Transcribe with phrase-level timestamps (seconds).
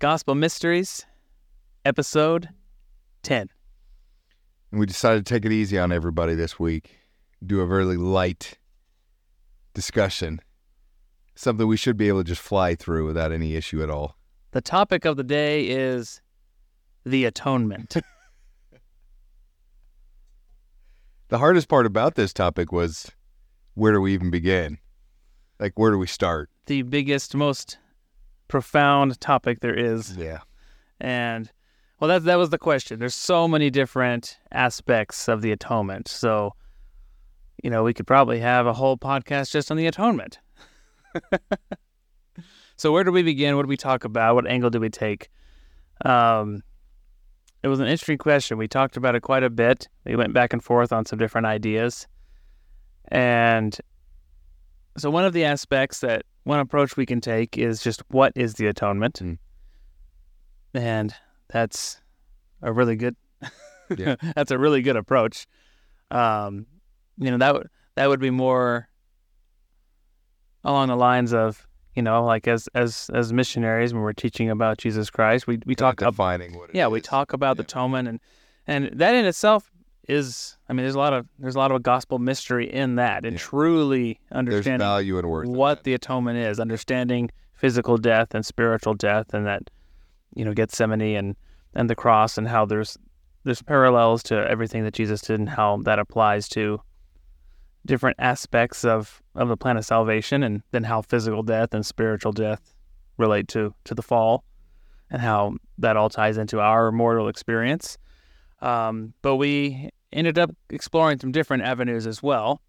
[0.00, 1.06] Gospel Mysteries,
[1.84, 2.48] episode
[3.22, 3.48] 10.
[4.70, 6.96] And we decided to take it easy on everybody this week,
[7.44, 8.58] do a really light
[9.72, 10.40] discussion,
[11.36, 14.16] something we should be able to just fly through without any issue at all.
[14.50, 16.20] The topic of the day is
[17.04, 17.96] the atonement.
[21.28, 23.10] The hardest part about this topic was
[23.72, 24.78] where do we even begin?
[25.58, 26.50] Like, where do we start?
[26.66, 27.78] the biggest, most
[28.54, 30.16] profound topic there is.
[30.16, 30.38] Yeah.
[31.00, 31.50] And
[31.98, 33.00] well, that that was the question.
[33.00, 36.06] There's so many different aspects of the atonement.
[36.06, 36.52] So,
[37.64, 40.38] you know, we could probably have a whole podcast just on the atonement.
[42.76, 43.56] so, where do we begin?
[43.56, 44.36] What do we talk about?
[44.36, 45.30] What angle do we take?
[46.04, 46.62] Um,
[47.64, 48.56] it was an interesting question.
[48.56, 49.88] We talked about it quite a bit.
[50.04, 52.06] We went back and forth on some different ideas.
[53.08, 53.76] And
[54.96, 58.54] so, one of the aspects that one approach we can take is just what is
[58.54, 59.20] the atonement?
[59.22, 59.38] Mm.
[60.74, 61.14] And
[61.48, 62.00] that's
[62.62, 63.16] a really good
[63.96, 64.16] Yeah.
[64.34, 65.46] that's a really good approach.
[66.10, 66.66] Um,
[67.18, 68.88] you know, that would that would be more
[70.64, 74.78] along the lines of, you know, like as as as missionaries when we're teaching about
[74.78, 78.20] Jesus Christ, we we talk about defining what yeah, we talk about the atonement and
[78.66, 79.70] and that in itself
[80.08, 83.24] is I mean there's a lot of there's a lot of gospel mystery in that
[83.24, 83.38] and Yeah.
[83.42, 85.48] truly There's understanding value and worth.
[85.48, 89.70] what the atonement is, understanding physical death and spiritual death, and that
[90.34, 91.36] you know Gethsemane and
[91.74, 92.96] and the cross, and how there's
[93.44, 96.80] there's parallels to everything that Jesus did, and how that applies to
[97.86, 102.32] different aspects of of the plan of salvation, and then how physical death and spiritual
[102.32, 102.74] death
[103.16, 104.44] relate to to the fall,
[105.10, 107.96] and how that all ties into our mortal experience.
[108.64, 112.62] Um, but we ended up exploring some different avenues as well.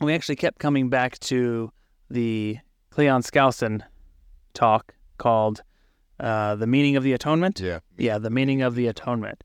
[0.00, 1.70] We actually kept coming back to
[2.10, 2.58] the
[2.90, 3.82] Cleon Skousen
[4.54, 5.62] talk called
[6.20, 7.60] uh, The Meaning of the Atonement.
[7.60, 7.80] Yeah.
[7.98, 9.44] Yeah, The Meaning of the Atonement,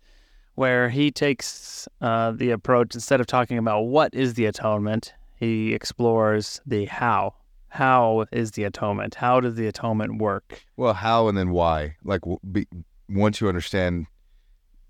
[0.55, 5.73] where he takes uh, the approach, instead of talking about what is the atonement, he
[5.73, 7.35] explores the how.
[7.67, 9.15] How is the atonement?
[9.15, 10.63] How does the atonement work?
[10.77, 11.97] Well, how and then why?
[12.03, 12.21] Like,
[12.51, 12.65] be,
[13.09, 14.07] once you understand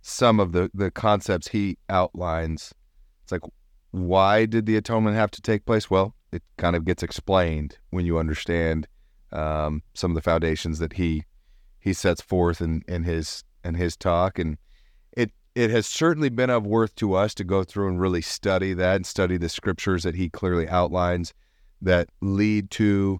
[0.01, 2.73] some of the, the concepts he outlines,
[3.23, 3.41] it's like,
[3.91, 5.89] why did the atonement have to take place?
[5.89, 8.87] Well, it kind of gets explained when you understand
[9.31, 11.23] um, some of the foundations that he
[11.81, 14.57] he sets forth in, in his in his talk, and
[15.13, 18.73] it it has certainly been of worth to us to go through and really study
[18.73, 21.33] that and study the scriptures that he clearly outlines
[21.81, 23.19] that lead to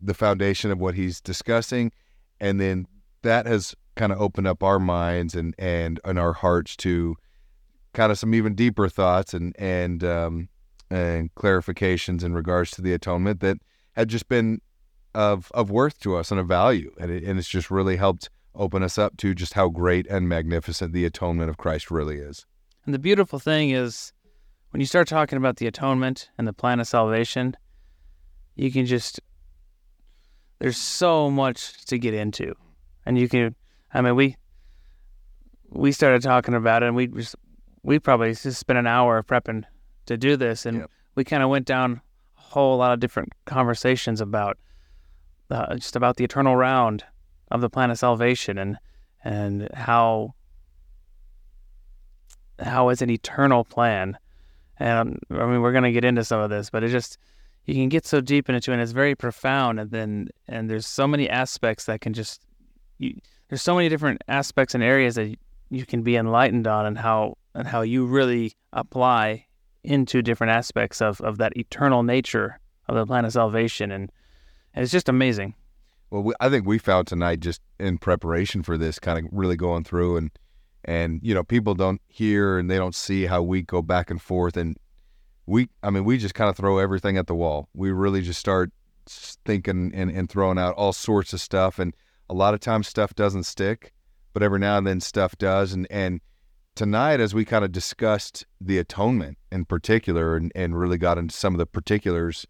[0.00, 1.90] the foundation of what he's discussing,
[2.40, 2.86] and then
[3.22, 7.16] that has kind of opened up our minds and and and our hearts to
[7.92, 10.48] kind of some even deeper thoughts and and um,
[10.90, 13.58] and clarifications in regards to the atonement that
[13.92, 14.60] had just been
[15.14, 18.30] of of worth to us and of value, and it, and it's just really helped
[18.54, 22.46] open us up to just how great and magnificent the atonement of Christ really is.
[22.84, 24.12] And the beautiful thing is,
[24.70, 27.56] when you start talking about the atonement and the plan of salvation,
[28.54, 29.20] you can just,
[30.58, 32.54] there's so much to get into.
[33.06, 33.54] And you can,
[33.94, 34.36] I mean, we,
[35.70, 37.36] we started talking about it and we just,
[37.82, 39.64] we probably just spent an hour prepping
[40.06, 40.66] to do this.
[40.66, 40.90] And Yep.
[41.14, 42.00] we kind of went down
[42.36, 44.58] a whole lot of different conversations about,
[45.50, 47.04] uh, just about the eternal round
[47.50, 48.78] of the plan of salvation and,
[49.22, 50.34] and how
[52.60, 54.16] how it's an eternal plan.
[54.78, 57.18] And I mean, we're going to get into some of this, but it just,
[57.64, 59.80] you can get so deep into it and it's very profound.
[59.80, 62.42] And then, and there's so many aspects that can just,
[62.98, 63.16] you,
[63.48, 65.36] there's so many different aspects and areas that
[65.70, 69.46] you can be enlightened on and how, and how you really apply
[69.82, 73.90] into different aspects of, of that eternal nature of the plan of salvation.
[73.90, 74.10] And,
[74.74, 75.54] and it's just amazing.
[76.10, 79.56] Well, we, I think we found tonight just in preparation for this, kind of really
[79.56, 80.30] going through and
[80.86, 84.20] and you know people don't hear and they don't see how we go back and
[84.20, 84.76] forth and
[85.46, 87.68] we I mean we just kind of throw everything at the wall.
[87.74, 88.70] We really just start
[89.06, 91.94] thinking and, and throwing out all sorts of stuff and
[92.34, 93.92] a lot of times stuff doesn't stick,
[94.32, 95.72] but every now and then stuff does.
[95.72, 96.20] And and
[96.74, 101.34] tonight as we kind of discussed the atonement in particular and, and really got into
[101.34, 102.46] some of the particulars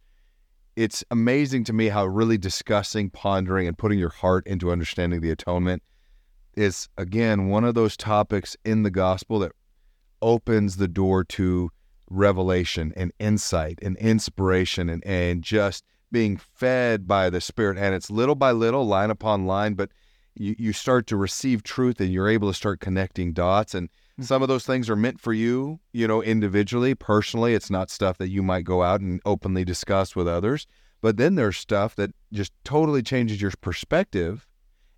[0.76, 5.30] it's amazing to me how really discussing, pondering, and putting your heart into understanding the
[5.30, 5.84] atonement
[6.54, 9.52] is, again, one of those topics in the gospel that
[10.20, 11.70] opens the door to
[12.10, 15.84] revelation and insight and inspiration and, and just
[16.14, 17.76] being fed by the Spirit.
[17.76, 19.90] And it's little by little, line upon line, but
[20.36, 23.74] you, you start to receive truth and you're able to start connecting dots.
[23.74, 24.22] And hmm.
[24.22, 27.54] some of those things are meant for you, you know, individually, personally.
[27.54, 30.68] It's not stuff that you might go out and openly discuss with others.
[31.02, 34.46] But then there's stuff that just totally changes your perspective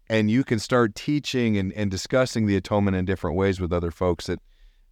[0.08, 3.90] and you can start teaching and, and discussing the atonement in different ways with other
[3.90, 4.38] folks that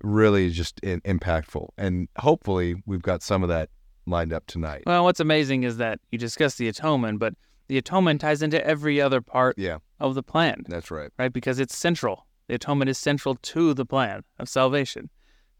[0.03, 1.69] really is just in, impactful.
[1.76, 3.69] And hopefully, we've got some of that
[4.06, 4.83] lined up tonight.
[4.87, 7.35] Well, what's amazing is that you discuss the atonement, but
[7.69, 11.11] the atonement ties into every other part Yeah, of the plan, that's right.
[11.19, 11.33] right?
[11.33, 12.27] Because it's central.
[12.49, 15.09] The atonement is central to the plan of salvation.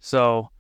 [0.01, 0.51] So,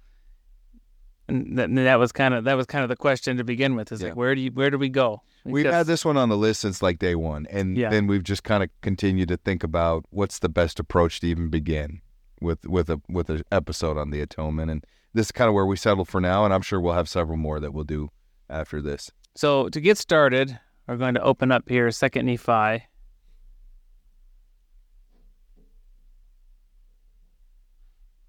[1.28, 3.92] and that, that was kind of that was kind of the question to begin with.
[3.92, 4.08] Is Yeah.
[4.08, 5.22] like where do you where do we go?
[5.44, 7.90] We've had this one on the list since like day one, and Yeah.
[7.90, 11.48] then we've just kind of continued to think about what's the best approach to even
[11.50, 12.00] begin
[12.40, 15.64] with with a with an episode on the atonement, and this is kind of where
[15.64, 18.10] we settled for now, and I'm sure we'll have several more that we'll do
[18.50, 19.10] after this.
[19.36, 22.84] So to get started, we're going to open up here Second Nephi.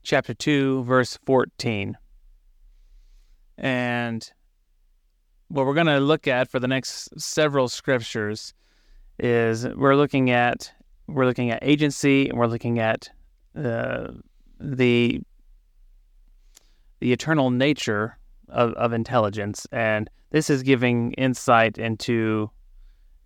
[0.03, 1.97] Chapter 2, verse 14.
[3.57, 4.31] And
[5.47, 8.53] what we're going to look at for the next several scriptures
[9.17, 10.71] is we're looking at
[11.07, 13.09] we're looking at agency and we're looking at
[13.55, 14.07] uh,
[14.59, 15.21] the
[16.99, 18.17] the eternal nature
[18.49, 22.49] of, of intelligence and this is giving insight into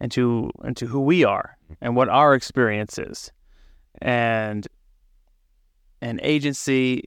[0.02, 3.32] into into who we are and what our experience is.
[4.02, 4.68] And
[6.02, 7.06] and agency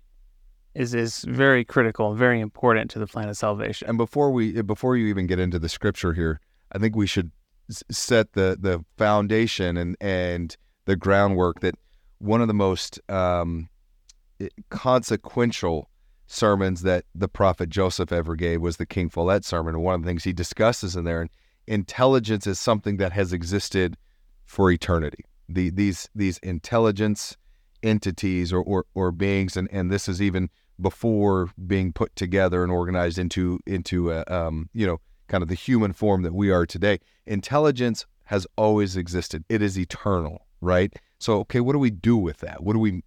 [0.75, 3.89] is is very critical and very important to the plan of salvation.
[3.89, 6.41] And before we before you even get into the scripture here,
[6.73, 7.31] I think we should
[7.91, 10.57] set the the foundation and and
[10.87, 11.77] the groundwork that
[12.19, 13.69] one of the most um,
[14.71, 15.89] consequential
[16.33, 19.75] sermons that the prophet Joseph ever gave was the King Follett sermon.
[19.75, 21.31] And one of the things he discusses in there, and
[21.67, 23.97] intelligence is something that has existed
[24.45, 25.25] for eternity.
[25.49, 27.37] The, these these intelligence
[27.83, 30.49] entities or, or, or beings, and, and this is even
[30.81, 35.55] before being put together and organized into into a, um, you know kind of the
[35.55, 36.99] human form that we are today.
[37.27, 39.45] Intelligence has always existed.
[39.49, 40.95] It is eternal, right?
[41.19, 42.63] So okay, what do we do with that?
[42.63, 43.03] What do we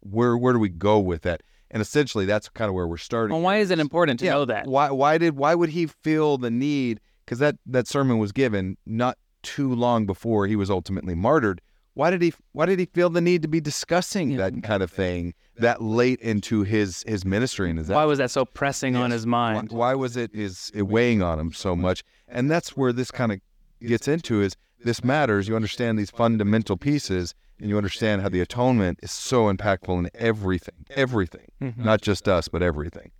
[0.00, 1.42] where where do we go with that?
[1.70, 3.34] And essentially, that's kind of where we're starting.
[3.34, 5.86] well why is it important to Yeah, know that Why why did why would he
[5.86, 7.00] feel the need?
[7.24, 11.60] Because that that sermon was given not too long before he was ultimately martyred.
[11.94, 14.38] Why did he why did he feel the need to be discussing Yeah.
[14.50, 17.70] that kind of thing that late into his his ministry?
[17.70, 19.18] And is that why was that so pressing on Yes.
[19.20, 22.02] his why, mind why was it is it weighing on him so much?
[22.28, 23.40] And that's where this kind of
[23.80, 25.46] gets into is this matters.
[25.46, 30.10] You understand these fundamental pieces, and you understand how the atonement is so impactful in
[30.14, 31.76] everything, everything, Mhm.
[31.76, 33.10] not just us, but everything.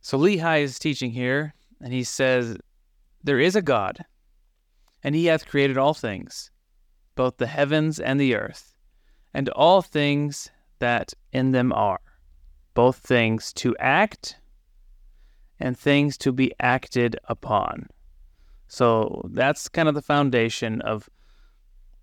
[0.00, 2.56] So Lehi is teaching here, and he says,
[3.24, 4.04] There is a God,
[5.02, 6.50] and he hath created all things,
[7.14, 8.74] both the heavens and the earth,
[9.32, 10.50] and all things
[10.80, 12.00] that in them are,
[12.74, 14.36] both things to act
[15.60, 17.88] and things to be acted upon.
[18.72, 21.10] So that's kind of the foundation of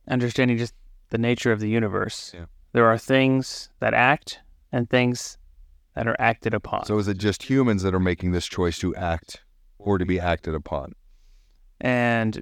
[0.08, 0.76] understanding just
[1.10, 2.32] the nature of the universe.
[2.32, 2.46] Yeah.
[2.74, 5.40] There are things that act and things
[5.96, 6.86] that are acted upon.
[6.86, 9.42] So is it just humans that are making this choice to act
[9.80, 10.94] or to be acted upon?
[11.82, 12.40] And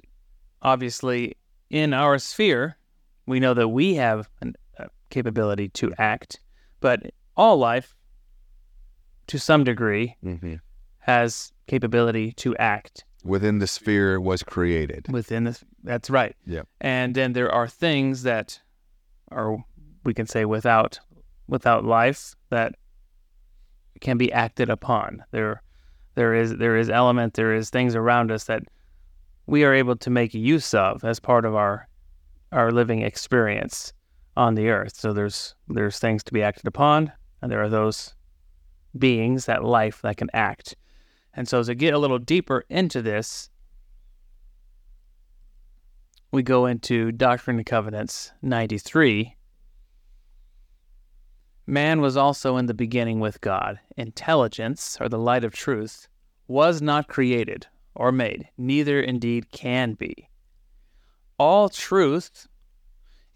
[0.60, 1.38] obviously,
[1.70, 2.76] in our sphere,
[3.24, 6.40] we know that we have an- a capability to act,
[6.80, 7.00] but
[7.34, 7.96] all life,
[9.28, 10.56] to some degree, Mm-hmm.
[10.98, 15.06] has capability to act Within the sphere was created.
[15.10, 15.62] within this.
[15.84, 16.34] That's right.
[16.46, 16.62] Yeah.
[16.80, 18.60] And then there are things that
[19.30, 19.58] are,
[20.04, 20.98] we can say, without
[21.46, 22.74] without life that
[24.00, 25.24] can be acted upon.
[25.30, 25.62] There,
[26.14, 27.34] there is there is element.
[27.34, 28.62] There is things around us that
[29.46, 31.88] we are able to make use of as part of our
[32.52, 33.92] our living experience
[34.36, 34.94] on the earth.
[34.96, 38.14] So there's there's things to be acted upon, and there are those
[38.96, 40.74] beings, that life that can act.
[41.38, 43.48] And so as to get a little deeper into this,
[46.32, 49.36] we go into Doctrine and Covenants 93.
[51.64, 53.78] Man was also in the beginning with God.
[53.96, 56.08] Intelligence, or the light of truth,
[56.48, 60.28] was not created or made, neither indeed can be.
[61.38, 62.48] All truth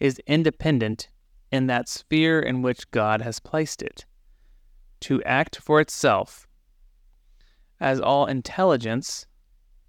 [0.01, 1.09] is independent
[1.53, 4.07] in that sphere in which God has placed it,
[5.03, 6.49] to act for itself,
[7.83, 9.27] as all intelligence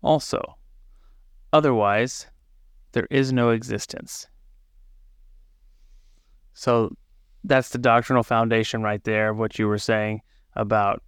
[0.01, 0.57] also.
[1.53, 2.27] Otherwise,
[2.91, 4.27] there is no existence.
[6.55, 6.95] So
[7.43, 10.21] that's the doctrinal foundation right there of what you were saying
[10.55, 11.03] about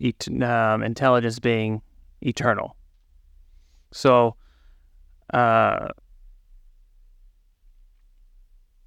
[0.00, 1.82] et- um, intelligence being
[2.20, 2.76] eternal.
[3.92, 4.36] So,
[5.34, 5.88] uh,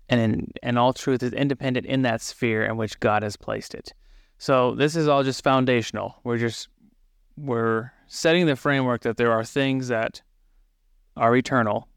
[0.07, 3.75] and in, and all truth is independent in that sphere in which God has placed
[3.75, 3.93] it.
[4.37, 6.15] So this is all just foundational.
[6.23, 6.69] We're just
[7.39, 10.21] we're setting the framework that there are things that
[11.15, 11.87] are eternal,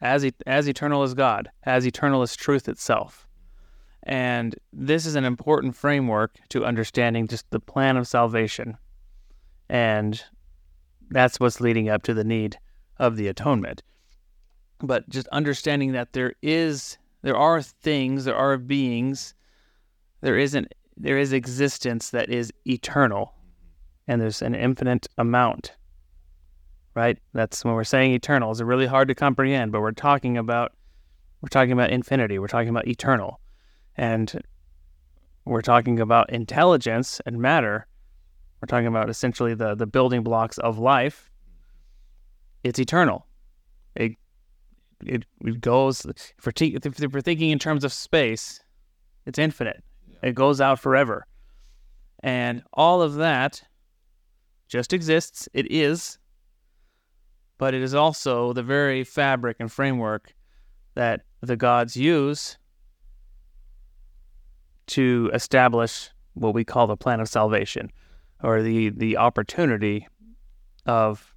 [0.00, 3.26] as e- as eternal as God, as eternal as truth itself.
[4.02, 8.78] And this is an important framework to understanding just the plan of salvation.
[9.68, 10.22] And
[11.10, 12.58] that's what's leading up to the need
[12.98, 13.82] of the atonement.
[14.78, 19.34] But just understanding that there is there are things, there are beings,
[20.20, 23.34] there isn't there is existence that is eternal.
[24.08, 25.74] And there's an infinite amount.
[26.94, 27.18] Right?
[27.34, 28.50] That's when we're saying eternal.
[28.50, 30.72] It's really hard to comprehend, but we're talking about
[31.42, 32.38] we're talking about infinity.
[32.38, 33.40] We're talking about eternal.
[33.96, 34.42] And
[35.44, 37.86] we're talking about intelligence and matter.
[38.60, 41.30] We're talking about essentially the, the building blocks of life.
[42.64, 43.26] It's eternal.
[43.94, 44.16] It,
[45.04, 48.60] it, it goes, if we're, te- if we're thinking in terms of space,
[49.24, 49.84] it's infinite.
[50.22, 51.26] It goes out forever.
[52.20, 53.62] And all of that
[54.68, 55.48] just exists.
[55.52, 56.18] It is.
[57.58, 60.34] But it is also the very fabric and framework
[60.94, 62.58] that the gods use
[64.88, 67.90] to establish what we call the plan of salvation
[68.42, 70.06] or the, the opportunity
[70.84, 71.34] of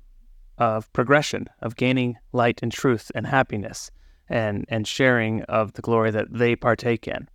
[0.60, 3.90] of progression, of gaining light and truth and happiness
[4.28, 7.28] and, and sharing of the glory that they partake in.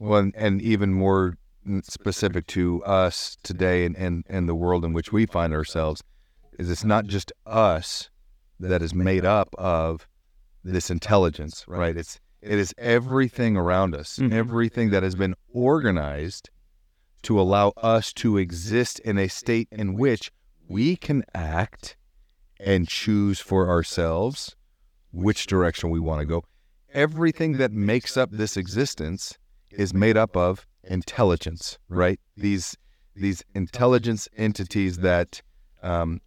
[0.00, 1.38] Well, and, and even more
[1.82, 6.02] specific to us today and, and, and the world in which we find ourselves
[6.58, 8.10] is it's not just us
[8.60, 10.08] that is made up of
[10.64, 11.96] this intelligence, right?
[11.96, 14.32] It's it is everything around us, mm-hmm.
[14.32, 16.50] everything that has been organized
[17.22, 20.30] to allow us to exist in a state in which
[20.68, 21.96] we can act
[22.60, 24.54] and choose for ourselves
[25.12, 26.44] which direction we want to go.
[26.92, 29.36] Everything that makes up this existence
[29.70, 32.20] is made up of intelligence, right?
[32.36, 32.76] These
[33.14, 35.42] these intelligence entities that
[35.82, 36.20] um,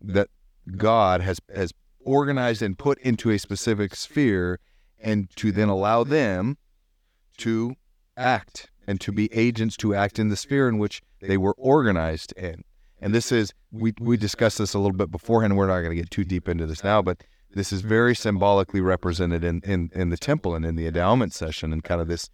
[0.00, 0.28] that
[0.76, 1.72] God has has
[2.04, 4.58] organized and put into a specific sphere
[5.00, 6.56] and to then allow them
[7.38, 7.74] to
[8.16, 12.32] act and to be agents to act in the sphere in which they were organized
[12.32, 12.64] in.
[13.00, 15.96] And this is, we, we discussed this a little bit beforehand, we're not going to
[15.96, 20.10] get too deep into this now, but this is very symbolically represented in, in, in
[20.10, 22.30] the temple and in the endowment session and kind of this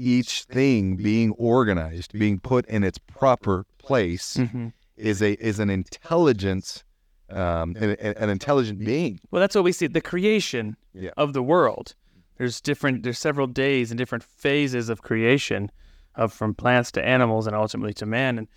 [0.00, 4.68] each thing being organized, being put in its proper place mm-hmm.
[4.96, 6.84] is a is an intelligence
[7.30, 9.20] um, an, an, intelligent being.
[9.30, 9.86] Well, that's what we see.
[9.86, 11.10] The creation yeah.
[11.16, 11.94] of the world.
[12.38, 13.02] There's different.
[13.02, 15.70] There's several days and different phases of creation,
[16.14, 18.48] of from plants to animals and ultimately to man, and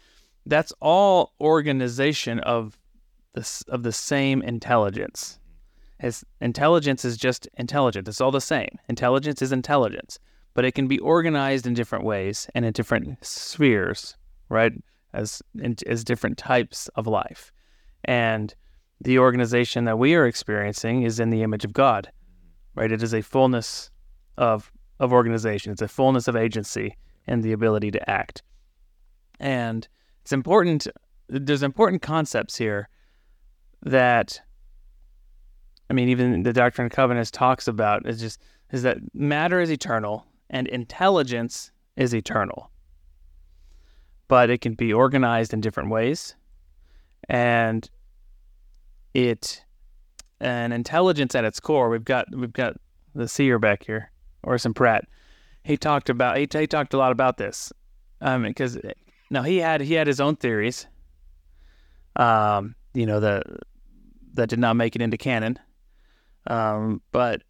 [0.45, 2.77] that's all organization of
[3.33, 5.39] this of the same intelligence.
[6.00, 8.07] As intelligence is just intelligence.
[8.07, 8.77] It's all the same.
[8.89, 10.17] Intelligence is intelligence,
[10.53, 14.15] but it can be organized in different ways and in different spheres,
[14.50, 14.74] right?
[15.13, 17.51] As in, as different types of life,
[18.05, 18.53] and
[19.01, 22.12] the organization that we are experiencing is in the image of God,
[22.75, 22.91] right?
[22.91, 23.91] It is a fullness
[24.38, 25.72] of of organization.
[25.72, 26.95] It's a fullness of agency
[27.27, 28.41] and the ability to act.
[29.39, 29.88] And
[30.22, 30.88] it's important.
[31.27, 32.89] There's important concepts here
[33.83, 34.39] that,
[35.89, 38.41] I mean, even the Doctrine and Covenants talks about is just
[38.72, 42.69] is that matter is eternal and intelligence is eternal,
[44.27, 46.35] but it can be organized in different ways,
[47.29, 47.89] and
[49.13, 49.63] it
[50.39, 51.89] an intelligence at its core.
[51.89, 52.75] We've got we've got
[53.15, 54.12] the seer back here,
[54.43, 55.05] Orson Pratt.
[55.63, 57.71] He talked about he, he talked a lot about this,
[58.21, 58.77] um, because
[59.29, 60.88] now he had he had his own theories.
[62.15, 63.41] Um, you know the
[64.33, 65.59] that did not make it into canon,
[66.47, 67.43] um, but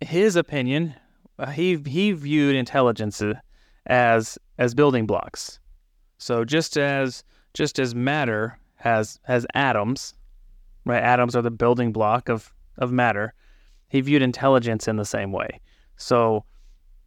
[0.00, 0.94] his opinion,
[1.46, 3.22] he he viewed intelligence
[3.86, 5.60] as as building blocks.
[6.18, 7.22] So just as
[7.54, 10.14] just as matter has has atoms,
[10.84, 11.02] right?
[11.02, 13.34] Atoms are the building block of, of matter.
[13.88, 15.60] He viewed intelligence in the same way.
[15.96, 16.44] So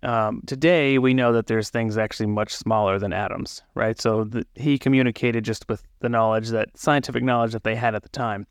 [0.03, 3.99] um, today we know that there's things actually much smaller than atoms, right?
[3.99, 8.03] So the, he communicated just with the knowledge that scientific knowledge that they had at
[8.03, 8.47] the time.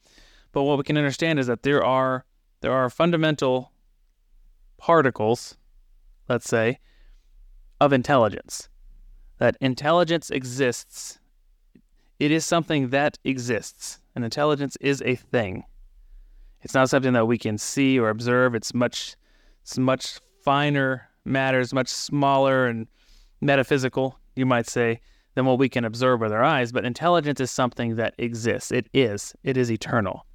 [0.53, 2.25] But what we can understand is that there are
[2.61, 3.73] there are fundamental
[4.79, 5.57] particles,
[6.31, 6.79] let's say,
[7.81, 8.71] of intelligence.
[9.39, 11.19] That intelligence exists.
[12.19, 15.65] It is something that exists and intelligence is a thing.
[16.63, 18.55] It's not something that we can see or observe.
[18.55, 19.17] It's much,
[19.63, 22.87] it's much finer matters, much smaller and
[23.41, 25.01] metaphysical, you might say,
[25.35, 26.73] than what we can observe with our eyes.
[26.73, 28.71] But intelligence is something that exists.
[28.71, 29.35] It is.
[29.43, 30.27] It is eternal.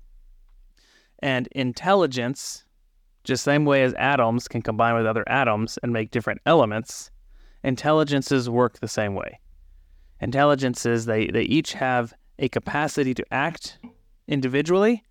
[1.20, 2.65] And intelligence,
[3.26, 7.12] just same way as atoms can combine with other atoms and make different elements,
[7.64, 9.40] intelligences work the same way.
[10.22, 13.80] Intelligences, they, they each have a capacity to act
[14.28, 15.04] individually,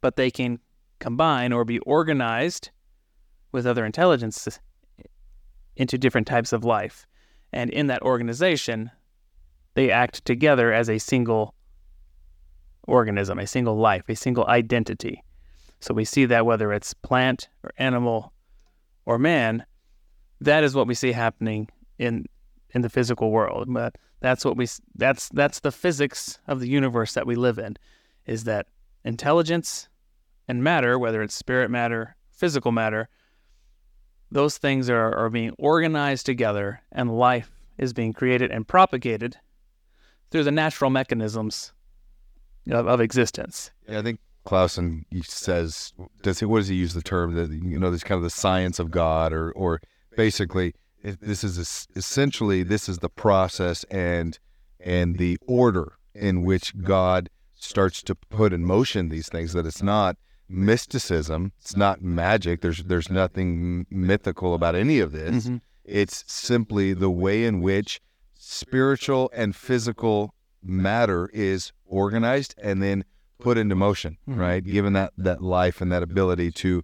[0.00, 0.58] but they can
[0.98, 2.70] combine or be organized
[3.50, 4.60] with other intelligences
[5.76, 7.06] into different types of life.
[7.52, 8.90] And in that organization,
[9.74, 11.54] they act together as a single
[12.86, 15.22] organism, a single life, a single identity.
[15.82, 18.32] So we see that whether it's plant or animal
[19.04, 19.66] or man,
[20.40, 22.26] that is what we see happening in
[22.70, 23.66] in the physical world.
[23.68, 27.76] But that's what we that's that's the physics of the universe that we live in
[28.26, 28.68] is that
[29.04, 29.88] intelligence
[30.46, 33.08] and matter, whether it's spirit matter, physical matter,
[34.30, 39.36] those things are, are being organized together and life is being created and propagated
[40.30, 41.72] through the natural mechanisms
[42.70, 43.72] of, of existence.
[43.88, 47.78] Yeah, I think Skousen says, does he, what does he use the term that, you
[47.78, 49.80] know, this kind of the science of God or, or
[50.16, 54.38] basically this is essentially, this is the process and,
[54.80, 59.82] and the order in which God starts to put in motion these things, that it's
[59.82, 60.16] not
[60.48, 62.60] mysticism, it's not magic.
[62.60, 65.46] There's, there's nothing mythical about any of this.
[65.46, 65.56] Mm-hmm.
[65.84, 68.00] It's simply the way in which
[68.34, 73.04] spiritual and physical matter is organized and then
[73.42, 74.40] put into motion, mm-hmm.
[74.40, 74.64] right?
[74.64, 76.82] Given that that life and that ability to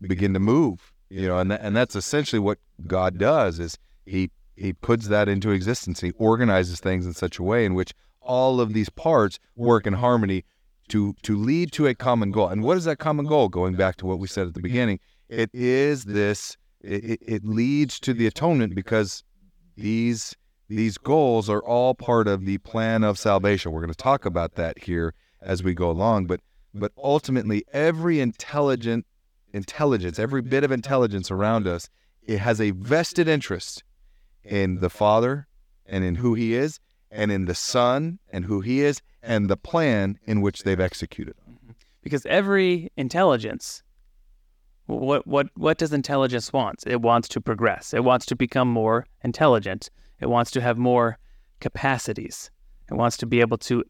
[0.00, 4.30] begin to move, you know, and that, and that's essentially what God does is he
[4.54, 6.00] he puts that into existence.
[6.00, 9.94] He organizes things in such a way in which all of these parts work in
[9.94, 10.44] harmony
[10.88, 12.48] to to lead to a common goal.
[12.48, 13.48] And what is that common goal?
[13.48, 16.56] Going back to what we said at the beginning, it is this.
[16.80, 19.24] It, it leads to the atonement because
[19.76, 20.36] these
[20.68, 23.72] these goals are all part of the plan of salvation.
[23.72, 26.40] We're going to talk about that here as we go along, but
[26.74, 29.06] but ultimately every intelligent
[29.52, 31.88] intelligence, every bit of intelligence around us,
[32.22, 33.82] it has a vested interest
[34.44, 35.46] in the Father
[35.86, 36.78] and in who he is
[37.10, 41.34] and in the Son and who he is and the plan in which they've executed.
[41.48, 41.72] Mm-hmm.
[42.02, 43.82] Because every intelligence
[44.88, 46.84] what what what does intelligence want?
[46.86, 47.92] It wants to progress.
[47.92, 49.90] It wants to become more intelligent.
[50.18, 51.18] It wants to have more
[51.60, 52.50] capacities.
[52.90, 53.84] It wants to be able to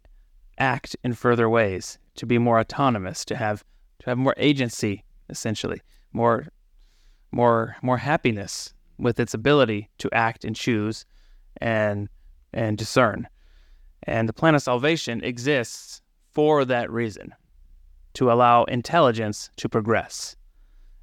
[0.59, 3.65] act in further ways, to be more autonomous, to have
[4.01, 5.81] to have more agency, essentially,
[6.13, 6.49] more
[7.33, 11.05] more more happiness with its ability to act and choose
[11.61, 12.09] and
[12.53, 13.29] and discern.
[14.05, 17.35] And the plan of salvation exists for that reason,
[18.15, 20.37] to allow intelligence to progress.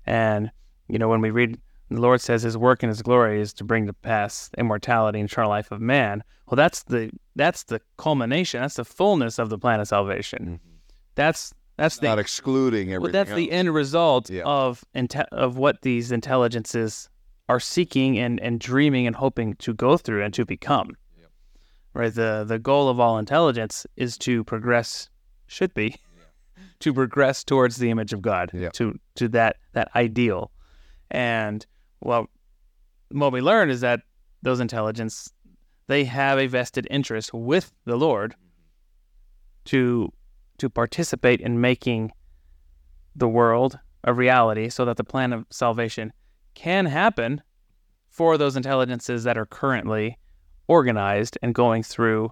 [0.05, 0.51] And
[0.87, 3.63] you know, when we read the Lord says his work and his glory is to
[3.63, 6.23] bring to pass immortality and eternal life of man.
[6.47, 8.61] Well, that's the that's the culmination.
[8.61, 10.39] That's the fullness of the plan of salvation.
[10.45, 10.75] Mm-hmm.
[11.15, 13.01] That's that's the, not excluding everything.
[13.01, 13.37] Well, that's else.
[13.37, 14.43] the end result yeah.
[14.45, 17.09] of inte- of what these intelligences
[17.49, 20.91] are seeking and, and dreaming and hoping to go through and to become.
[21.19, 21.29] Yep.
[21.93, 22.13] Right.
[22.13, 25.09] The the goal of all intelligence is to progress.
[25.47, 26.63] Should be yeah.
[26.79, 28.49] to progress towards the image of God.
[28.53, 28.69] Yeah.
[28.73, 30.51] To to that that ideal,
[31.11, 31.65] and
[32.05, 32.27] well,
[33.09, 34.01] what we learn is that
[34.41, 35.31] those intelligence
[35.87, 38.35] they have a vested interest with the Lord
[39.65, 40.11] to
[40.57, 42.11] to participate in making
[43.15, 46.13] the world a reality so that the plan of salvation
[46.53, 47.41] can happen
[48.09, 50.17] for those intelligences that are currently
[50.67, 52.31] organized and going through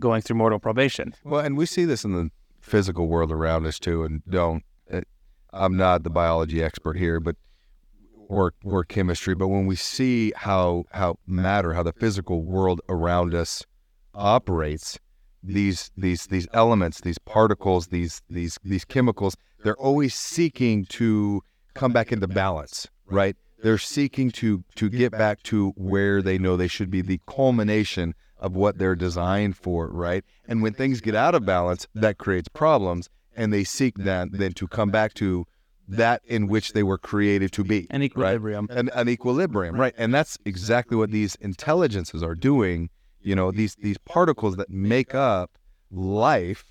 [0.00, 1.14] going through mortal probation.
[1.24, 5.02] Well, and we see this in the physical world around us too and don't eh,
[5.52, 7.36] I'm not the biology expert here, but
[8.28, 13.34] or or chemistry, but when we see how how matter, how the physical world around
[13.34, 13.64] us
[14.14, 14.98] operates,
[15.42, 21.42] these these these elements, these particles, these these these chemicals, they're always seeking to
[21.74, 23.36] come back into balance, right?
[23.62, 28.14] They're seeking to to get back to where they know they should be, the culmination
[28.38, 30.24] of what they're designed for, right?
[30.46, 34.52] And when things get out of balance, that creates problems, and they seek then then
[34.52, 35.46] to come back to
[35.88, 37.86] that in which they were created to be.
[37.90, 38.66] An equilibrium.
[38.68, 38.78] Right?
[38.78, 39.94] An, an equilibrium, right.
[39.96, 42.90] And that's exactly what these intelligences are doing.
[43.20, 45.58] You know, these these particles that make up
[45.90, 46.64] life,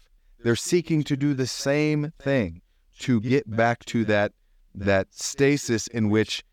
[0.43, 2.61] they're seeking to do the same thing
[2.99, 4.33] to get back to that
[4.75, 6.43] that stasis in which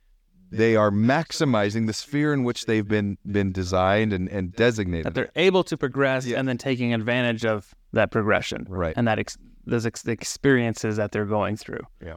[0.50, 5.06] they are maximizing the sphere in which they've been been designed and, and designated.
[5.06, 6.38] That they're able to progress yeah.
[6.38, 8.94] and then taking advantage of that progression, right?
[8.96, 11.82] And that ex- those ex- experiences that they're going through.
[12.04, 12.16] Yeah.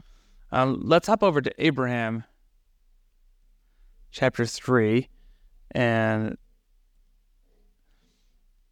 [0.54, 2.26] Um, let's hop over to Abraham,
[4.12, 5.10] chapter 3.
[5.72, 6.38] And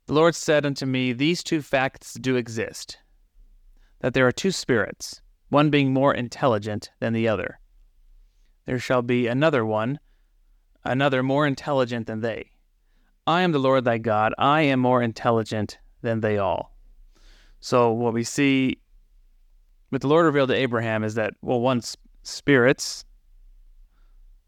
[0.06, 3.00] the Lord said unto me, These two facts do exist
[4.02, 7.60] that there are two spirits, one being more intelligent than the other.
[8.68, 10.00] There shall be another one,
[10.86, 12.52] another more intelligent than they.
[13.26, 14.36] I am the Lord thy God.
[14.38, 16.76] I am more intelligent than they all.
[17.60, 18.82] So, what we see
[19.92, 23.04] what the Lord revealed to Abraham is that well, once spirits,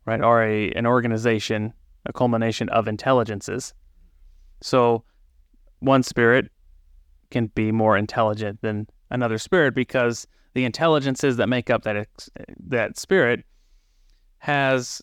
[0.06, 1.74] right, are a an organization,
[2.06, 3.74] a culmination of intelligences.
[4.62, 5.04] So
[5.80, 6.50] one spirit
[7.30, 12.08] can be more intelligent than another spirit because the intelligences that make up that
[12.68, 13.44] that spirit
[14.38, 15.02] has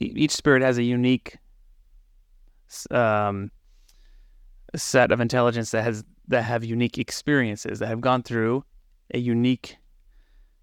[0.00, 1.36] each spirit has a unique
[2.90, 3.52] um,
[4.74, 8.64] set of intelligence that has that have unique experiences that have gone through
[9.14, 9.76] a unique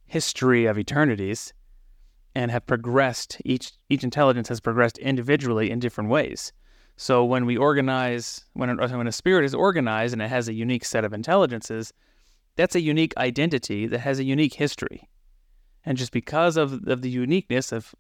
[0.06, 1.54] history of eternities
[2.34, 6.54] and have progressed each each intelligence has progressed individually in different ways.
[6.96, 10.54] So when we organize when a, when a spirit is organized and it has a
[10.54, 11.94] unique set of intelligences
[12.56, 15.08] that's a unique identity that has a unique history.
[15.86, 17.94] And just because of, of the uniqueness of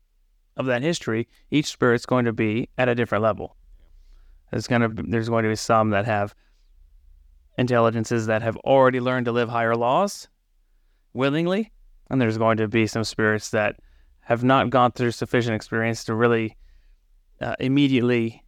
[0.55, 3.55] of that history each spirit's going to be at a different level.
[4.51, 6.33] There's going to there's going to be some that have
[7.57, 10.27] intelligences that have already learned to live higher laws
[11.17, 11.71] willingly,
[12.09, 13.75] and there's going to be some spirits that
[14.21, 16.55] have not gone through sufficient experience to really
[17.41, 18.43] uh, immediately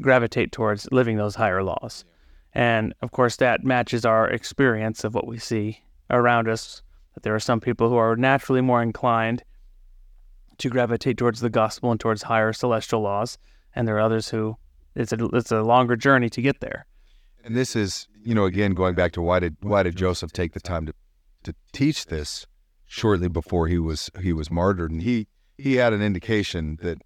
[0.00, 2.04] gravitate towards living those higher laws.
[2.52, 6.82] And of course, that matches our experience of what we see around us.
[7.14, 9.42] That there are some people who are naturally more inclined
[10.58, 13.38] to gravitate towards the gospel and towards higher celestial laws,
[13.74, 14.56] and there are others who
[14.94, 16.86] it's a it's a longer journey to get there.
[17.44, 20.52] And this is, you know, again going back to why did why did Joseph take
[20.52, 20.94] the time to
[21.44, 22.46] to teach this
[22.86, 26.98] shortly before he was he was martyred, and he he had an indication that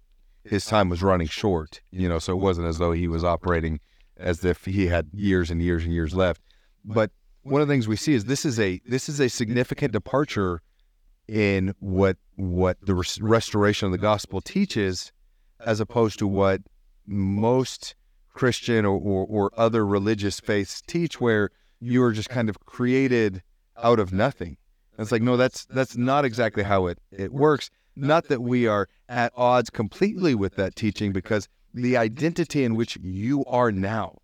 [0.43, 1.81] his time was running short.
[1.91, 3.79] You know, so it wasn't as though he was operating
[4.17, 6.41] as if he had years and years and years left.
[6.83, 7.11] But
[7.43, 10.61] one of the things we see is this is a this is a significant departure
[11.27, 15.11] in what what the restoration of the gospel teaches,
[15.59, 16.61] as opposed to what
[17.05, 17.95] most
[18.33, 23.41] Christian or, or, or other religious faiths teach, where you are just kind of created
[23.81, 24.57] out of nothing.
[24.97, 27.69] And it's like, no, that's that's not exactly how it, it works.
[27.95, 32.97] Not that we are at odds completely with that teaching, because the identity in which
[33.01, 34.17] you are now,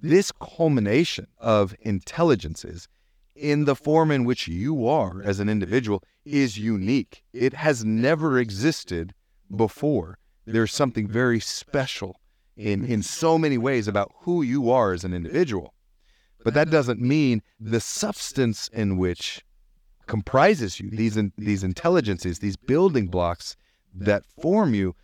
[0.00, 2.88] this culmination of intelligences
[3.34, 7.22] in the form in which you are as an individual is unique.
[7.32, 9.14] It has never existed
[9.54, 10.18] before.
[10.44, 12.20] There's something very special
[12.56, 15.72] in, in so many ways about who you are as an individual.
[16.44, 19.44] But that doesn't mean the substance in which
[20.06, 23.56] comprises you, these, in, these intelligences, these building blocks
[23.94, 24.94] that form you,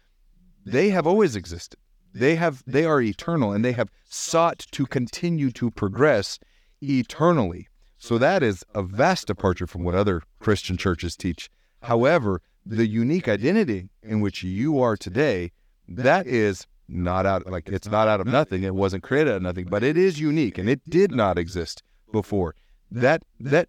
[0.65, 1.79] they have always existed.
[2.15, 6.39] They have they are eternal and they have sought to continue to progress
[6.81, 7.69] eternally.
[7.99, 11.51] So that is a vast departure from what other Christian churches teach.
[11.83, 15.53] However, the unique identity in which you are today,
[15.89, 18.63] that is not out like it's not out of nothing.
[18.63, 21.83] It wasn't created out of nothing, but it is unique and it did not exist
[22.13, 22.55] before.
[22.91, 23.69] That that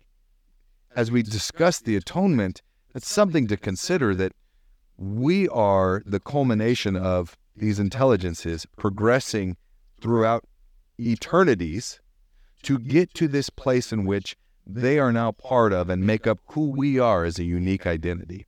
[0.95, 2.62] as we discuss the atonement,
[2.93, 4.34] that's something to consider that
[4.97, 9.58] we are the culmination of these intelligences progressing
[10.01, 10.45] throughout
[10.99, 11.99] eternities
[12.63, 16.39] to get to this place in which they are now part of and make up
[16.47, 18.45] who we are as a unique identity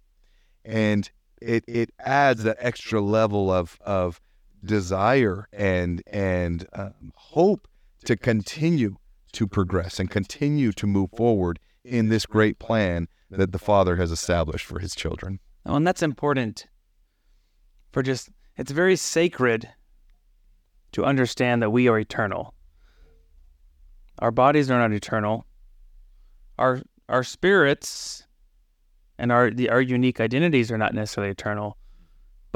[0.65, 4.19] and it it adds that extra level of of
[4.67, 7.67] desire and and um, hope
[8.05, 8.97] to continue
[9.33, 14.11] to progress and continue to move forward in this great plan that the Father has
[14.11, 15.39] established for His children.
[15.65, 16.67] Oh, and that's important
[17.91, 19.69] for just it's very sacred
[20.93, 22.53] to understand that we are eternal.
[24.19, 25.45] Our bodies are not eternal.
[26.57, 28.25] Our our spirits
[29.17, 31.76] and our the, our unique identities are not necessarily eternal,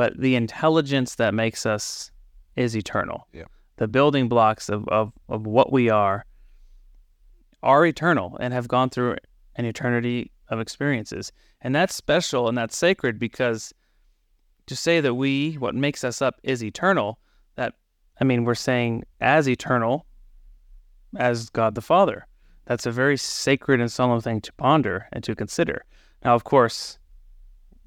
[0.01, 2.09] but the intelligence that makes us
[2.55, 3.27] is eternal.
[3.33, 3.43] Yeah.
[3.75, 6.25] The building blocks of, of, of what we are
[7.61, 9.17] are eternal and have gone through
[9.57, 11.31] an eternity of experiences.
[11.61, 13.75] And that's special and that's sacred because
[14.65, 17.19] to say that we, what makes us up, is eternal,
[17.57, 17.75] that,
[18.19, 20.07] I mean, we're saying as eternal
[21.15, 22.25] as God the Father.
[22.65, 25.85] That's a very sacred and solemn thing to ponder and to consider.
[26.25, 26.97] Now, of course,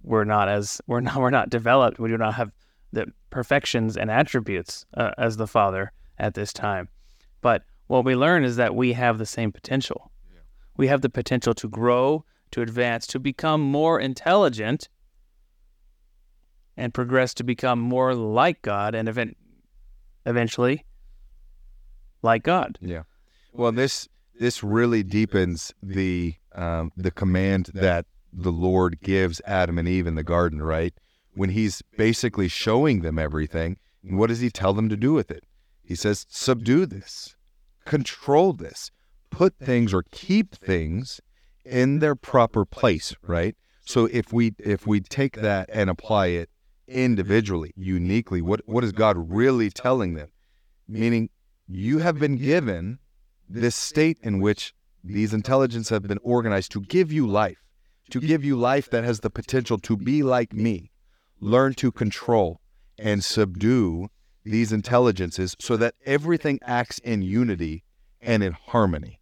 [0.04, 1.98] we're not as we're not we're not developed.
[1.98, 2.52] We do not have
[2.92, 6.88] the perfections and attributes uh, as the Father at this time.
[7.40, 10.10] But what we learn is that we have the same potential.
[10.32, 10.40] Yeah.
[10.76, 14.88] We have the potential to grow, to advance, to become more intelligent,
[16.76, 19.36] and progress to become more like God, and event-
[20.24, 20.84] eventually
[22.22, 22.78] like God.
[22.80, 23.02] Yeah.
[23.52, 29.88] Well, this this really deepens the um, the command that the Lord gives Adam and
[29.88, 30.92] Eve in the garden, right?
[31.34, 35.44] When he's basically showing them everything, what does he tell them to do with it?
[35.82, 37.36] He says, subdue this,
[37.84, 38.90] control this,
[39.30, 41.20] put things or keep things
[41.64, 43.56] in their proper place, right?
[43.86, 46.50] So if we if we take that and apply it
[46.88, 50.28] individually, uniquely, what what is God really telling them?
[50.88, 51.30] Meaning
[51.66, 52.98] you have been given
[53.48, 57.62] this state in which these intelligences have been organized to give you life,
[58.10, 60.90] to give you life that has the potential to be like me.
[61.40, 62.60] Learn to control
[62.98, 64.08] and subdue
[64.44, 67.82] these intelligences so that everything acts in unity
[68.20, 69.20] and in harmony.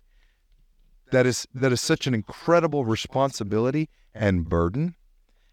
[1.11, 4.95] That is that is such an incredible responsibility and burden.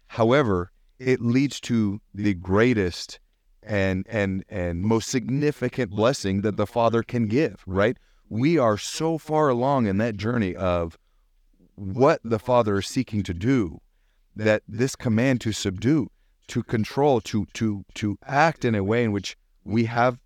[0.08, 3.20] However, it leads to the greatest
[3.62, 7.96] and and and most significant blessing that the Father can give, right?
[8.28, 10.96] We are so far along in that journey of
[11.80, 13.80] what the Father is seeking to do
[14.36, 16.10] that this command to subdue,
[16.48, 20.18] to control, to to to act in a way in which we have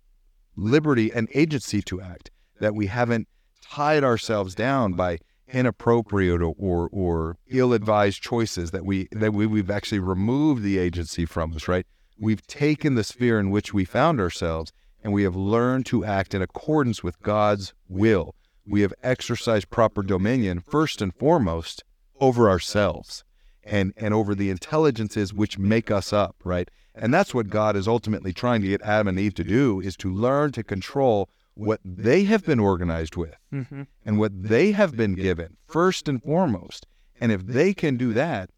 [0.57, 3.27] liberty and agency to act, that we haven't
[3.61, 9.99] tied ourselves down by inappropriate or, or, ill-advised choices that we that we, we've actually
[9.99, 11.85] removed the agency from us right?
[12.19, 16.33] We've taken the sphere in which we found ourselves and we have learned to act
[16.33, 18.33] in accordance with god's will
[18.67, 21.83] we have exercised proper dominion first and foremost
[22.19, 23.23] over ourselves
[23.63, 27.87] and and over the intelligences which make us up right and that's what god is
[27.87, 31.79] ultimately trying to get adam and eve to do is to learn to control what
[31.85, 33.83] they have been organized with Mm-hmm.
[34.05, 36.85] and what they have been given first and foremost.
[37.21, 38.49] And if they can do that,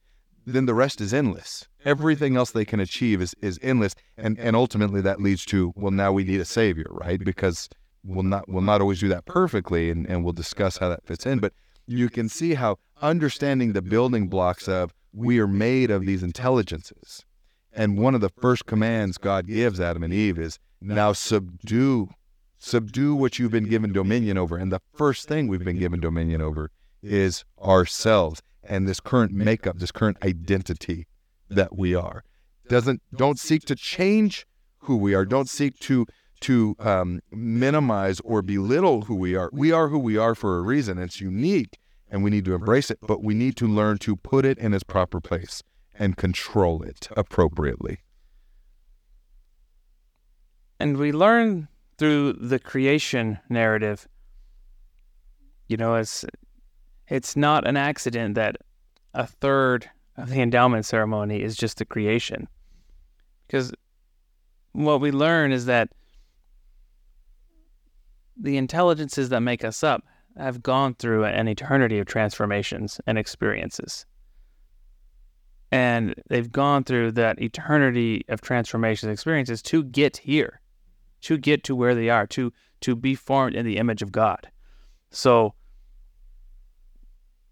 [0.48, 1.68] then the rest is endless.
[1.86, 3.94] Everything else they can achieve is, is endless.
[4.18, 7.24] And and ultimately that leads to, well, now we need a savior, right?
[7.24, 7.70] Because
[8.08, 11.26] we'll not we'll not always do that perfectly and, and we'll discuss how that fits
[11.26, 11.40] in.
[11.40, 11.54] But
[11.86, 17.26] you can see how understanding the building blocks of we are made of these intelligences.
[17.74, 22.10] And one of the first commands God gives Adam and Eve is now subdue
[22.58, 24.58] subdue what you've been given dominion over.
[24.58, 26.72] And the first thing we've been given dominion over
[27.04, 31.08] is ourselves and this current makeup, this current identity
[31.50, 32.24] that we are.
[32.68, 34.46] Doesn't don't seek to change
[34.80, 35.26] who we are.
[35.26, 36.06] Don't seek to
[36.42, 39.50] to um, minimize or belittle who we are.
[39.54, 40.98] We are who we are for a reason.
[40.98, 41.78] It's unique,
[42.10, 43.00] and we need to embrace it.
[43.02, 45.64] But we need to learn to put it in its proper place
[45.98, 48.00] and control it appropriately.
[50.80, 54.08] And we learn through the creation narrative,
[55.68, 56.24] you know, it's
[57.08, 58.58] it's not an accident that
[59.14, 62.48] a third of the endowment ceremony is just the creation.
[63.48, 63.74] Because
[64.74, 65.90] what we learn is that
[68.40, 70.04] the intelligences that make us up
[70.38, 74.06] have gone through an eternity of transformations and experiences.
[75.72, 80.62] And they've gone through that eternity of transformations and experiences to get here
[81.22, 84.50] to get to where they are, to to be formed in the image of God.
[85.12, 85.54] So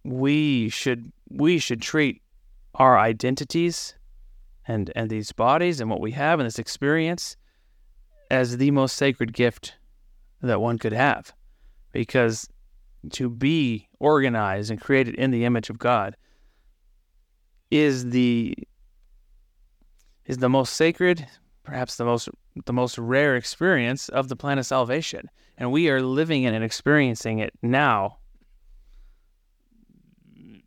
[0.04, 2.22] we should we should treat
[2.76, 3.96] our identities
[4.68, 7.38] and and these bodies and what we have and this experience
[8.30, 9.76] as the most sacred gift
[10.48, 11.34] that one could have.
[11.92, 12.48] Because
[13.12, 16.16] to be organized and created in the image of God
[17.72, 18.56] is the
[20.26, 21.26] is the most sacred
[21.64, 22.30] perhaps the most
[22.66, 26.64] the most rare experience of the plan of salvation and we are living in and
[26.64, 28.18] experiencing it now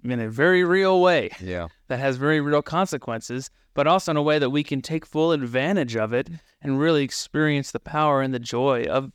[0.04, 1.68] in a very real way Yeah.
[1.88, 5.32] that has very real consequences but also in a way that we can take full
[5.32, 6.28] advantage of it
[6.62, 9.12] and really experience the power and the joy of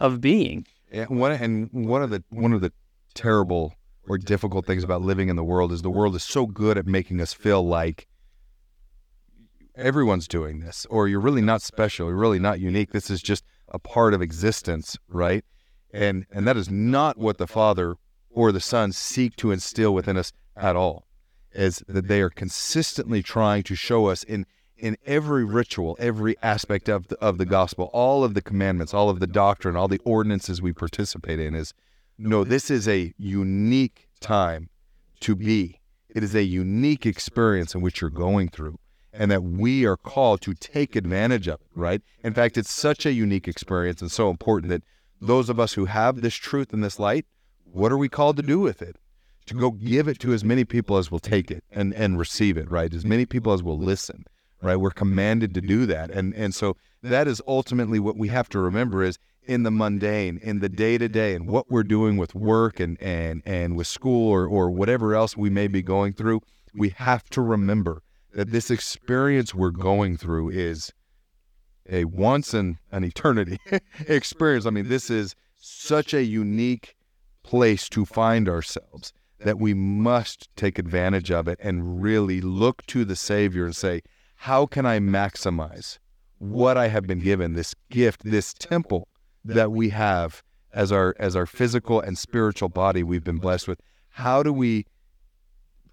[0.00, 2.72] of being Yeah, one and one of the one of the
[3.14, 3.74] terrible
[4.08, 6.86] or difficult things about living in the world is the world is so good at
[6.86, 8.08] making us feel like
[9.76, 12.92] everyone's doing this, or you're really not special, you're really not unique.
[12.92, 15.44] This is just a part of existence, right?
[15.92, 17.96] And and that is not what the Father
[18.30, 21.06] or the Son seek to instill within us at all.
[21.52, 24.46] Is that they are consistently trying to show us in
[24.80, 29.10] in every ritual, every aspect of the, of the gospel, all of the commandments, all
[29.10, 31.74] of the doctrine, all the ordinances we participate in is
[32.18, 34.68] no, this is a unique time
[35.20, 35.80] to be.
[36.08, 38.78] It is a unique experience in which you're going through,
[39.12, 42.02] and that we are called to take advantage of it, right?
[42.24, 44.82] In fact, it's such a unique experience and so important that
[45.20, 47.26] those of us who have this truth and this light,
[47.64, 48.96] what are we called to do with it?
[49.46, 52.56] To go give it to as many people as will take it and, and receive
[52.56, 52.92] it, right?
[52.92, 54.24] As many people as will listen,
[54.62, 54.76] right?
[54.76, 56.10] We're commanded to do that.
[56.10, 60.38] And and so that is ultimately what we have to remember is in the mundane,
[60.42, 63.86] in the day to day, and what we're doing with work and, and, and with
[63.86, 66.40] school or, or whatever else we may be going through,
[66.74, 70.92] we have to remember that this experience we're going through is
[71.88, 73.58] a once in an eternity
[74.06, 74.66] experience.
[74.66, 76.96] I mean, this is such a unique
[77.42, 83.04] place to find ourselves that we must take advantage of it and really look to
[83.04, 84.02] the Savior and say,
[84.44, 85.98] how can I maximize
[86.38, 89.06] what I have been given, this gift, this temple
[89.44, 93.82] that we have as our as our physical and spiritual body we've been blessed with?
[94.08, 94.86] How do we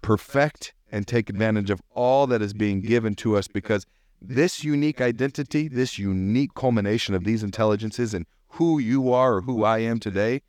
[0.00, 3.84] perfect and take advantage of all that is being given to us because
[4.22, 9.62] this unique identity, this unique culmination of these intelligences and who you are or who
[9.62, 10.40] I am today,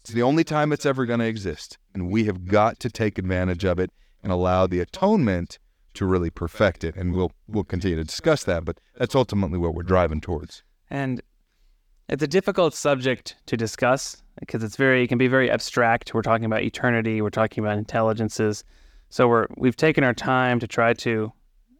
[0.00, 1.78] it's the only time it's ever going to exist.
[1.94, 5.60] And we have got to take advantage of it and allow the atonement
[5.96, 6.96] to really perfect it.
[6.96, 10.62] And we'll we'll continue to discuss that, but that's ultimately what we're driving towards.
[10.90, 11.20] And
[12.08, 16.14] it's a difficult subject to discuss because it's very it can be very abstract.
[16.14, 18.64] We're talking about eternity, we're talking about intelligences.
[19.08, 21.32] So we're we've taken our time to try to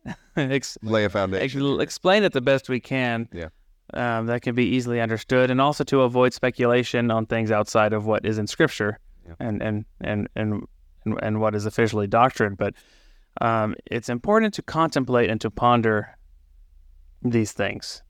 [0.36, 3.28] ex- lay a foundation, ex- explain it the best we can.
[3.32, 3.48] Yeah.
[3.94, 8.04] Um, that can be easily understood, and also to avoid speculation on things outside of
[8.04, 9.34] what is in Scripture, yeah.
[9.38, 10.66] and, and, and and
[11.04, 12.56] and and what is officially doctrine.
[12.56, 12.74] But
[13.40, 16.16] um, it's important to contemplate and to ponder
[17.22, 18.02] these things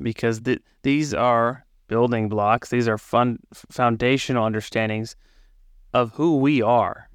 [0.00, 2.70] because th- these are building blocks.
[2.70, 5.16] These are fun foundational understandings
[5.92, 7.08] of who we are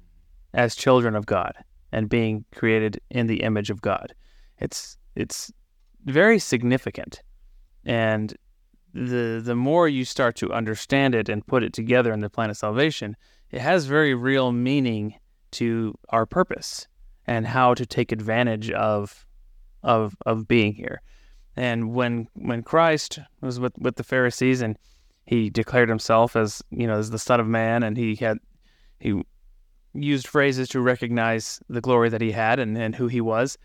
[0.54, 1.54] as children of God
[1.92, 4.14] and being created in the image of God.
[4.58, 5.52] It's it's
[6.04, 7.22] very significant.
[7.84, 8.34] And
[8.92, 12.50] the the more you start to understand it and put it together in the plan
[12.50, 13.16] of salvation,
[13.50, 15.14] it has very real meaning
[15.52, 16.86] to our purpose
[17.30, 19.24] and how to take advantage of
[19.84, 21.00] of of being here.
[21.56, 24.76] And when when Christ was with, with the Pharisees and
[25.26, 28.38] he declared himself as you know as the Son of Man and he had
[28.98, 29.22] he
[29.94, 33.56] used phrases to recognize the glory that he had and, and who he was.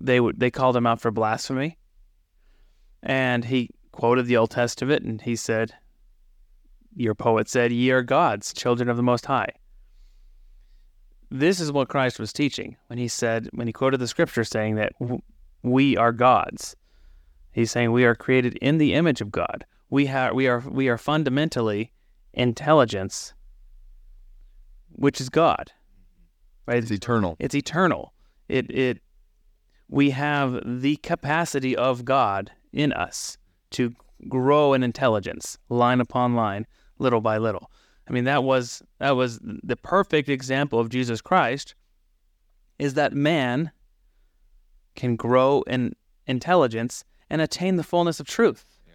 [0.00, 1.78] They would they called him out for blasphemy.
[3.02, 5.74] And he quoted the Old Testament and he said,
[6.94, 9.54] Your poet said, Ye are gods, children of the Most High.
[11.34, 14.74] This is what Christ was teaching when he said, when he quoted the scripture saying
[14.74, 14.92] that
[15.62, 16.76] we are gods.
[17.52, 19.64] He's saying we are created in the image of God.
[19.88, 21.90] We have we are we are fundamentally
[22.34, 23.32] intelligence
[24.90, 25.72] which is God.
[26.66, 26.76] Right?
[26.82, 27.36] It's eternal.
[27.38, 28.12] It's eternal.
[28.50, 28.98] It it
[29.88, 33.38] we have the capacity of God in us
[33.70, 33.94] to
[34.28, 36.66] grow in intelligence, line upon line,
[36.98, 37.70] little by little.
[38.08, 41.74] I mean that was that was the perfect example of Jesus Christ
[42.78, 43.70] is that man
[44.94, 45.94] can grow in
[46.26, 48.64] intelligence and attain the fullness of truth.
[48.86, 48.94] Yeah.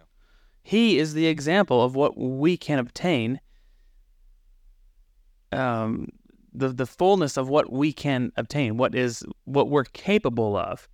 [0.61, 3.39] He is the example of what we can obtain
[5.51, 6.09] um,
[6.53, 10.87] the the fullness of what we can obtain, what is what we're capable of,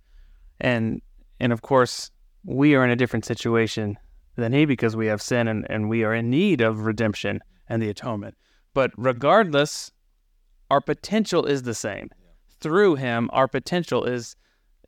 [0.60, 1.02] and
[1.40, 2.10] and of course
[2.44, 3.98] we are in a different situation
[4.36, 7.82] than he because we have sin and, and we are in need of redemption and
[7.82, 8.36] the atonement.
[8.72, 9.92] But regardless,
[10.70, 12.10] our potential is the same.
[12.60, 14.36] Through him, our potential is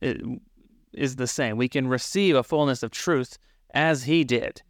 [0.03, 1.57] is the same.
[1.57, 3.39] We can receive a fullness of truth
[3.73, 4.63] as he did.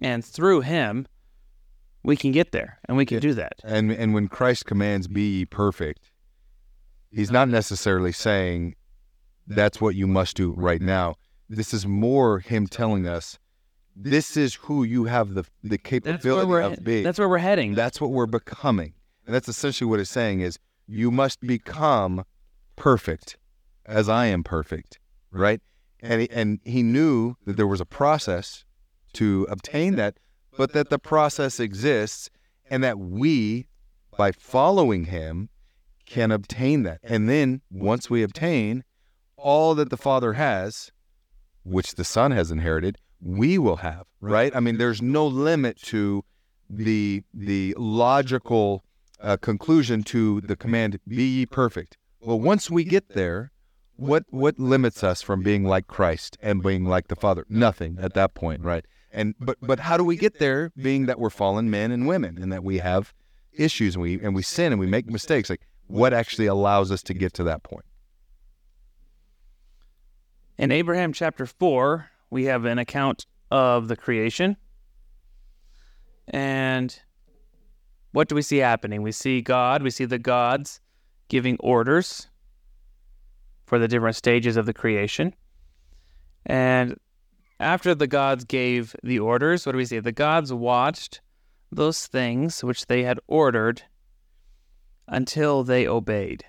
[0.00, 1.06] And through him,
[2.02, 3.20] we can get there and we can yeah.
[3.20, 3.54] do that.
[3.64, 6.10] And and when Christ commands be ye perfect,
[7.10, 8.74] he's not necessarily saying
[9.46, 11.16] that's what you must do right now.
[11.48, 13.38] This is more him telling us
[13.96, 17.04] this is who you have the the capability of being.
[17.04, 17.74] That's where we're heading.
[17.74, 18.94] That's what we're becoming.
[19.26, 22.24] And that's essentially what it's saying is you must become
[22.76, 23.36] perfect
[23.86, 24.98] as I am perfect,
[25.30, 25.60] right?
[26.00, 28.64] And he, and he knew that there was a process
[29.14, 30.18] to obtain that
[30.56, 32.30] but that the process exists
[32.68, 33.66] and that we,
[34.16, 35.48] by following him,
[36.06, 37.00] can obtain that.
[37.02, 38.84] And then once we obtain
[39.36, 40.92] all that the Father has,
[41.62, 44.54] which the Son has inherited, we will have, right?
[44.54, 46.24] I mean, there's no limit to
[46.68, 48.84] the the logical
[49.20, 51.96] uh, conclusion to the command be ye perfect.
[52.20, 53.50] Well, once we get there,
[53.96, 57.44] what what limits us from being like Christ and being like the Father?
[57.48, 58.84] Nothing at that point, right?
[59.10, 60.70] And but but how do we get there?
[60.76, 63.12] Being that we're fallen men and women, and that we have
[63.52, 65.50] issues, and we and we sin and we make mistakes.
[65.50, 67.84] Like what actually allows us to get to that point?
[70.56, 74.56] In Abraham chapter four, we have an account of the creation,
[76.28, 77.00] and
[78.12, 79.02] what do we see happening?
[79.02, 79.82] We see God.
[79.82, 80.80] We see the gods
[81.28, 82.28] giving orders
[83.66, 85.34] for the different stages of the creation.
[86.46, 86.98] And
[87.60, 90.00] after the gods gave the orders, what do we see?
[90.00, 91.20] The gods watched
[91.70, 93.82] those things which they had ordered
[95.06, 96.44] until they obeyed.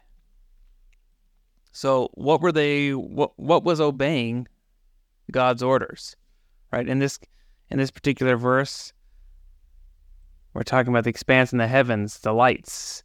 [1.72, 4.48] So what were they what what was obeying
[5.30, 6.16] God's orders?
[6.72, 6.88] Right?
[6.88, 7.20] In this
[7.70, 8.94] in this particular verse,
[10.54, 13.04] we're talking about the expanse in the heavens, the lights,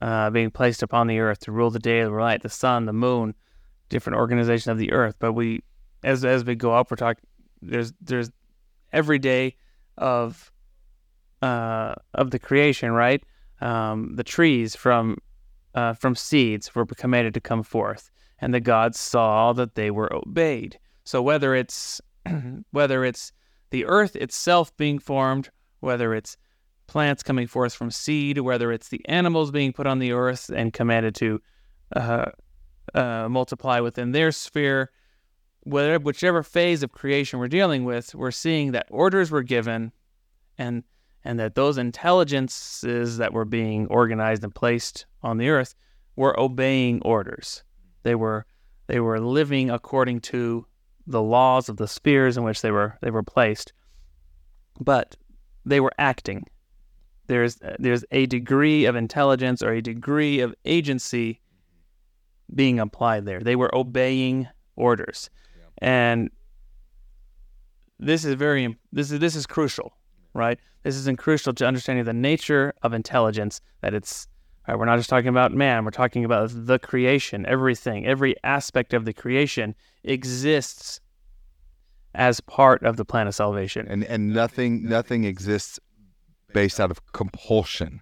[0.00, 2.92] uh, being placed upon the earth to rule the day, the light, the sun, the
[2.92, 3.34] moon,
[3.88, 5.16] different organization of the earth.
[5.18, 5.62] But we,
[6.02, 7.24] as as we go up, we're talking.
[7.62, 8.30] There's there's
[8.92, 9.56] every day
[9.98, 10.50] of
[11.42, 13.22] uh, of the creation, right?
[13.60, 15.18] Um, the trees from
[15.74, 20.12] uh, from seeds were commanded to come forth, and the gods saw that they were
[20.12, 20.78] obeyed.
[21.10, 22.00] So whether it's
[22.70, 23.32] whether it's
[23.70, 25.50] the earth itself being formed,
[25.80, 26.36] whether it's
[26.86, 30.72] plants coming forth from seed, whether it's the animals being put on the earth and
[30.72, 31.42] commanded to
[31.96, 32.26] uh,
[32.94, 34.92] uh, multiply within their sphere,
[35.64, 39.90] whatever, whichever phase of creation we're dealing with, we're seeing that orders were given,
[40.58, 40.84] and
[41.24, 45.74] and that those intelligences that were being organized and placed on the earth
[46.14, 47.64] were obeying orders.
[48.04, 48.46] They were
[48.86, 50.66] they were living according to
[51.06, 53.72] the laws of the spheres in which they were they were placed,
[54.80, 55.16] but
[55.64, 56.44] they were acting
[57.30, 61.40] there's there's a degree of intelligence or a degree of agency
[62.52, 63.38] being applied there.
[63.38, 65.88] They were obeying orders, yeah.
[65.88, 66.30] and
[68.00, 69.92] this is very this is this is crucial,
[70.34, 70.58] right?
[70.82, 73.60] This is crucial to understanding the nature of intelligence.
[73.80, 74.26] That it's
[74.66, 75.84] right, we're not just talking about man.
[75.84, 77.46] We're talking about the creation.
[77.46, 81.00] Everything, every aspect of the creation exists
[82.14, 83.86] as part of the plan of salvation.
[83.88, 85.78] And and nothing nothing exists
[86.52, 88.00] based out of compulsion,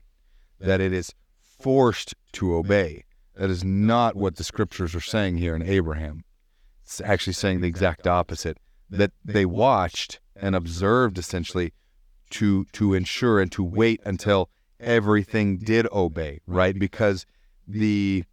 [0.59, 1.13] that it is
[1.61, 3.05] forced to obey.
[3.37, 6.25] That is not what the scriptures are saying here in Abraham.
[6.83, 8.59] It's actually saying the exact opposite
[8.91, 11.73] that they watched and observed essentially
[12.31, 14.49] to to ensure and to wait until
[14.81, 16.79] everything did obey, right?
[16.79, 17.27] Because
[17.67, 18.25] the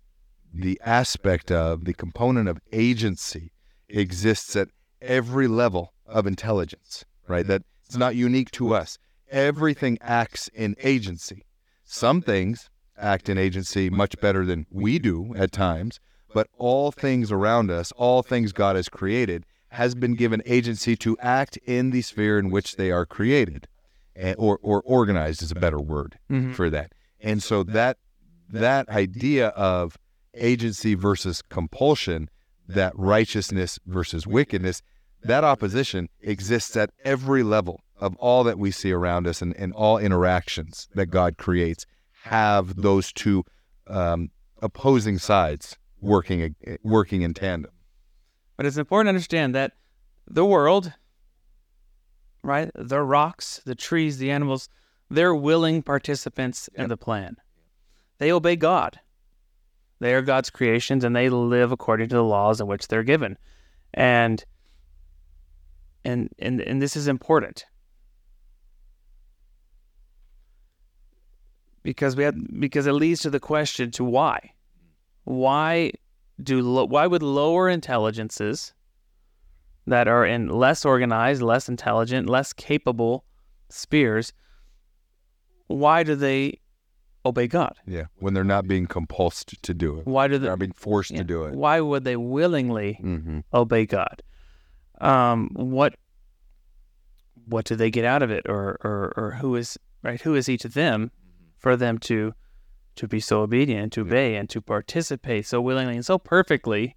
[0.54, 3.52] the aspect of the component of agency
[3.90, 4.70] exists at
[5.02, 7.46] every level of intelligence, right?
[7.46, 8.98] That it's not unique to us
[9.30, 11.46] everything acts in agency.
[11.84, 16.00] Some things act in agency much better than we do at times,
[16.34, 21.18] but all things around us, all things God has created, has been given agency to
[21.20, 23.68] act in the sphere in which they are created,
[24.16, 26.54] eh, or or organized is a better word mm-hmm.
[26.54, 26.94] for that.
[27.20, 27.98] And so that
[28.50, 29.98] that idea of
[30.34, 32.30] agency versus compulsion,
[32.68, 34.82] that righteousness versus wickedness,
[35.24, 39.74] that opposition exists at every level of all that we see around us and, and
[39.74, 41.86] all interactions that God creates
[42.24, 43.44] have those two
[43.88, 44.30] um,
[44.62, 47.72] opposing sides working working in tandem.
[48.58, 49.74] But it's important to understand that
[50.28, 50.94] the world,
[52.44, 54.70] right, the rocks, the trees, the animals,
[55.10, 56.84] they're willing participants yep.
[56.84, 57.38] in the plan.
[58.18, 59.00] They obey God.
[60.00, 63.38] They are God's creations and they live according to the laws in which they're given.
[63.94, 64.44] And
[66.04, 67.66] and and, and this is important
[71.84, 74.52] because we have because it leads to the question to why
[75.24, 75.92] why
[76.42, 78.74] do why would lower intelligences
[79.88, 83.24] that are in less organized less intelligent less capable
[83.70, 84.34] spheres
[85.68, 86.60] why do they
[87.26, 87.76] obey god.
[87.88, 90.06] Yeah when they're not being compulsed to do it.
[90.06, 91.56] Why do they, are being forced yeah, to do it.
[91.56, 93.40] Why would they willingly mm-hmm.
[93.54, 94.22] obey god?
[95.02, 95.96] Um what
[97.48, 98.46] what do they get out of it?
[98.48, 101.12] Or or or who is right who is each of them
[101.58, 102.34] for them to
[102.96, 106.96] to be so obedient, to obey, and to participate so willingly and so perfectly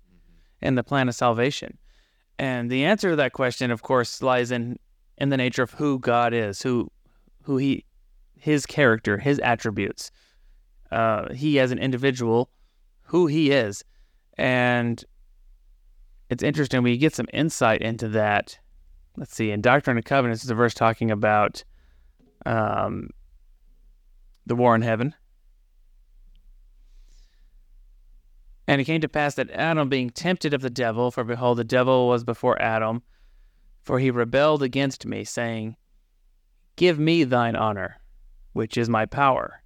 [0.61, 1.79] in the plan of salvation.
[2.39, 4.79] And the answer to that question, of course, lies in
[5.17, 6.91] in the nature of who God is, who
[7.43, 7.85] who he
[8.39, 10.11] his character, his attributes.
[10.91, 12.51] Uh, he as an individual,
[13.03, 13.85] who he is.
[14.37, 15.05] And
[16.31, 18.59] it's interesting, we get some insight into that.
[19.17, 21.65] Let's see, in Doctrine and Covenants is a verse talking about
[22.47, 23.11] um,
[24.47, 25.15] the war in heaven.
[28.67, 31.65] And it came to pass that Adam, being tempted of the devil, for behold, the
[31.65, 33.03] devil was before Adam,
[33.83, 35.77] for he rebelled against me, saying,
[36.77, 37.97] Give me thine honor,
[38.53, 39.63] which is my power.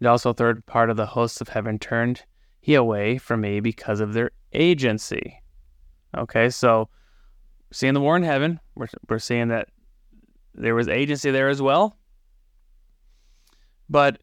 [0.00, 2.22] And also, third part of the hosts of heaven turned
[2.60, 5.40] he away from me because of their agency.
[6.16, 6.88] Okay, so
[7.72, 9.68] seeing the war in heaven, we're, we're seeing that
[10.54, 11.96] there was agency there as well.
[13.88, 14.20] But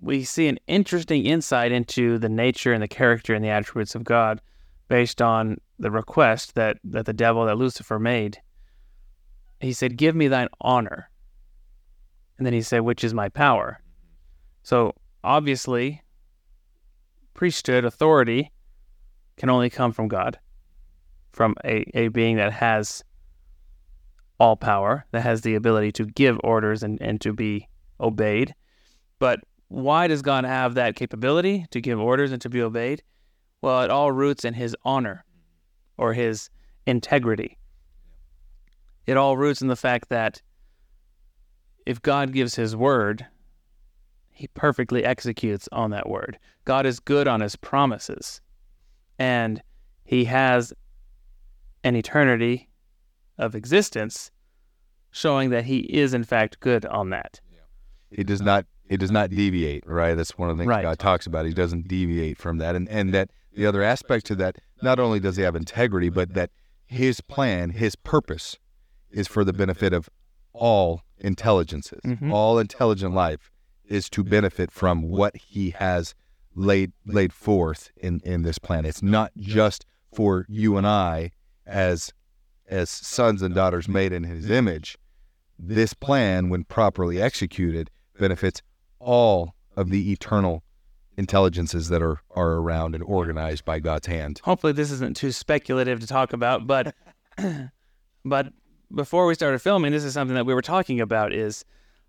[0.00, 4.04] we see an interesting insight into the nature and the character and the attributes of
[4.04, 4.40] God
[4.88, 8.38] based on the request that, that the devil, that Lucifer made.
[9.60, 11.10] He said, Give me thine honor.
[12.38, 13.80] And then he said, Which is my power.
[14.62, 16.02] So obviously,
[17.34, 18.50] priesthood authority
[19.36, 20.38] can only come from God,
[21.32, 23.04] from a, a being that has
[24.38, 27.68] all power, that has the ability to give orders and, and to be
[28.00, 28.54] obeyed.
[29.18, 33.02] But why does God have that capability to give orders and to be obeyed?
[33.62, 35.24] Well, it all roots in his honor
[35.96, 36.50] or his
[36.86, 37.58] integrity.
[39.06, 40.42] It all roots in the fact that
[41.86, 43.26] if God gives his word,
[44.30, 46.38] he perfectly executes on that word.
[46.64, 48.40] God is good on his promises.
[49.18, 49.62] And
[50.04, 50.72] he has
[51.84, 52.68] an eternity
[53.38, 54.30] of existence
[55.10, 57.40] showing that he is in fact good on that.
[58.10, 60.14] He does not he does not deviate, right?
[60.14, 60.82] That's one of the things Right.
[60.82, 61.46] God talks about.
[61.46, 62.74] He doesn't deviate from that.
[62.74, 66.34] And and that the other aspect to that, not only does he have integrity, but
[66.34, 66.50] that
[66.86, 68.58] his plan, his purpose
[69.10, 70.08] is for the benefit of
[70.52, 72.00] all intelligences.
[72.04, 72.32] Mhm.
[72.32, 73.50] All intelligent life
[73.84, 76.14] is to benefit from what he has
[76.54, 78.84] laid laid forth in, in this plan.
[78.84, 81.32] It's not just for you and I
[81.66, 82.12] as
[82.68, 84.96] as sons and daughters made in his image.
[85.58, 88.62] This plan, when properly executed, benefits
[88.98, 90.62] all of the eternal
[91.16, 94.40] intelligences that are, are around and organized by God's hand.
[94.44, 96.94] Hopefully this isn't too speculative to talk about, but
[98.24, 98.52] but
[98.92, 101.64] before we started filming, this is something that we were talking about is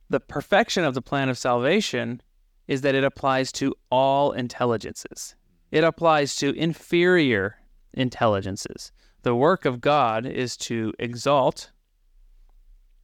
[0.09, 2.21] the perfection of the plan of salvation
[2.67, 5.35] is that it applies to all intelligences.
[5.71, 7.57] It applies to inferior
[7.93, 8.91] intelligences.
[9.23, 11.71] The work of God is to exalt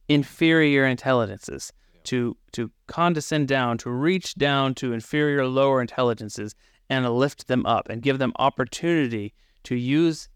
[0.08, 1.72] inferior intelligences,
[2.04, 6.54] to to condescend down, to reach down to inferior lower intelligences
[6.90, 10.28] and lift them up and give them opportunity to use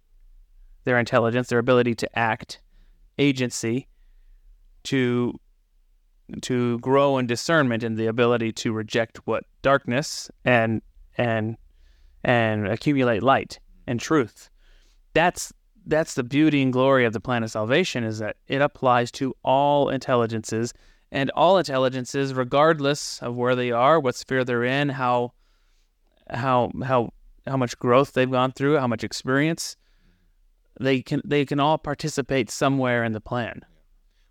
[0.85, 2.61] their intelligence, their ability to act,
[3.19, 3.89] agency,
[4.85, 5.39] to
[6.43, 10.83] to grow in discernment and the ability to reject what darkness and
[11.17, 11.57] and
[12.25, 14.51] and accumulate light and truth.
[15.15, 15.53] That's
[15.87, 19.35] that's the beauty and glory of the plan of salvation is that it applies to
[19.45, 20.75] all intelligences
[21.13, 25.33] and all intelligences regardless of where they are, what sphere they're in, how
[26.29, 27.13] how how
[27.47, 29.77] how much growth they've gone through, how much experience
[30.81, 33.65] they can they can all participate somewhere in the plan.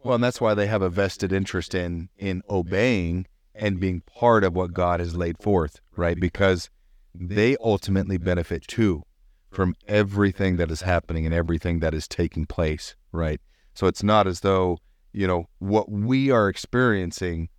[0.04, 4.44] Well, and that's why they have a vested interest in in obeying and being part
[4.44, 6.20] of what God has laid forth, right?
[6.20, 6.70] Because
[7.14, 9.04] they ultimately benefit too
[9.52, 13.40] from everything that is happening and everything that is taking place, right?
[13.74, 14.80] So it's not as though,
[15.14, 17.50] you know, what we are experiencing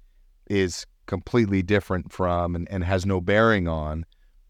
[0.49, 4.05] is completely different from and, and has no bearing on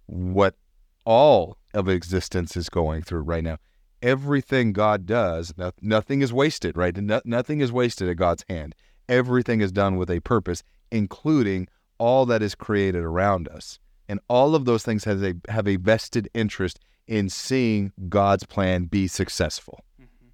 [0.06, 0.56] what
[1.04, 3.58] all of existence is going through right now.
[4.02, 6.96] Everything God does, no, nothing is wasted, right?
[6.96, 8.74] No, nothing is wasted at God's hand.
[9.08, 11.68] Everything is done with a purpose, including
[11.98, 13.78] all that is created around us.
[14.08, 18.84] And all of those things has a have a vested interest in seeing God's plan
[18.84, 19.84] be successful.
[20.00, 20.28] Mm-hmm.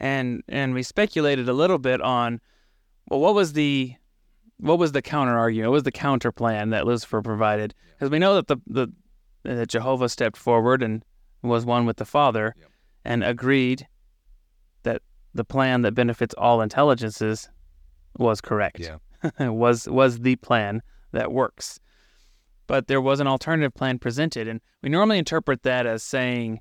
[0.00, 2.40] and and we speculated a little bit on
[3.08, 3.94] well what was the
[4.58, 8.18] what was the counter argument what was the counter plan that lucifer provided because we
[8.18, 8.92] know that the the
[9.44, 11.04] that jehovah stepped forward and
[11.42, 12.68] was one with the father Yep.
[13.04, 13.86] And agreed
[14.82, 15.02] that
[15.34, 17.48] the plan that benefits all intelligences
[18.18, 18.98] was correct Yeah.
[19.48, 20.82] was was the plan
[21.12, 21.80] that works
[22.66, 26.60] but there was an alternative plan presented and we normally interpret that as saying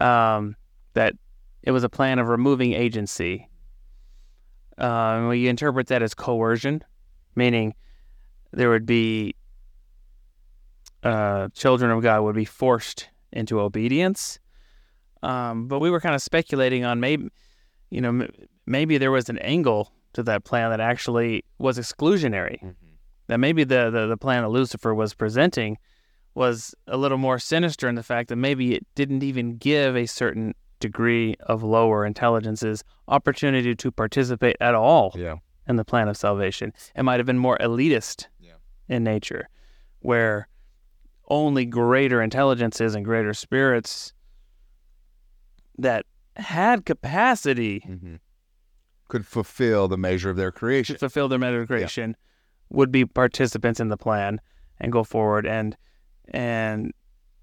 [0.00, 0.56] um,
[0.94, 1.14] that
[1.62, 3.48] it was a plan of removing agency.
[4.78, 6.82] Uh, we interpret that as coercion,
[7.34, 7.74] meaning
[8.52, 9.34] there would be
[11.02, 14.38] uh, children of God would be forced into obedience.
[15.26, 17.28] Um, but we were kind of speculating on maybe,
[17.90, 18.30] you know, m-
[18.66, 22.58] maybe there was an angle to that plan that actually was exclusionary.
[23.28, 25.78] That maybe the, the the plan that Lucifer was presenting
[26.34, 30.06] was a little more sinister in the fact that maybe it didn't even give a
[30.06, 35.36] certain degree of lower intelligences opportunity to participate at all Yeah.
[35.66, 36.72] in the plan of salvation.
[36.94, 38.52] It might have been more elitist Yeah.
[38.88, 39.48] in nature,
[40.00, 40.46] where
[41.28, 44.12] only greater intelligences and greater spirits
[45.78, 46.06] that
[46.36, 48.16] had capacity mm-hmm.
[49.08, 50.96] Could fulfill the measure of their creation.
[50.96, 52.16] fulfill their measure of creation
[52.70, 54.40] would be participants in the plan
[54.80, 55.76] and go forward and
[56.30, 56.92] and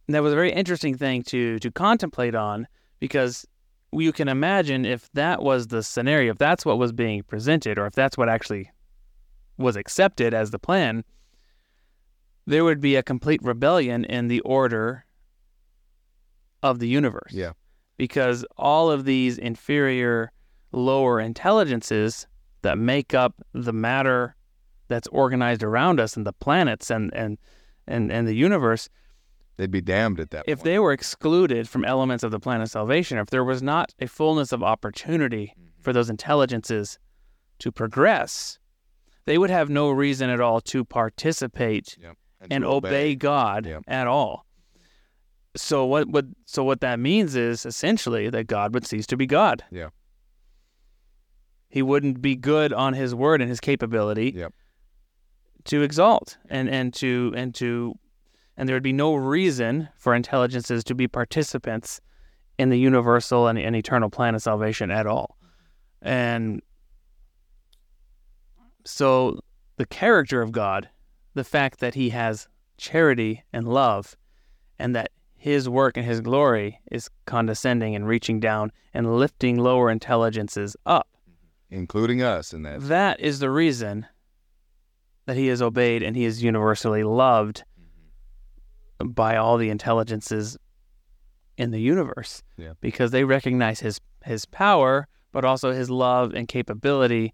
[0.09, 2.67] that was a very interesting thing to to contemplate on
[2.99, 3.45] because
[3.93, 7.85] you can imagine if that was the scenario if that's what was being presented or
[7.85, 8.69] if that's what actually
[9.57, 11.03] was accepted as the plan
[12.45, 15.05] there would be a complete rebellion in the order
[16.61, 17.53] of the universe Yeah.
[17.97, 20.31] Because all of these inferior
[20.71, 22.27] lower intelligences
[22.61, 24.35] that make up the matter
[24.87, 27.37] that's organized around us and the planets and and
[27.87, 28.89] and, and the universe
[29.57, 30.63] They'd be damned at that if point.
[30.65, 34.07] they were excluded from elements of the plan of salvation if there was not a
[34.07, 35.69] fullness of opportunity mm-hmm.
[35.81, 36.97] for those intelligences
[37.59, 38.57] to progress
[39.25, 42.13] they would have no reason at all to participate Yeah.
[42.49, 43.79] and obey, God Yeah.
[43.87, 44.45] at all.
[45.55, 49.25] So what what so what that means is essentially that God would cease to be
[49.25, 49.63] God.
[49.71, 49.89] Yeah.
[51.69, 54.53] He wouldn't be good on his word and his capability Yep.
[55.65, 57.97] to exalt and, and to and to
[58.57, 61.99] and there would be no reason for intelligences to be participants
[62.59, 65.37] in the universal and, and eternal plan of salvation at all.
[66.01, 66.61] And
[68.85, 69.39] so
[69.77, 70.89] the character of God,
[71.33, 72.47] the fact that he has
[72.77, 74.15] charity and love,
[74.77, 75.11] and that
[75.43, 81.09] his work and his glory is condescending and reaching down and lifting lower intelligences up.
[81.69, 82.79] including us in that.
[82.87, 84.05] That is the reason
[85.25, 87.65] that he is obeyed and he is universally loved
[89.03, 90.57] by all the intelligences
[91.57, 92.41] in the universe.
[92.55, 92.71] Yeah.
[92.79, 97.33] Because they recognize his his power, but also his love and capability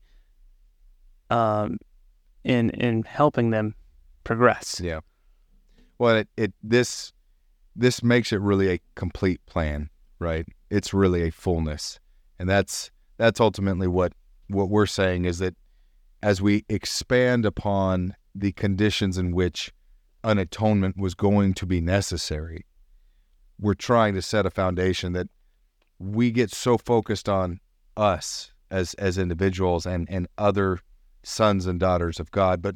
[1.30, 1.78] um,
[2.44, 3.76] in in helping them
[4.24, 4.82] progress.
[4.84, 5.02] Yeah.
[6.00, 7.14] Well, it, it this
[7.76, 9.90] this makes it really a complete plan,
[10.20, 10.46] right?
[10.70, 12.00] It's really a fullness,
[12.38, 14.14] and that's that's ultimately what
[14.48, 15.56] what we're saying is that
[16.22, 19.72] as we expand upon the conditions in which
[20.24, 22.66] an atonement was going to be necessary,
[23.60, 25.28] we're trying to set a foundation that
[25.98, 27.60] we get so focused on
[27.96, 30.80] us as as individuals and and other
[31.24, 32.76] sons and daughters of God, but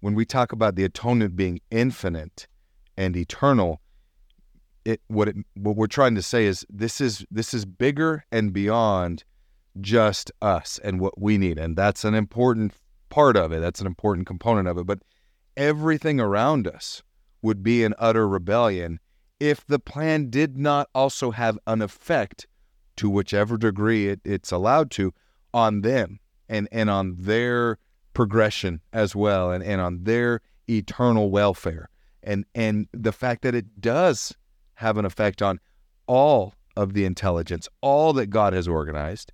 [0.00, 2.46] when we talk about the atonement being infinite
[2.96, 3.80] and eternal,
[4.84, 8.52] it what it what we're trying to say is this is this is bigger and
[8.52, 9.24] beyond
[9.80, 12.72] just us and what we need, and that's an important
[13.08, 13.60] part of it.
[13.60, 14.86] That's an important component of it.
[14.86, 15.00] But
[15.56, 17.02] everything around us
[17.42, 19.00] would be in utter rebellion
[19.40, 22.46] if the plan did not also have an effect
[22.96, 25.12] to whichever degree it, it's allowed to
[25.54, 27.78] on them and and on their
[28.12, 31.88] progression as well and, and on their eternal welfare
[32.22, 34.34] and and the fact that it does
[34.80, 35.58] have an effect on
[36.06, 39.32] all of the intelligence all that God has organized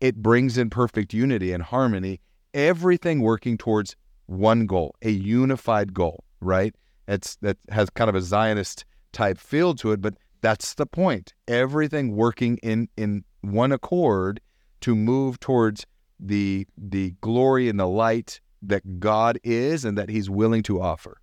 [0.00, 2.20] it brings in perfect unity and harmony
[2.52, 6.74] everything working towards one goal a unified goal right
[7.06, 11.32] that's that has kind of a zionist type feel to it but that's the point
[11.48, 14.40] everything working in in one accord
[14.80, 15.86] to move towards
[16.20, 21.20] the the glory and the light that God is and that he's willing to offer.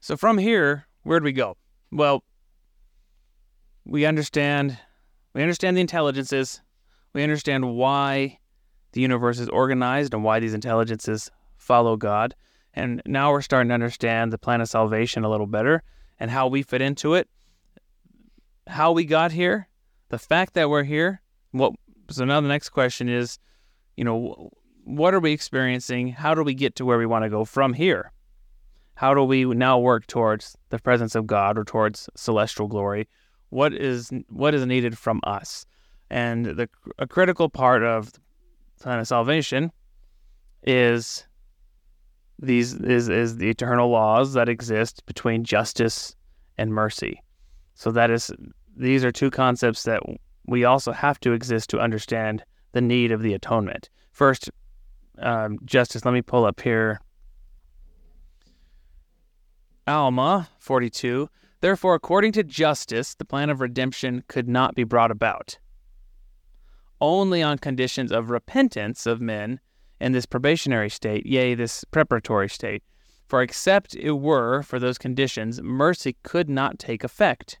[0.00, 1.56] So from here, where do we go?
[1.92, 2.22] Well,
[3.84, 4.78] we understand
[5.34, 6.60] we understand the intelligences.
[7.12, 8.38] We understand why
[8.92, 12.34] the universe is organized and why these intelligences follow God.
[12.74, 15.82] And now we're starting to understand the plan of salvation a little better
[16.18, 17.28] and how we fit into it,
[18.66, 19.68] how we got here,
[20.08, 21.22] the fact that we're here.
[21.52, 21.72] What
[22.10, 23.38] so now the next question is,
[23.96, 24.50] you know,
[24.84, 26.08] what are we experiencing?
[26.08, 28.12] How do we get to where we want to go from here?
[29.00, 33.08] How do we now work towards the presence of God or towards celestial glory?
[33.48, 35.64] What is what is needed from us?
[36.10, 38.12] And the a critical part of
[38.78, 39.72] plan of salvation
[40.64, 41.26] is
[42.38, 46.14] these is is the eternal laws that exist between justice
[46.58, 47.22] and mercy.
[47.76, 48.30] So that is
[48.76, 50.02] these are two concepts that
[50.46, 53.88] we also have to exist to understand the need of the atonement.
[54.12, 54.50] First,
[55.20, 56.04] um, justice.
[56.04, 57.00] Let me pull up here.
[59.86, 61.28] Alma 42.
[61.60, 65.58] Therefore, according to justice, the plan of redemption could not be brought about.
[67.00, 69.60] Only on conditions of repentance of men
[70.00, 72.82] in this probationary state, yea, this preparatory state.
[73.26, 77.58] For except it were for those conditions, mercy could not take effect,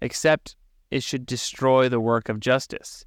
[0.00, 0.56] except
[0.90, 3.04] it should destroy the work of justice.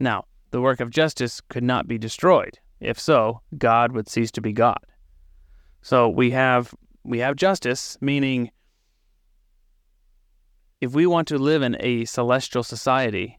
[0.00, 2.58] Now, the work of justice could not be destroyed.
[2.80, 4.80] If so, God would cease to be God.
[5.82, 6.74] So we have
[7.04, 8.50] we have justice, meaning
[10.80, 13.38] if we want to live in a celestial society,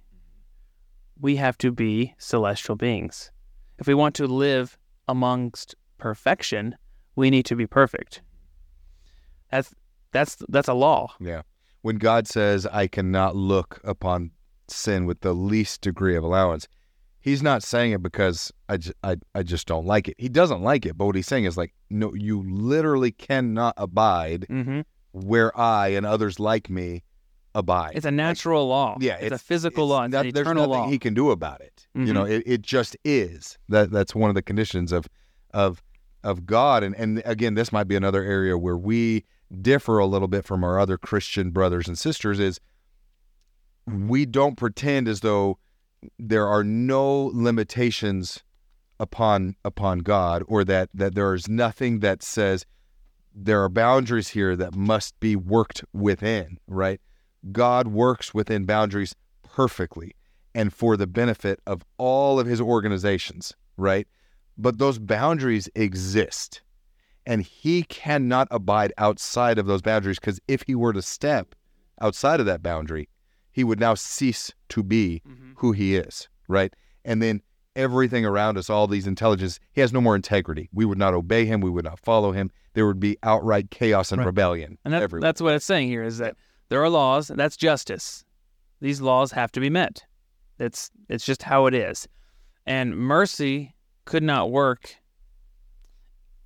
[1.20, 3.32] we have to be celestial beings.
[3.78, 6.76] If we want to live amongst perfection,
[7.16, 8.22] we need to be perfect.
[9.52, 9.74] That's
[10.12, 11.14] that's that's a law.
[11.20, 11.42] Yeah.
[11.82, 14.32] When God says, I cannot look upon
[14.68, 16.68] sin with the least degree of allowance,
[17.26, 20.14] he's not saying it because I, I, I just don't like it.
[20.20, 24.46] He doesn't like it, but what he's saying is like, no, you literally cannot abide
[24.48, 24.82] Mm-hmm.
[25.12, 27.02] where I and others like me
[27.56, 27.94] abide.
[27.96, 28.98] It's a natural law.
[29.00, 30.04] yeah, it's, a physical law.
[30.04, 30.90] It's that- an there's eternal nothing law.
[30.90, 31.88] he can do about it.
[31.96, 32.14] You Mhm.
[32.14, 33.58] know, it, it just is.
[33.70, 35.08] That that's one of the conditions of
[35.52, 35.82] of
[36.24, 36.84] of God.
[36.84, 39.26] And and again, this might be another area where we
[39.62, 42.60] differ a little bit from our other Christian brothers and sisters is
[43.88, 45.58] we don't pretend as though
[46.18, 48.44] there are no limitations
[49.00, 52.66] upon upon God or that that there is nothing that says
[53.34, 57.02] there are boundaries here that must be worked within, right?
[57.52, 60.16] God works within boundaries perfectly
[60.54, 64.08] and for the benefit of all of his organizations, right?
[64.58, 66.62] But those boundaries exist.
[67.26, 71.56] And he cannot abide outside of those boundaries because if he were to step
[72.00, 73.10] outside of that boundary,
[73.56, 75.52] he would now cease to be Mm-hmm.
[75.56, 76.74] who he is, right?
[77.06, 77.42] And then
[77.74, 80.70] everything around us, all these intelligence, he has no more integrity.
[80.74, 81.62] We would not obey him.
[81.62, 82.52] We would not follow him.
[82.74, 84.26] There would be outright chaos and Right.
[84.26, 84.78] rebellion.
[84.84, 86.36] And that, that's what it's saying here is that
[86.68, 88.26] there are laws, and that's justice.
[88.82, 90.04] These laws have to be met.
[90.60, 92.08] It's it's just how it is.
[92.66, 94.96] And mercy could not work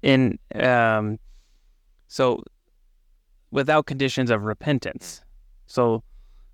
[0.04, 1.18] in um
[2.08, 2.44] so
[3.52, 5.24] without conditions of repentance.
[5.66, 6.04] So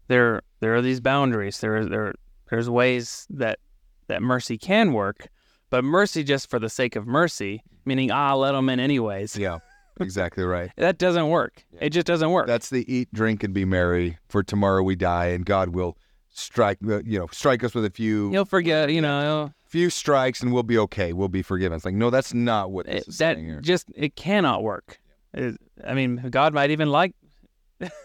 [0.08, 1.60] there there are these boundaries.
[1.60, 2.14] There there
[2.50, 3.60] there's ways that
[4.08, 5.28] that mercy can work,
[5.70, 9.38] but mercy just for the sake of mercy, meaning ah let them in anyways.
[9.38, 9.60] yeah,
[10.00, 10.72] exactly right.
[10.78, 11.64] That doesn't work.
[11.80, 12.48] It just doesn't work.
[12.48, 14.18] That's the eat, drink, and be merry.
[14.30, 15.98] For tomorrow we die, and God will
[16.30, 20.42] strike, uh, you know, strike us with a few He'll forget, you know, few strikes,
[20.42, 21.14] and we'll be okay.
[21.14, 21.76] We'll be forgiven.
[21.76, 25.00] It's like, no, that's not what this it, is that just it cannot work.
[25.36, 27.14] I mean, God might even like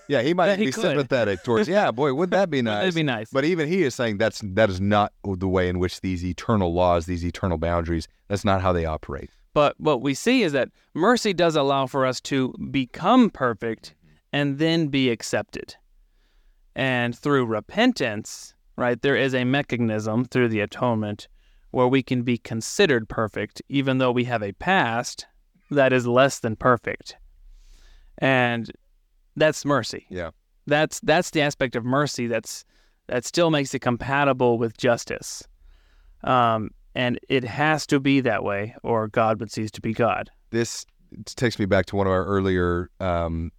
[0.08, 0.82] Yeah, he might he be could.
[0.82, 1.68] sympathetic towards.
[1.68, 2.80] Yeah, boy, would that be nice?
[2.80, 3.30] That'd be nice.
[3.30, 6.72] But even he is saying that's that is not the way in which these eternal
[6.72, 9.30] laws, these eternal boundaries, that's not how they operate.
[9.54, 13.94] But what we see is that mercy does allow for us to become perfect
[14.32, 15.76] and then be accepted.
[16.74, 21.28] And through repentance, right, there is a mechanism through the atonement
[21.72, 25.26] where we can be considered perfect, even though we have a past
[25.70, 27.16] that is less than perfect.
[28.18, 28.70] And
[29.40, 30.06] that's mercy.
[30.10, 30.30] Yeah.
[30.66, 32.64] That's that's the aspect of mercy that's
[33.08, 35.42] that still makes it compatible with justice.
[36.22, 40.30] Um, and it has to be that way, or God would cease to be God.
[40.50, 40.84] This
[41.24, 43.50] takes me back to one of our earlier um,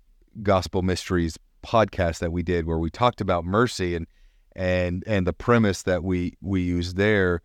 [0.43, 4.07] gospel mysteries podcast that we did, where we talked about mercy and
[4.55, 7.41] and and the premise that we we used there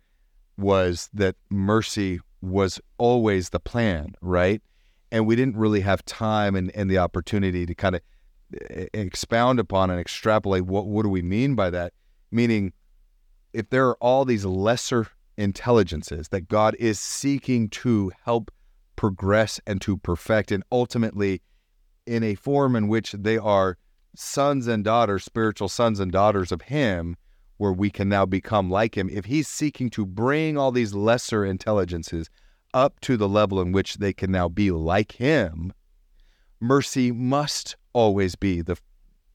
[0.57, 4.61] was that mercy was always the plan, right?
[5.11, 8.01] And we didn't really have time and, and the opportunity to kind of
[8.51, 11.93] expound upon and extrapolate what what do we mean by that?
[12.31, 12.73] Meaning,
[13.53, 18.51] if there are all these lesser intelligences that God is seeking to help
[18.95, 21.41] progress and to perfect, and ultimately
[22.05, 23.77] in a form in which they are
[24.15, 27.15] sons and daughters, spiritual sons and daughters of Him,
[27.57, 29.09] where we can now become like Him.
[29.11, 32.29] If He's seeking to bring all these lesser intelligences
[32.73, 35.73] up to the level in which they can now be like Him,
[36.59, 38.75] mercy must always be the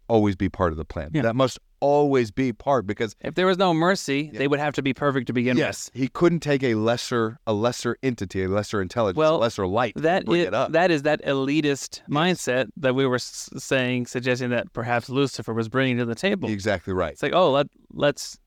[0.08, 1.10] always be part of the plan.
[1.14, 1.22] Yeah.
[1.22, 4.82] That must always be part because If there was no mercy, they would have to
[4.82, 5.64] be perfect to begin with.
[5.66, 9.66] yes, he couldn't take a lesser a lesser entity, a lesser intelligence, Well, a lesser
[9.66, 9.94] light.
[9.96, 15.54] That is, that is that elitist mindset that we were saying, suggesting that perhaps Lucifer
[15.54, 16.48] was bringing to the table.
[16.50, 17.12] exactly right.
[17.12, 18.38] It's like, oh, let let's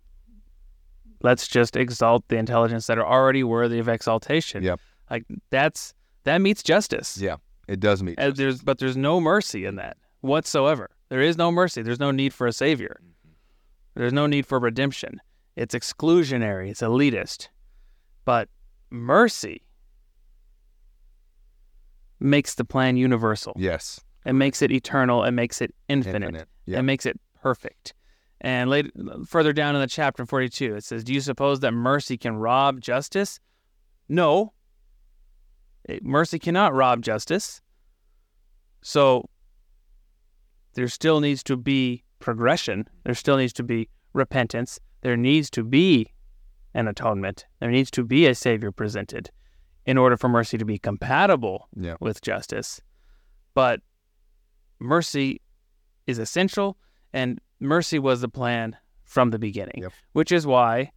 [1.24, 4.64] let's just exalt the intelligence that are already worthy of exaltation.
[4.64, 4.80] Yep.
[5.10, 5.94] Like that's
[6.24, 7.18] that meets justice.
[7.18, 7.38] Yeah,
[7.68, 8.18] it does meet.
[8.18, 10.90] There's but there's no mercy in that whatsoever.
[11.10, 11.82] There is no mercy.
[11.82, 13.00] There's no need for a savior.
[13.02, 13.32] Mm-hmm.
[13.96, 15.22] There's no need for redemption.
[15.56, 16.70] It's exclusionary.
[16.70, 17.48] It's elitist.
[18.26, 18.50] But
[18.90, 19.62] mercy
[22.20, 23.54] makes the plan universal.
[23.58, 25.24] yes, It makes it eternal.
[25.24, 26.24] It makes it infinite.
[26.24, 26.48] infinite.
[26.66, 27.94] It makes it perfect.
[28.42, 28.90] And later,
[29.28, 32.36] further down in the chapter in 42, it says, Do you suppose that mercy can
[32.38, 33.40] rob justice?
[34.10, 34.54] No.
[35.84, 37.62] It- mercy cannot rob justice.
[38.82, 39.30] So
[40.76, 42.88] there still needs to be progression.
[43.04, 44.80] There still needs to be repentance.
[45.02, 46.12] There needs to be
[46.74, 47.46] an atonement.
[47.60, 49.32] There needs to be a Savior presented
[49.86, 52.82] in order for mercy to be compatible yeah, with justice.
[53.54, 53.82] But
[54.80, 55.42] mercy
[56.08, 56.78] is essential,
[57.14, 59.94] and mercy was the plan from the beginning, Yep.
[60.14, 60.92] which is why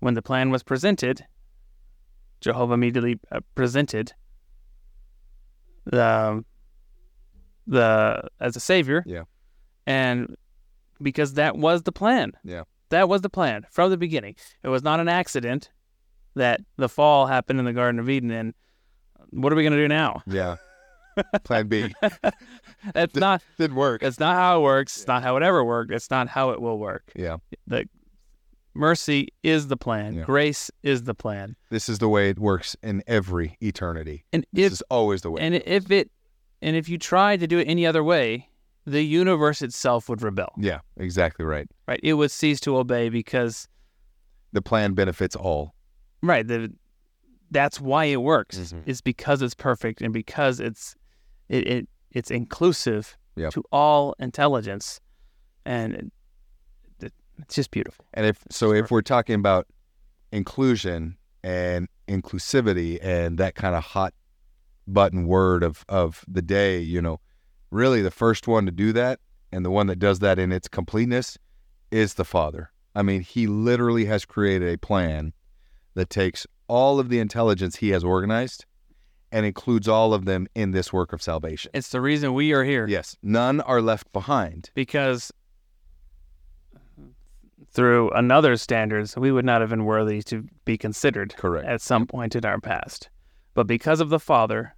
[0.00, 1.24] when the plan was presented,
[2.40, 4.12] Jehovah immediately uh, presented
[5.84, 6.44] the
[7.68, 9.04] the as a savior.
[9.06, 9.22] Yeah.
[9.86, 10.34] And
[11.00, 12.32] because that was the plan.
[12.42, 12.64] Yeah.
[12.90, 14.34] That was the plan from the beginning.
[14.64, 15.70] It was not an accident
[16.34, 18.54] that the fall happened in the Garden of Eden and
[19.30, 20.22] what are we going to do now?
[20.26, 20.56] yeah.
[21.44, 21.92] Plan B
[22.94, 24.02] That's not didn't work.
[24.02, 24.96] that's not how it works.
[24.98, 25.90] It's not how it ever worked.
[25.90, 27.10] It's not how it will work.
[27.16, 27.88] Yeah, The
[28.72, 30.14] mercy is the plan.
[30.14, 30.22] Yeah.
[30.22, 31.56] Grace is the plan.
[31.70, 34.24] this is the way it works in every eternity.
[34.32, 35.40] And This if is always the way.
[35.42, 36.10] and if it
[36.62, 38.48] and if you tried to do it any other way,
[38.86, 40.52] the universe itself would rebel.
[40.58, 41.68] yeah, exactly right.
[41.86, 42.00] Right?
[42.02, 43.68] It would cease to obey because
[44.52, 45.74] The plan benefits all.
[46.22, 46.72] right, the
[47.50, 48.58] that's why it works.
[48.58, 48.82] Mhm.
[48.86, 50.94] Is because it's perfect and because it's
[51.48, 53.52] it, it it's inclusive Yep.
[53.52, 55.00] to all intelligence,
[55.64, 56.12] and it,
[57.00, 58.04] it- it's just beautiful.
[58.14, 59.66] And if so, if we're talking about
[60.32, 64.12] inclusion and inclusivity and that kind of hot
[64.92, 67.20] button word of of the day, you know,
[67.70, 69.20] really the first one to do that
[69.52, 71.38] and the one that does that in its completeness
[71.90, 72.70] is the Father.
[72.94, 75.32] I mean, he literally has created a plan
[75.94, 78.64] that takes all of the intelligence he has organized
[79.30, 81.70] and includes all of them in this work of salvation.
[81.74, 84.70] It's the reason we are here Yes, none are left behind.
[84.74, 85.30] because
[87.70, 91.66] through another standards we would not have been worthy to be considered Correct.
[91.68, 93.10] at some point in our past.
[93.54, 94.74] But because of the Father,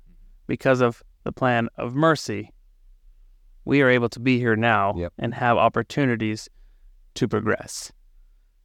[0.51, 2.51] because of the plan of mercy,
[3.64, 5.12] we are able to be here now Yep.
[5.16, 6.48] and have opportunities
[7.14, 7.92] to progress.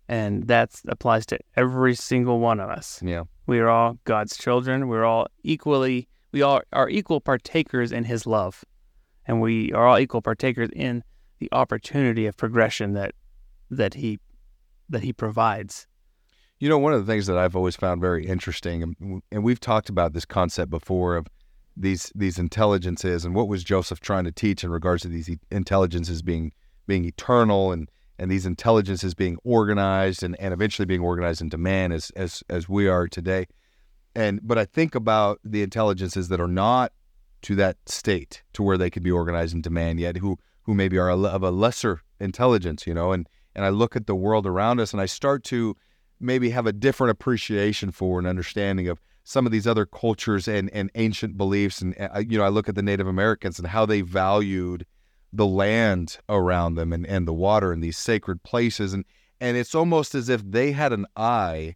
[0.09, 2.99] And that applies to every single one of us.
[3.03, 3.23] Yeah.
[3.45, 4.87] We are all God's children.
[4.87, 8.63] We're all equally, we all are equal partakers in His love.
[9.27, 11.03] And we are all equal partakers in
[11.37, 13.13] the opportunity of progression that
[13.69, 14.19] that He
[14.89, 15.85] that He provides.
[16.59, 19.59] You know, one of the things that I've always found very interesting, and- and we've
[19.59, 21.27] talked about this concept before of
[21.77, 26.21] these these intelligences and what was Joseph trying to teach in regards to these intelligences
[26.21, 26.51] being
[26.87, 31.91] being eternal and and these intelligences being organized and, and eventually being organized into man
[31.91, 33.45] as as as we are today.
[34.15, 36.93] And but I think about the intelligences that are not
[37.43, 40.97] to that state to where they could be organized into man yet, who who maybe
[40.97, 44.79] are of a lesser intelligence, you know, and and I look at the world around
[44.79, 45.75] us and I start to
[46.19, 50.69] maybe have a different appreciation for and understanding of some of these other cultures and,
[50.69, 51.81] and ancient beliefs.
[51.81, 54.85] And, uh, you know, I look at the Native Americans and how they valued
[55.33, 58.93] the land around them and, and the water and these sacred places.
[58.93, 59.03] And,
[59.41, 61.75] and it's almost as if they had an eye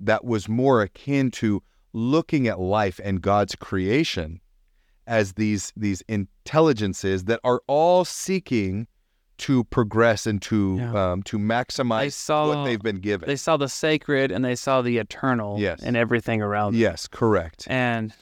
[0.00, 4.40] that was more akin to looking at life and God's creation
[5.06, 8.88] as these, these intelligences that are all seeking
[9.38, 11.12] to progress and to, Yeah.
[11.12, 13.26] um, to I maximize saw what they've been given.
[13.28, 15.82] they saw the sacred and they saw the eternal Yes.
[15.82, 16.80] in everything around them.
[16.80, 17.66] Yes, correct.
[17.68, 18.12] And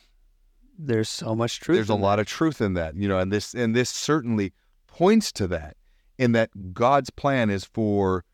[0.78, 1.76] there's so much truth.
[1.76, 4.52] There's a in lot of truth in that, you know, and this and this certainly
[4.88, 5.76] points to that
[6.18, 8.24] in that God's plan is for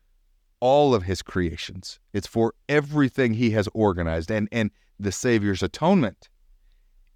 [0.59, 1.99] all of his creations.
[2.13, 6.29] It's for everything he has organized and and the savior's atonement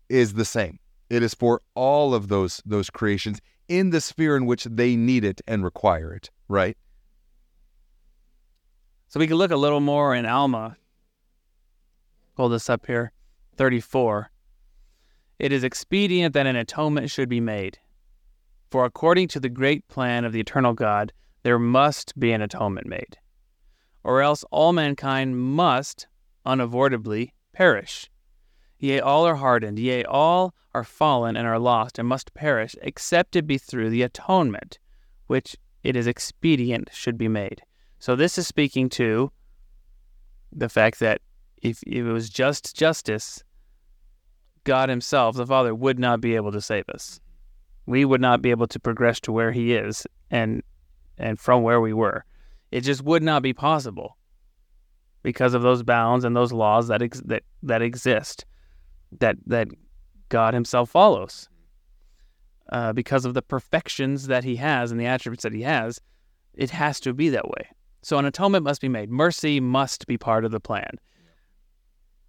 [0.10, 0.80] is the same.
[1.10, 5.24] It is for all of those those creations in the sphere in which they need
[5.24, 6.78] it and require it, right?
[9.08, 10.78] So we can look a little more in Alma.
[12.36, 13.12] Pull this up here.
[13.58, 14.30] 34.
[15.40, 17.80] It is expedient that an atonement should be made.
[18.70, 21.14] For according to the great plan of the eternal God,
[21.44, 23.18] there must be an atonement made.
[24.04, 26.08] Or else all mankind must
[26.46, 28.10] unavoidably perish.
[28.80, 33.36] Yea, all are hardened, yea, all are fallen and are lost and must perish, except
[33.36, 34.78] it be through the atonement,
[35.28, 37.62] which it is expedient should be made.
[38.00, 39.32] So this is speaking to
[40.52, 41.22] the fact that
[41.62, 43.44] if, if it was just justice,
[44.64, 47.20] God Himself, the Father, would not be able to save us.
[47.86, 50.64] We would not be able to progress to where He is and
[51.18, 52.26] and from where we were.
[52.72, 54.18] It just would not be possible
[55.24, 58.46] because of those bounds and those laws that ex- that that exist,
[59.20, 59.68] that that
[60.30, 61.50] God Himself follows.
[62.72, 66.02] Uh, because of the perfections that He has and the attributes that He has,
[66.56, 67.70] it has to be that way.
[68.02, 69.10] So an atonement must be made.
[69.10, 71.00] Mercy must be part of the plan.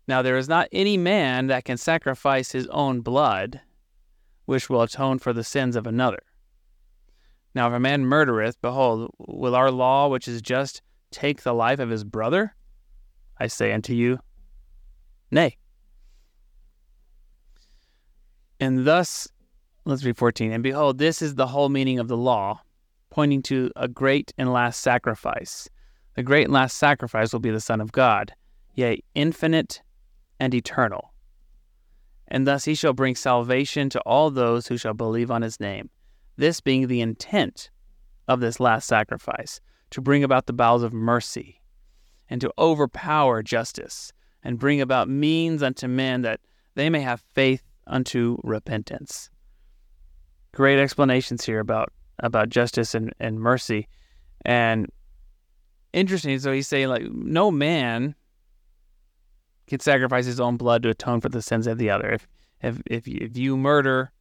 [0.08, 3.60] Now, there is not any man that can sacrifice his own blood,
[4.44, 6.22] which will atone for the sins of another.
[7.54, 11.80] Now, if a man murdereth, behold, will our law, which is just, take the life
[11.80, 12.54] of his brother?
[13.38, 14.18] I say unto you,
[15.30, 15.56] nay.
[18.60, 19.28] And thus,
[19.84, 20.52] let's read 14.
[20.52, 22.60] And behold, this is the whole meaning of the law,
[23.10, 25.68] pointing to a great and last sacrifice.
[26.14, 28.32] The great and last sacrifice will be the Son of God,
[28.74, 29.82] yea, infinite
[30.40, 31.12] and eternal.
[32.28, 35.90] And thus he shall bring salvation to all those who shall believe on his name.
[36.36, 37.70] This being the intent
[38.28, 41.60] of this last sacrifice, to bring about the bowels of mercy,
[42.28, 46.40] and to overpower justice, and bring about means unto men that
[46.74, 49.30] they may have faith unto repentance.
[50.52, 53.88] Great explanations here about about justice and, and mercy.
[54.44, 54.86] And
[55.92, 58.14] interesting, so he's saying like no man
[59.66, 62.10] can sacrifice his own blood to atone for the sins of the other.
[62.10, 62.26] If
[62.62, 64.12] if if you, if you murder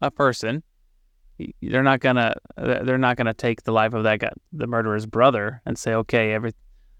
[0.00, 0.62] a person,
[1.60, 5.60] they're not gonna they're not gonna take the life of that guy, the murderer's brother,
[5.66, 6.52] and say, okay, every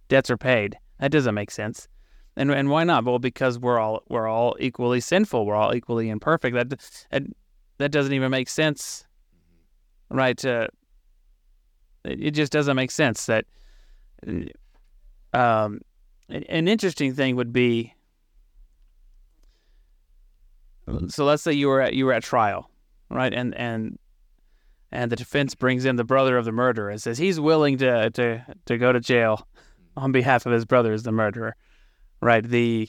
[0.09, 0.76] debts are paid.
[1.00, 1.88] That doesn't make sense.
[2.37, 3.05] And and why not?
[3.05, 5.47] Well, because we're all we're all equally sinful.
[5.47, 6.55] We're all equally imperfect.
[6.55, 6.68] That
[7.11, 7.22] that,
[7.78, 9.07] that doesn't even make sense,
[10.11, 10.43] right?
[10.45, 10.68] Uh,
[12.05, 13.47] it, it just doesn't make sense that.
[15.32, 15.80] Um,
[16.28, 17.95] an interesting thing would be.
[21.09, 22.70] So let's say you were at you were at trial,
[23.11, 23.32] right?
[23.32, 23.99] And and
[24.93, 28.11] and the defense brings in the brother of the murderer and says he's willing to
[28.11, 29.47] to to go to jail
[29.97, 31.57] on behalf of his brother as the murderer
[32.20, 32.44] right?
[32.44, 32.88] The,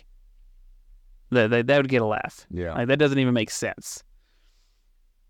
[1.30, 2.46] the, the that would get a laugh.
[2.50, 2.74] Yeah.
[2.74, 4.04] Like that doesn't even make sense.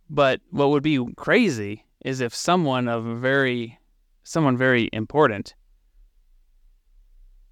[0.10, 3.78] But what would be crazy is if someone of a very,
[4.24, 5.54] someone very important,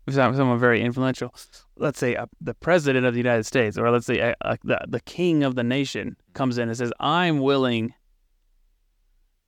[0.08, 1.34] if someone very influential,
[1.78, 4.80] let's say uh, the president of the United States, or let's say uh, uh, the
[4.88, 7.94] the king of the nation comes in and says, "I'm willing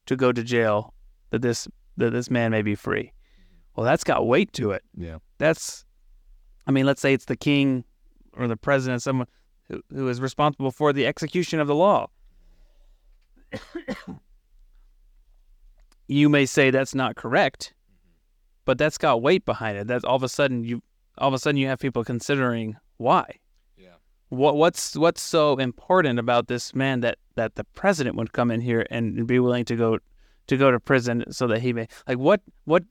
[0.07, 0.93] to go to jail
[1.29, 1.67] that this
[1.97, 3.13] that this man may be free."
[3.75, 4.83] Well, that's got weight to it.
[4.97, 5.17] Yeah.
[5.37, 5.85] That's
[6.67, 7.85] I mean, let's say it's the king
[8.33, 9.27] or the president, someone
[9.69, 12.09] who, who is responsible for the execution of the law.
[16.07, 17.73] you may say that's not correct,
[18.65, 19.87] but that's got weight behind it.
[19.87, 20.81] That's all of a sudden you
[21.17, 23.39] all of a sudden you have people considering why.
[23.77, 23.95] Yeah.
[24.29, 28.61] What what's what's so important about this man that that the president would come in
[28.61, 29.99] here and be willing to go
[30.47, 32.83] to go to prison so that he may like what what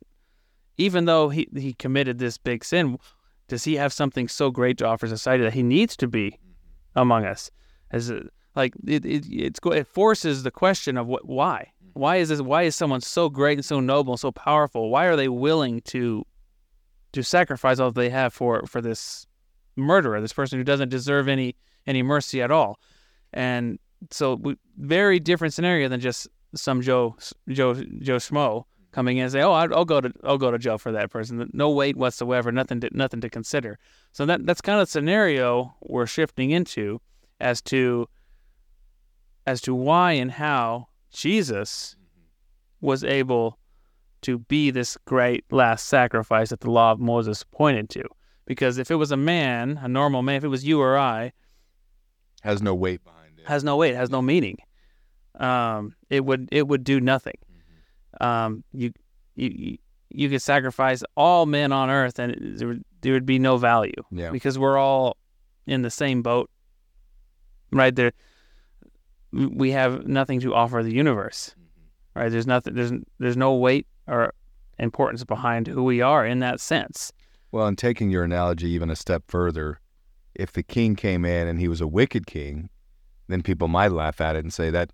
[0.79, 2.99] even though he he committed this big sin,
[3.49, 6.99] does he have something so great to offer society that he needs to be mm-hmm.
[6.99, 7.51] among us?
[7.91, 8.23] As a,
[8.57, 12.01] like it, it it's it forces the question of what why mm-hmm.
[12.01, 15.05] why is this why is someone so great and so noble and so powerful why
[15.05, 16.25] are they willing to
[17.13, 19.27] to sacrifice all they have for for this
[19.77, 21.55] murderer this person who doesn't deserve any
[21.87, 22.81] any mercy at all
[23.33, 23.79] and
[24.11, 27.17] so we, very different scenario than just some Joe
[27.49, 28.65] Joe Joe Schmo
[28.97, 31.51] coming in and say, "Oh, I'll go to I'll go to jail for that person."
[31.53, 33.79] No weight whatsoever, nothing to nothing to consider.
[34.13, 37.03] So that that's kind of the scenario we're shifting into
[37.39, 38.09] as to
[39.47, 41.95] as to why and how Jesus
[42.81, 43.59] was able
[44.23, 48.03] to be this great last sacrifice that the law of Moses pointed to.
[48.47, 51.33] Because if it was a man, a normal man, if it was you or I,
[52.41, 53.47] has no weight behind it.
[53.47, 54.57] Has no weight, has no meaning.
[55.35, 57.37] Um, it would it would do nothing
[58.21, 58.93] um, you
[59.35, 59.79] you
[60.11, 63.93] you could sacrifice all men on earth and there would, there would be no value
[64.11, 64.31] yeah.
[64.31, 65.17] because we're all
[65.67, 66.51] in the same boat
[67.73, 68.13] right there
[69.33, 72.21] we have nothing to offer the universe mm-hmm.
[72.21, 74.33] right there's nothing there's there's no weight or
[74.79, 77.13] importance behind who we are in that sense
[77.53, 79.81] well and taking your analogy even a step further
[80.35, 82.69] if the king came in and he was a wicked king
[83.29, 84.91] then people might laugh at it and say that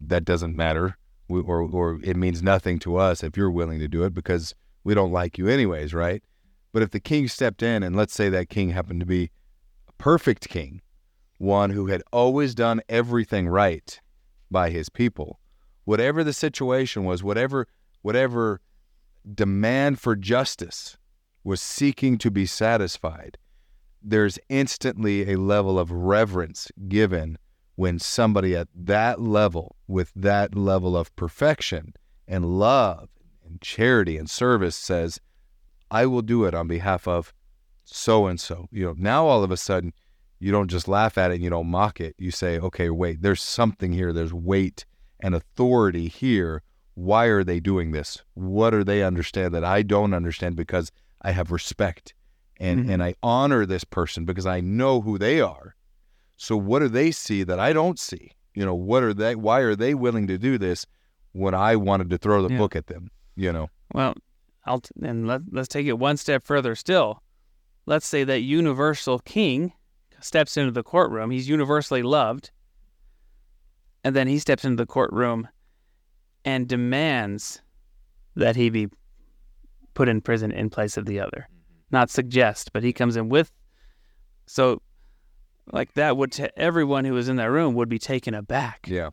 [0.00, 0.96] that doesn't matter
[1.28, 4.54] we, or or it means nothing to us if you're willing to do it because
[4.82, 6.22] we don't like you anyways, right?
[6.72, 9.30] But if the king stepped in and let's say that king happened to be
[9.88, 10.82] a perfect king,
[11.38, 14.00] one who had always done everything right
[14.50, 15.40] by his people,
[15.84, 17.68] whatever the situation was, whatever
[18.02, 18.60] whatever
[19.34, 20.98] demand for justice
[21.42, 23.38] was seeking to be satisfied,
[24.02, 27.38] there's instantly a level of reverence given
[27.76, 31.94] when somebody at that level, with that level of perfection
[32.26, 33.08] and love
[33.44, 35.20] and charity and service says,
[35.90, 37.32] I will do it on behalf of
[37.84, 38.68] so and so.
[38.70, 39.92] You know, now all of a sudden
[40.38, 42.14] you don't just laugh at it and you don't mock it.
[42.18, 44.12] You say, okay, wait, there's something here.
[44.12, 44.84] There's weight
[45.20, 46.62] and authority here.
[46.94, 48.22] Why are they doing this?
[48.34, 52.14] What do they understand that I don't understand because I have respect
[52.60, 52.90] and, mm-hmm.
[52.90, 55.74] and I honor this person because I know who they are
[56.36, 58.32] so what do they see that I don't see?
[58.54, 59.34] You know, what are they?
[59.34, 60.86] Why are they willing to do this
[61.32, 62.58] when I wanted to throw the yeah.
[62.58, 63.10] book at them?
[63.36, 63.70] You know.
[63.92, 64.14] Well,
[64.64, 67.22] I'll and let, let's take it one step further still.
[67.86, 69.72] Let's say that universal king
[70.20, 71.30] steps into the courtroom.
[71.30, 72.50] He's universally loved,
[74.02, 75.48] and then he steps into the courtroom
[76.44, 77.60] and demands
[78.36, 78.88] that he be
[79.94, 81.48] put in prison in place of the other.
[81.50, 81.70] Mm-hmm.
[81.90, 83.52] Not suggest, but he comes in with.
[84.46, 84.80] So
[85.72, 88.86] like that would to everyone who was in that room would be taken aback.
[88.88, 89.10] Yeah.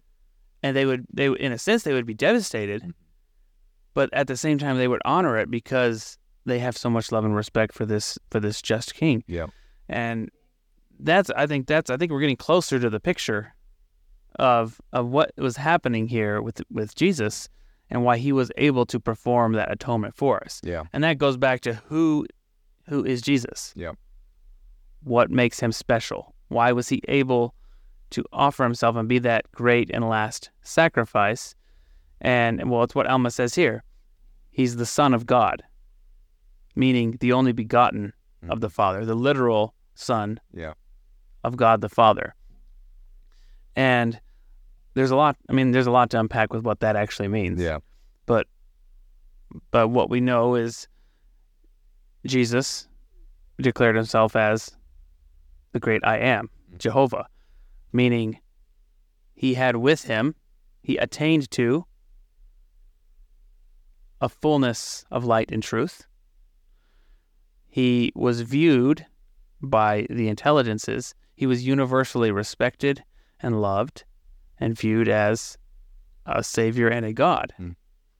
[0.63, 2.91] And they would they in a sense they would be devastated, mm-hmm.
[3.93, 7.25] but at the same time they would honor it because they have so much love
[7.25, 9.23] and respect for this for this just king.
[9.27, 9.47] Yeah.
[9.89, 10.29] And
[10.99, 13.55] that's I think that's I think we're getting closer to the picture
[14.37, 17.49] of of what was happening here with with Jesus
[17.89, 20.61] and why he was able to perform that atonement for us.
[20.63, 20.83] Yeah.
[20.93, 22.25] And that goes back to who
[22.87, 23.73] who is Jesus.
[23.75, 23.93] Yeah.
[25.03, 26.35] What makes him special?
[26.51, 27.55] Why was he able
[28.09, 31.55] to offer himself and be that great and last sacrifice?
[32.19, 33.83] And well, it's what Alma says here.
[34.51, 35.63] He's the Son of God,
[36.75, 38.11] meaning the only begotten
[38.49, 38.73] of the mm.
[38.73, 40.73] Father, the literal Son Yeah.
[41.45, 42.35] of God the Father.
[43.77, 44.19] And
[44.93, 45.37] there's a lot.
[45.47, 47.61] I mean, there's a lot to unpack with what that actually means.
[47.61, 47.79] Yeah.
[48.25, 48.47] But
[49.71, 50.89] but what we know is
[52.25, 52.89] Jesus
[53.61, 54.75] declared himself as
[55.71, 57.27] the great I am, Jehovah,
[57.93, 58.39] meaning
[59.33, 60.35] he had with him,
[60.81, 61.85] he attained to
[64.19, 66.05] a fullness of light and truth.
[67.67, 69.05] He was viewed
[69.61, 71.15] by the intelligences.
[71.35, 73.03] He was universally respected
[73.39, 74.03] and loved
[74.59, 75.57] and viewed as
[76.25, 77.53] a savior and a god.
[77.59, 77.75] Mm.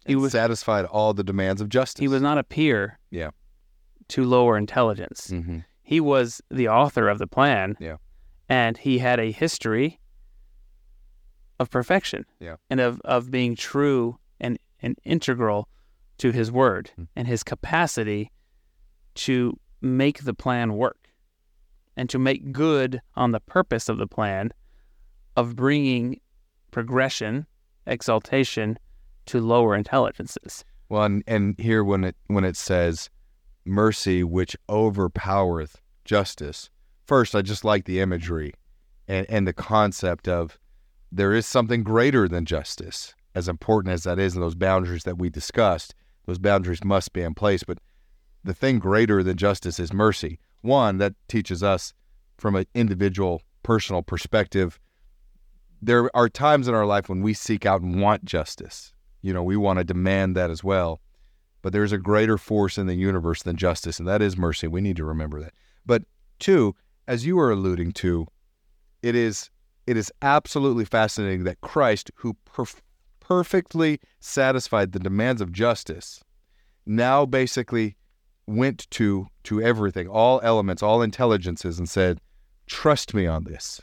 [0.08, 2.00] He was satisfied all the demands of justice.
[2.00, 3.30] he was not a peer Yeah.
[4.10, 5.30] to lower intelligence.
[5.32, 5.60] Mm-hmm.
[5.92, 7.76] He was the author of the plan.
[7.78, 7.98] Yeah.
[8.48, 10.00] And he had a history
[11.60, 12.26] of perfection.
[12.40, 12.56] Yeah.
[12.70, 15.68] And of, of being true and, and integral
[16.20, 17.04] to his word Hmm.
[17.18, 18.32] and his capacity
[19.16, 21.10] to make the plan work
[21.98, 24.54] and to make good on the purpose of the plan
[25.36, 26.22] of bringing
[26.72, 27.48] progression,
[27.86, 28.80] exaltation
[29.26, 30.64] to lower intelligences.
[30.88, 33.10] Well, and, and here when it when it says
[33.66, 36.70] mercy which overpowereth justice,
[37.06, 38.54] first I just like the imagery
[39.08, 40.58] and, and the concept of
[41.12, 45.18] there is something greater than justice, as important as that is, and those boundaries that
[45.18, 45.94] we discussed,
[46.26, 47.64] those boundaries must be in place.
[47.64, 47.80] But
[48.44, 50.40] the thing greater than justice is mercy.
[50.62, 51.94] One, that teaches us
[52.38, 54.80] from an individual personal perspective.
[55.82, 58.94] There are times in our life when we seek out and want justice.
[59.22, 61.02] You know, we want to demand that as well.
[61.62, 64.68] But there's a greater force in the universe than justice, and that is mercy.
[64.68, 65.54] We need to remember that.
[65.86, 66.04] But
[66.40, 66.76] two,
[67.08, 68.28] as you were alluding to,
[69.02, 69.50] it is
[69.88, 72.82] it is absolutely fascinating that Christ, who perf-
[73.20, 76.24] perfectly satisfied the demands of justice,
[76.86, 77.98] now basically
[78.46, 82.22] went to to everything, all elements, all intelligences, and said,
[82.68, 83.82] "Trust me on this.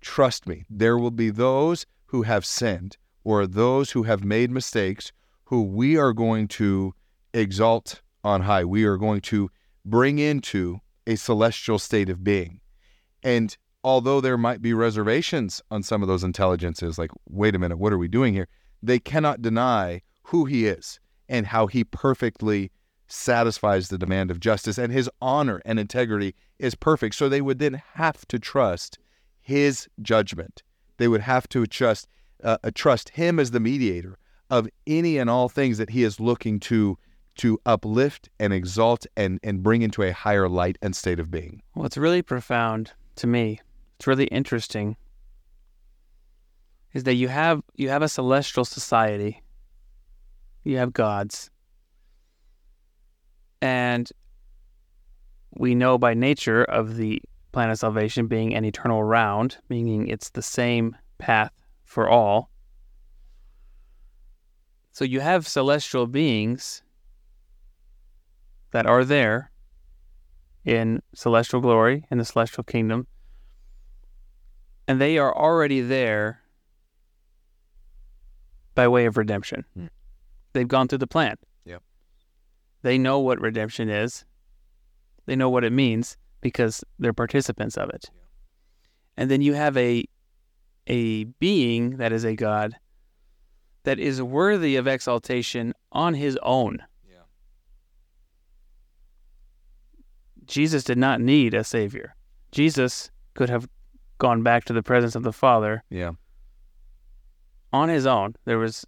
[0.00, 0.64] Trust me.
[0.70, 5.12] There will be those who have sinned, or those who have made mistakes,
[5.44, 6.94] who we are going to
[7.34, 8.64] exalt on high.
[8.64, 9.50] We are going to
[9.84, 12.60] bring into a celestial state of being.
[13.22, 17.78] And although there might be reservations on some of those intelligences, like, wait a minute,
[17.78, 18.48] what are we doing here?
[18.82, 22.70] They cannot deny who he is and how he perfectly
[23.08, 27.14] satisfies the demand of justice, and his honor and integrity is perfect.
[27.14, 28.98] So they would then have to trust
[29.40, 30.62] his judgment.
[30.96, 32.08] They would have to trust
[32.44, 34.18] uh, uh, trust him as the mediator
[34.50, 36.98] of any and all things that he is looking to
[37.36, 41.62] to uplift and exalt and and bring into a higher light and state of being.
[41.74, 43.60] What's really profound to me,
[43.96, 44.96] it's really interesting,
[46.92, 49.42] is that you have you have a celestial society.
[50.64, 51.50] You have gods.
[53.62, 54.10] And
[55.56, 57.22] we know by nature of the
[57.52, 61.52] plan of salvation being an eternal round, meaning it's the same path
[61.84, 62.50] for all.
[64.92, 66.82] So you have celestial beings
[68.76, 69.50] that are there
[70.66, 73.06] in celestial glory in the celestial kingdom
[74.86, 76.42] and they are already there
[78.74, 79.64] by way of redemption.
[79.72, 79.86] Hmm.
[80.52, 81.36] they've gone through the plan.
[81.64, 81.82] Yep.
[82.82, 84.26] they know what redemption is.
[85.24, 88.10] They know what it means because they're participants of it.
[89.16, 90.04] And then you have a
[90.86, 92.76] a being that is a god
[93.84, 96.82] that is worthy of exaltation on his own
[100.46, 102.14] Jesus did not need a savior.
[102.52, 103.68] Jesus could have
[104.18, 106.12] gone back to the presence of the Father Yeah.
[107.72, 108.34] on his own.
[108.44, 108.86] There was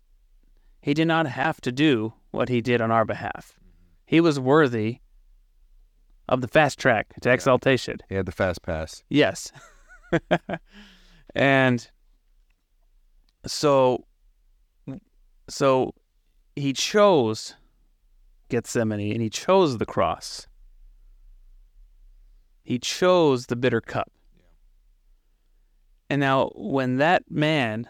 [0.81, 3.59] he did not have to do what he did on our behalf.
[4.07, 4.99] He was worthy
[6.29, 7.99] of the fast track to exaltation.
[8.09, 9.03] He had the fast pass.
[9.09, 9.53] Yes.
[11.35, 11.91] and
[13.47, 14.05] so
[15.49, 15.95] so
[16.57, 17.55] he chose
[18.49, 20.47] Gethsemane and he chose the cross.
[22.69, 24.13] He chose the bitter cup.
[26.11, 27.89] And now when that man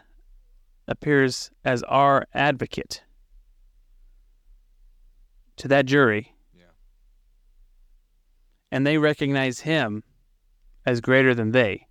[0.86, 3.02] appears as our advocate
[5.56, 6.66] to that jury Yeah.
[8.70, 10.04] and they recognize him
[10.86, 11.88] as greater than they,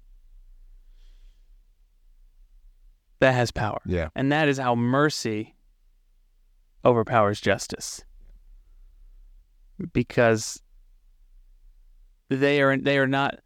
[3.19, 3.81] that has power.
[3.85, 4.11] Yeah.
[4.15, 5.57] And that is how mercy
[6.85, 8.05] overpowers justice.
[9.91, 10.61] Because
[12.29, 13.39] they are they are not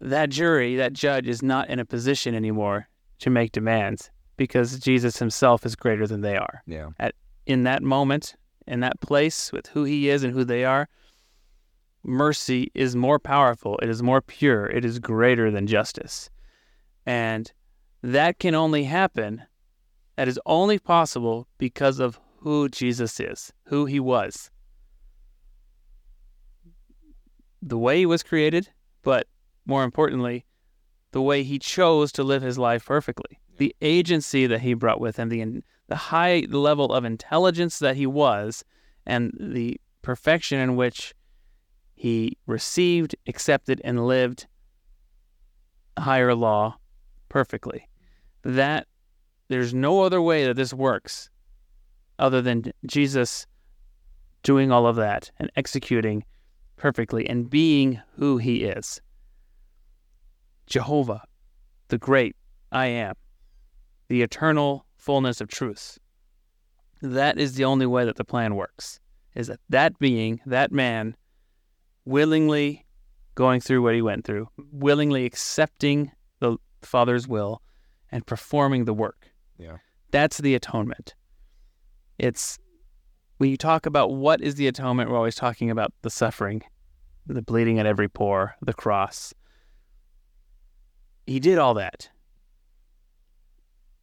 [0.00, 2.88] that jury, that judge is not in a position anymore
[3.18, 6.62] to make demands because Jesus himself is greater than they are.
[6.66, 6.90] Yeah.
[6.98, 7.14] At
[7.46, 8.36] In that moment,
[8.66, 10.88] in that place with who he is and who they are,
[12.02, 16.28] mercy is more powerful, it is more pure, it is greater than justice.
[17.06, 17.50] And
[18.02, 19.42] that can only happen,
[20.16, 24.50] that is only possible because of who Jesus is, who he was.
[27.62, 28.68] The way he was created,
[29.02, 29.26] but
[29.64, 30.44] more importantly,
[31.12, 33.40] the way he chose to live his life perfectly.
[33.56, 38.06] The agency that he brought with him, the the high level of intelligence that he
[38.06, 38.64] was,
[39.06, 41.14] and the perfection in which
[41.94, 44.46] he received, accepted, and lived
[45.98, 46.76] higher law
[47.28, 47.88] perfectly.
[48.42, 48.86] That
[49.48, 51.30] there's no other way that this works
[52.18, 53.46] other than Jesus
[54.42, 56.24] doing all of that and executing
[56.76, 59.00] perfectly and being who he is.
[60.66, 61.22] Jehovah,
[61.88, 62.36] the great
[62.72, 63.14] I am,
[64.08, 65.98] the eternal fullness of truth.
[67.02, 69.00] That is the only way that the plan works.
[69.34, 71.14] Is that that being, that man,
[72.04, 72.84] willingly
[73.34, 77.60] going through what he went through, willingly accepting the Father's will
[78.10, 79.30] and performing the work.
[79.58, 79.76] Yeah.
[80.10, 81.14] That's the atonement.
[82.18, 82.58] It's
[83.38, 86.62] when you talk about what is the atonement, we're always talking about the suffering,
[87.26, 89.34] the bleeding at every pore, the cross.
[91.26, 92.08] He did all that.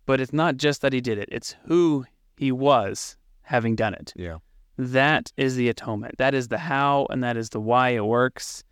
[0.05, 2.05] But it's not just that he did it, it's who
[2.37, 4.13] he was having done it.
[4.15, 4.37] Yeah.
[4.77, 6.17] That is the atonement.
[6.17, 8.63] That is the how and that is the why it works.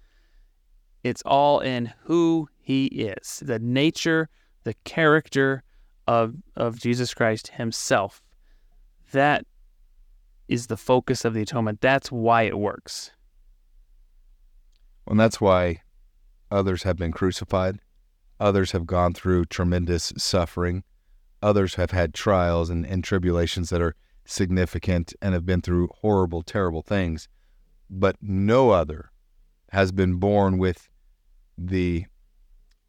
[1.03, 4.29] It's all in who he is, the nature,
[4.63, 5.63] the character
[6.07, 8.21] of of Jesus Christ himself.
[9.11, 9.45] That
[10.51, 11.79] is the focus of the atonement.
[11.79, 13.11] That's why it works.
[15.07, 15.81] And that's why
[16.51, 17.79] others have been crucified.
[18.37, 20.83] Others have gone through tremendous suffering.
[21.41, 23.95] Others have had trials and, and tribulations that are
[24.25, 27.29] significant and have been through horrible, terrible things,
[27.89, 29.11] but no other
[29.69, 30.89] has been born with
[31.57, 32.05] the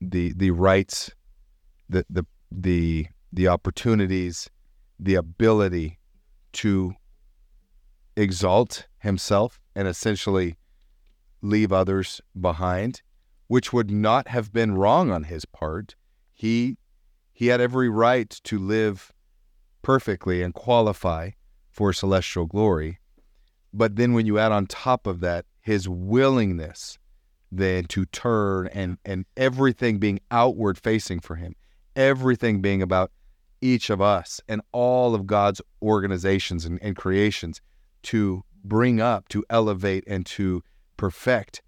[0.01, 1.13] the the rights,
[1.89, 4.51] the the the the opportunities,
[4.99, 6.01] the ability
[6.53, 6.95] to
[8.17, 10.57] exalt himself and essentially
[11.41, 13.03] leave others behind,
[13.49, 15.97] which would not have been wrong on his part.
[16.33, 16.77] He
[17.33, 19.13] he had every right to live
[19.81, 21.31] perfectly and qualify
[21.71, 23.01] for celestial glory.
[23.73, 26.99] But then when you add on top of that his willingness
[27.51, 31.55] then to turn and and everything being outward facing for him,
[31.97, 33.11] everything being about
[33.61, 37.61] each of us and all of God's organizations and, and creations
[38.05, 40.63] to bring up, to elevate, and to
[40.97, 41.63] perfect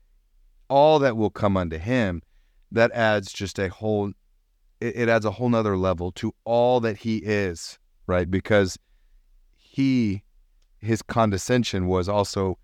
[0.68, 2.22] all that will come unto him,
[2.72, 4.12] that adds just a whole
[4.80, 8.30] it, it adds a whole nother level to all that he is, right?
[8.30, 8.78] Because
[9.56, 10.22] he,
[10.78, 12.58] his condescension was also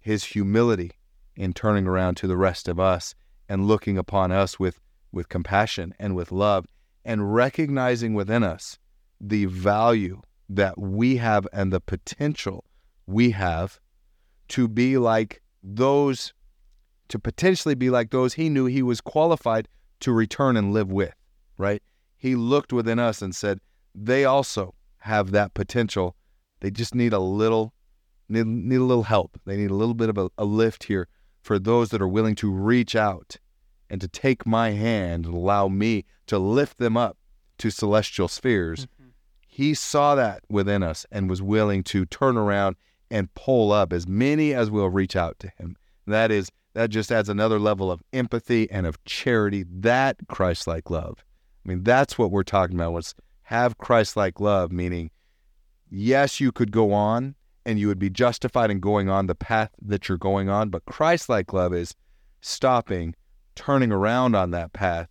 [0.00, 0.92] his humility
[1.36, 3.14] in turning around to the rest of us
[3.48, 4.80] and looking upon us with,
[5.12, 6.66] with compassion and with love
[7.04, 8.78] and recognizing within us
[9.20, 12.64] the value that we have and the potential
[13.06, 13.80] we have
[14.48, 16.32] to be like those,
[17.08, 19.68] to potentially be like those he knew he was qualified
[20.00, 21.14] to return and live with
[21.58, 21.82] right?
[22.16, 23.60] He looked within us and said,
[23.94, 26.16] they also have that potential.
[26.60, 27.72] They just need a little,
[28.28, 29.40] need, need a little help.
[29.44, 31.08] They need a little bit of a, a lift here
[31.42, 33.36] for those that are willing to reach out
[33.88, 37.16] and to take my hand and allow me to lift them up
[37.58, 38.86] to celestial spheres.
[38.86, 39.10] Mm-hmm.
[39.46, 42.76] He saw that within us and was willing to turn around
[43.10, 45.76] and pull up as many as will reach out to him.
[46.06, 51.24] That is that just adds another level of empathy and of charity, that Christ-like love.
[51.64, 53.14] I mean, that's what we're talking about was
[53.44, 55.10] have Christ-like love, meaning
[55.90, 57.34] yes, you could go on
[57.64, 60.84] and you would be justified in going on the path that you're going on, but
[60.84, 61.94] Christ-like love is
[62.42, 63.14] stopping,
[63.54, 65.08] turning around on that path,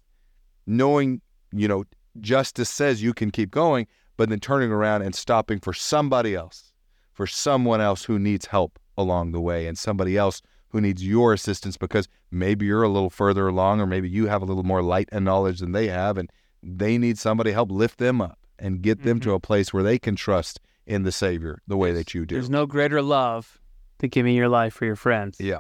[0.68, 1.84] knowing, you know,
[2.22, 6.72] justice says you can keep going, but then turning around and stopping for somebody else,
[7.16, 11.34] for someone else who needs help along the way and somebody else who needs your
[11.34, 14.84] assistance because maybe you're a little further along or maybe you have a little more
[14.84, 16.30] light and knowledge than they have and
[16.62, 19.30] they need somebody to help lift them up and get them mm-hmm.
[19.30, 22.36] to a place where they can trust in the Savior the way that you do.
[22.36, 23.60] There's no greater love
[24.00, 25.38] than giving your life for your friends.
[25.40, 25.60] Yeah.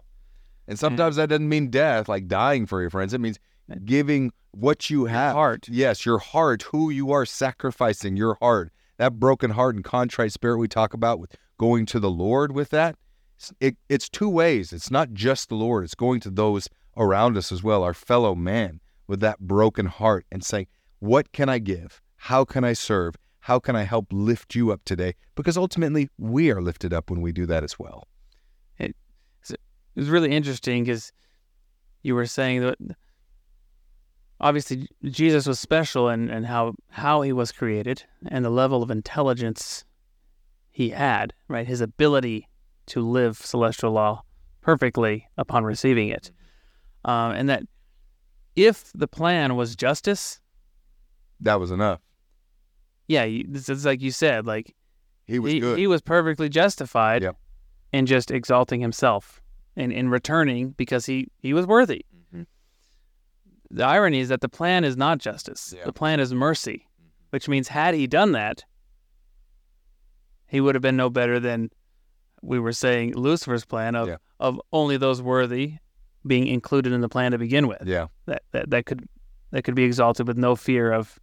[0.68, 3.14] And sometimes that doesn't mean death, like dying for your friends.
[3.14, 3.40] It means
[3.86, 5.34] giving what you have.
[5.34, 5.68] Your heart.
[5.70, 8.72] Yes, your heart, who you are sacrificing your heart.
[8.98, 12.70] That broken heart and contrite spirit we talk about with going to the Lord with
[12.70, 12.96] that.
[13.60, 14.72] It, it's two ways.
[14.74, 18.36] It's not just the Lord, it's going to those around us as well, our fellow
[18.36, 20.68] man, with that broken heart and saying,
[21.00, 22.02] what can I give?
[22.16, 23.16] How can I serve?
[23.42, 25.14] How can I help lift you up today?
[25.36, 28.08] Because ultimately, we are lifted up when we do that as well.
[28.80, 28.96] It,
[29.50, 29.60] it
[29.96, 31.12] was really interesting because
[32.02, 32.78] you were saying that
[34.40, 38.92] obviously Jesus was special and and how how he was created and the level of
[38.92, 39.86] intelligence
[40.76, 41.66] he had, right?
[41.66, 42.50] His ability
[42.88, 44.24] to live celestial law
[44.60, 46.32] perfectly upon receiving it,
[47.06, 47.64] um, and that
[48.58, 50.42] if the plan was justice,
[51.40, 52.02] That was enough.
[53.08, 54.76] yeah, you, this is like you said, like
[55.26, 55.78] He was he, good.
[55.80, 57.38] he was perfectly justified Yep.
[57.94, 59.42] in just exalting himself
[59.78, 62.04] and in returning because he he was worthy.
[62.34, 62.48] Mhm.
[63.72, 65.74] The irony is that the plan is not justice.
[65.78, 65.86] Yeah.
[65.86, 66.88] The plan is mercy,
[67.30, 68.66] which means had he done that,
[70.48, 71.70] he would have been no better than
[72.42, 74.18] we were saying Lucifer's plan of Yeah.
[74.40, 75.76] of only those worthy
[76.28, 77.84] being included in the plan to begin with.
[77.86, 78.08] yeah.
[78.26, 79.08] That that, that could
[79.52, 81.20] that could be exalted with no fear of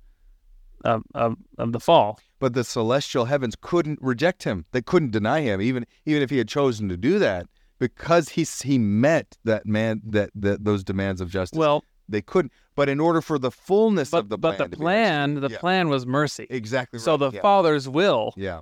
[0.85, 2.19] of of, of the fall.
[2.41, 4.65] But the celestial heavens couldn't reject him.
[4.73, 7.47] They couldn't deny him, even even if he had chosen to do that,
[7.79, 11.57] because he he met that man that, that those demands of justice.
[11.59, 12.53] Well, they couldn't.
[12.75, 15.59] But in order for the fullness but of the but plan, the plan the Yeah.
[15.59, 16.47] plan was mercy.
[16.51, 17.41] exactly So the yeah.
[17.43, 18.61] Father's will yeah,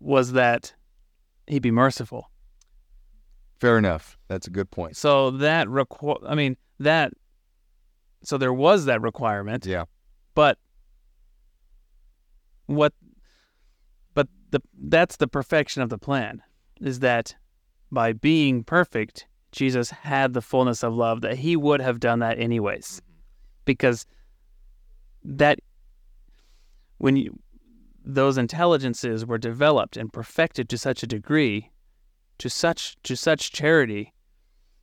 [0.00, 0.74] was that
[1.46, 2.30] he'd be merciful.
[3.58, 4.16] fair enough.
[4.28, 4.96] That's a good point.
[4.96, 7.12] So that requ- I mean that
[8.22, 9.84] so there was that requirement, Yeah,
[10.34, 10.58] but
[12.66, 12.92] what
[14.14, 16.42] but the that's the perfection of the plan
[16.80, 17.34] is that
[17.90, 22.38] by being perfect, Jesus had the fullness of love that he would have done that
[22.38, 23.00] anyways.
[23.00, 23.04] Mm-hmm.
[23.64, 24.06] Because
[25.24, 25.58] that
[26.98, 27.38] when you
[28.04, 31.70] those intelligences were developed and perfected to such a degree,
[32.38, 34.12] to such to such charity,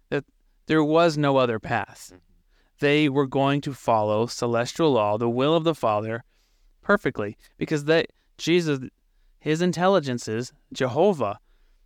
[0.10, 0.26] that
[0.68, 2.12] there was no other path.
[2.14, 2.20] Mm-hmm.
[2.80, 6.24] They were going to follow celestial law, the will of the Father,
[6.82, 8.80] perfectly, because that Jesus,
[9.40, 11.40] his intelligences, Jehovah,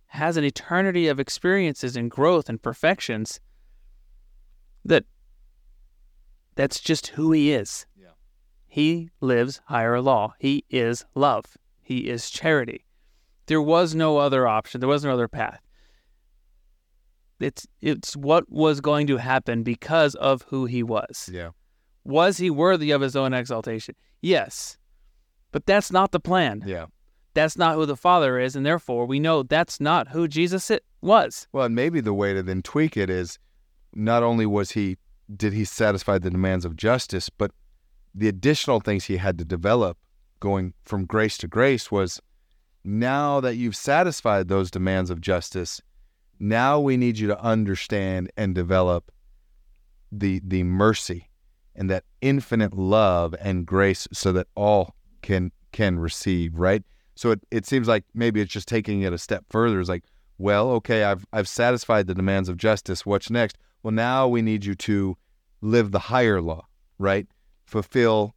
[0.08, 3.38] has an eternity of experiences and growth and perfections
[4.84, 5.04] that
[6.56, 7.86] that's just who he is.
[8.72, 10.34] He lives higher law.
[10.38, 11.44] He is love.
[11.82, 12.86] He is charity.
[13.46, 14.80] There was no other option.
[14.80, 15.60] There was no other path.
[17.40, 21.28] It's it's what was going to happen because of who he was.
[21.32, 21.50] yeah,
[22.04, 23.96] Was he worthy of his own exaltation?
[24.22, 24.78] Yes.
[25.50, 26.62] But that's not the plan.
[26.64, 26.86] yeah.
[27.32, 30.84] That's not who the Father is, and therefore we know that's not who Jesus it
[31.00, 31.46] was.
[31.52, 33.38] Well, and maybe the way to then tweak it is
[33.94, 34.96] not only was he
[35.36, 37.52] did he satisfy the demands of justice, but
[38.14, 39.98] the additional things he had to develop
[40.40, 42.20] going from grace to grace was
[42.82, 45.80] now that you've satisfied those demands of justice,
[46.38, 49.12] now we need you to understand and develop
[50.10, 51.28] the the mercy
[51.76, 56.82] and that infinite love and grace so that all can can receive, right?
[57.14, 59.78] So it, it seems like maybe it's just taking it a step further.
[59.78, 60.04] It's like,
[60.38, 63.04] well, okay, I've I've satisfied the demands of justice.
[63.04, 63.58] What's next?
[63.82, 65.16] Well, now we need you to
[65.60, 66.66] live the higher law,
[66.98, 67.26] right?
[67.70, 68.34] Fulfill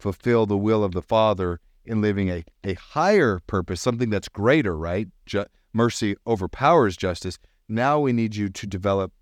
[0.00, 4.76] fulfill the will of the Father in living a, a higher purpose, something that's greater,
[4.76, 5.06] right?
[5.26, 7.38] Ju- mercy overpowers justice.
[7.68, 9.12] Now we need you to develop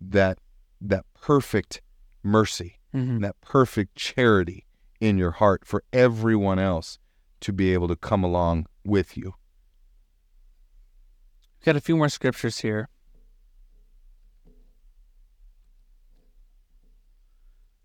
[0.00, 0.38] that
[0.80, 1.82] that perfect
[2.22, 3.18] mercy, Mm-hmm.
[3.18, 4.64] that perfect charity
[5.00, 6.98] in your heart for everyone else
[7.40, 9.34] to be able to come along with you.
[11.58, 12.88] We've got a few more scriptures here.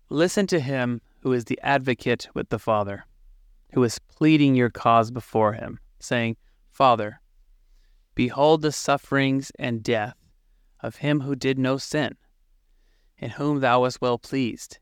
[0.08, 3.04] Listen to him who is the advocate with the Father,
[3.72, 6.36] who is pleading your cause before him, saying,
[6.70, 7.20] Father,
[8.14, 10.16] behold the sufferings and death
[10.80, 12.16] of him who did no sin,
[13.18, 14.78] in whom thou wast well pleased.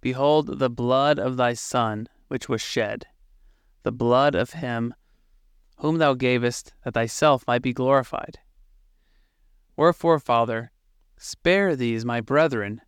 [0.00, 3.06] Behold the blood of thy Son, which was shed,
[3.82, 4.94] the blood of him
[5.78, 8.38] whom thou gavest that thyself might be glorified.
[9.76, 10.70] Wherefore, Father,
[11.18, 12.80] spare these my brethren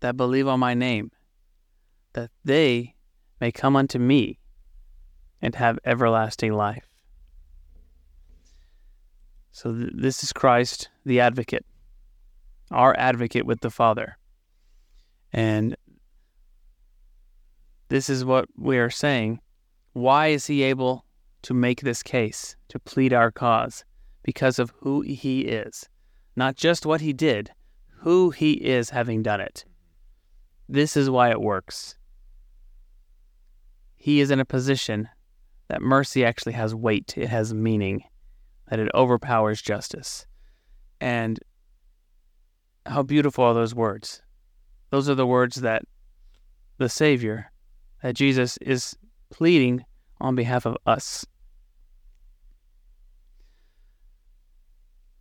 [0.00, 1.10] that believe on my name,
[2.12, 2.94] that they
[3.40, 4.38] may come unto me
[5.40, 6.88] and have everlasting life.
[9.52, 11.64] So, th- this is Christ, the advocate,
[12.70, 14.16] our advocate with the Father.
[15.32, 15.76] And
[17.88, 19.40] this is what we are saying.
[19.92, 21.04] Why is he able
[21.42, 23.84] to make this case, to plead our cause?
[24.22, 25.88] Because of who he is.
[26.36, 27.50] Not just what he did,
[27.88, 29.64] who he is having done it.
[30.68, 31.96] This is why it works.
[33.96, 35.08] He is in a position
[35.68, 38.04] that mercy actually has weight, it has meaning,
[38.68, 40.26] that it overpowers justice.
[41.00, 41.38] And
[42.86, 44.22] how beautiful are those words?
[44.90, 45.82] Those are the words that
[46.78, 47.50] the Savior,
[48.02, 48.96] that Jesus is
[49.30, 49.84] pleading
[50.20, 51.26] on behalf of us.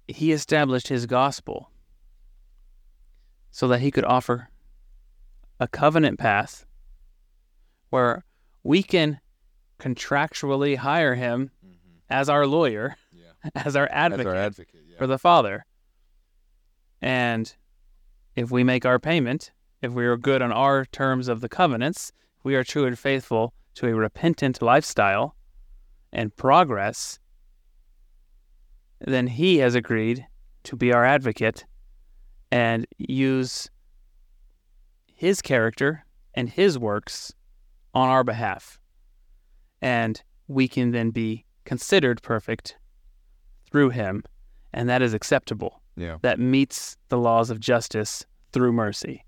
[0.07, 1.69] he established his gospel
[3.51, 4.49] so that he could offer
[5.59, 6.65] a covenant path
[7.89, 8.23] where
[8.63, 9.19] we can
[9.79, 11.75] contractually hire him mm-hmm.
[12.09, 13.49] as our lawyer, Yeah.
[13.55, 14.81] as our advocate, That's our advocate.
[14.89, 14.97] Yeah.
[14.97, 15.65] for the Father.
[17.01, 17.53] And
[18.35, 19.51] if we make our payment,
[19.81, 22.97] if we are good on our terms of the covenants, if we are true and
[22.97, 25.35] faithful to a repentant lifestyle
[26.11, 27.19] and progress,
[28.99, 30.25] then He has agreed
[30.63, 31.65] to be our advocate
[32.51, 33.69] and use
[35.17, 37.33] His character and His works
[37.91, 38.79] on our behalf.
[39.81, 42.77] And we can then be considered perfect
[43.69, 44.23] through Him,
[44.71, 46.17] and that is acceptable yeah.
[46.21, 49.25] that meets the laws of justice through mercy,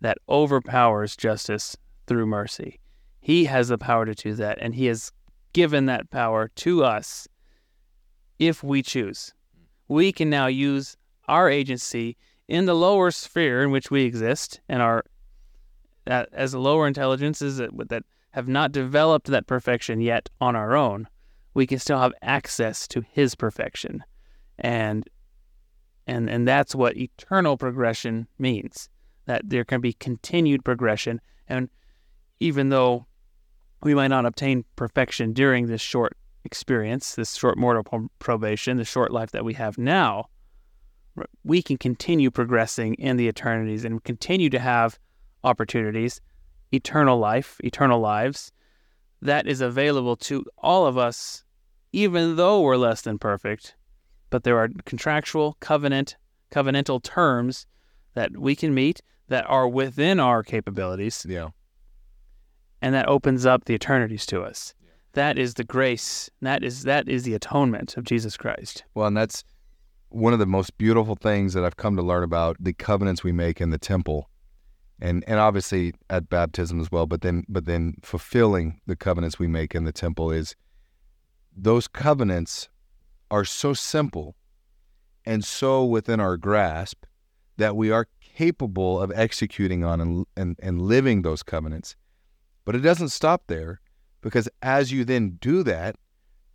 [0.00, 1.76] that overpowers justice
[2.06, 2.80] through mercy.
[3.20, 5.12] He has the power to do that, and He has
[5.52, 7.28] given that power to us
[8.38, 9.34] if we choose.
[9.88, 10.96] We can now use
[11.28, 12.16] our agency
[12.48, 15.04] in the lower sphere in which we exist and our
[16.08, 21.06] that as lower intelligences that, that have not developed that perfection yet on our own,
[21.52, 24.02] we can still have access to His perfection,
[24.58, 25.06] and
[26.06, 28.88] and and that's what eternal progression means.
[29.26, 31.68] That there can be continued progression, and
[32.40, 33.06] even though
[33.82, 39.12] we might not obtain perfection during this short experience, this short mortal probation, the short
[39.12, 40.30] life that we have now,
[41.44, 44.98] we can continue progressing in the eternities and continue to have
[45.48, 46.20] opportunities,
[46.72, 48.52] eternal life, eternal lives
[49.22, 51.42] that is available to all of us,
[51.92, 53.74] even though we're less than perfect.
[54.30, 56.16] But there are contractual covenant,
[56.52, 57.66] covenantal terms
[58.14, 61.48] that we can meet that are within our capabilities Yeah.
[62.80, 64.74] and that opens up the eternities to us.
[65.14, 66.30] That is the grace.
[66.42, 68.84] That is that is the atonement of Jesus Christ.
[68.94, 69.42] Well, and that's
[70.10, 73.32] one of the most beautiful things that I've come to learn about the covenants we
[73.32, 74.27] make in the temple,
[75.00, 77.06] and and obviously at baptism as well.
[77.06, 80.56] But then but then fulfilling the covenants we make in the temple is
[81.56, 82.68] those covenants
[83.30, 84.36] are so simple
[85.24, 87.04] and so within our grasp
[87.58, 91.96] that we are capable of executing on and and, and living those covenants.
[92.64, 93.80] But it doesn't stop there
[94.20, 95.96] because as you then do that,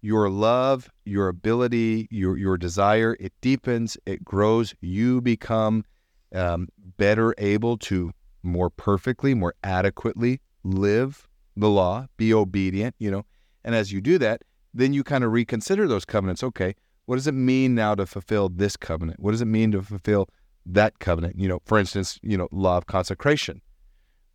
[0.02, 4.76] your love, your ability, your your desire, it deepens, it grows.
[4.82, 5.86] You become
[6.34, 6.68] um,
[6.98, 8.11] better able to
[8.44, 12.95] more perfectly, more adequately live the law, be obedient.
[12.99, 13.26] You know,
[13.64, 14.44] and as you do that,
[14.74, 16.44] then you kind of reconsider those covenants.
[16.44, 16.76] Okay,
[17.06, 19.20] what does it mean now to fulfill this covenant?
[19.20, 20.30] What does it mean to fulfill
[20.65, 21.38] that covenant?
[21.38, 23.61] You know, for instance, you know, law of consecration.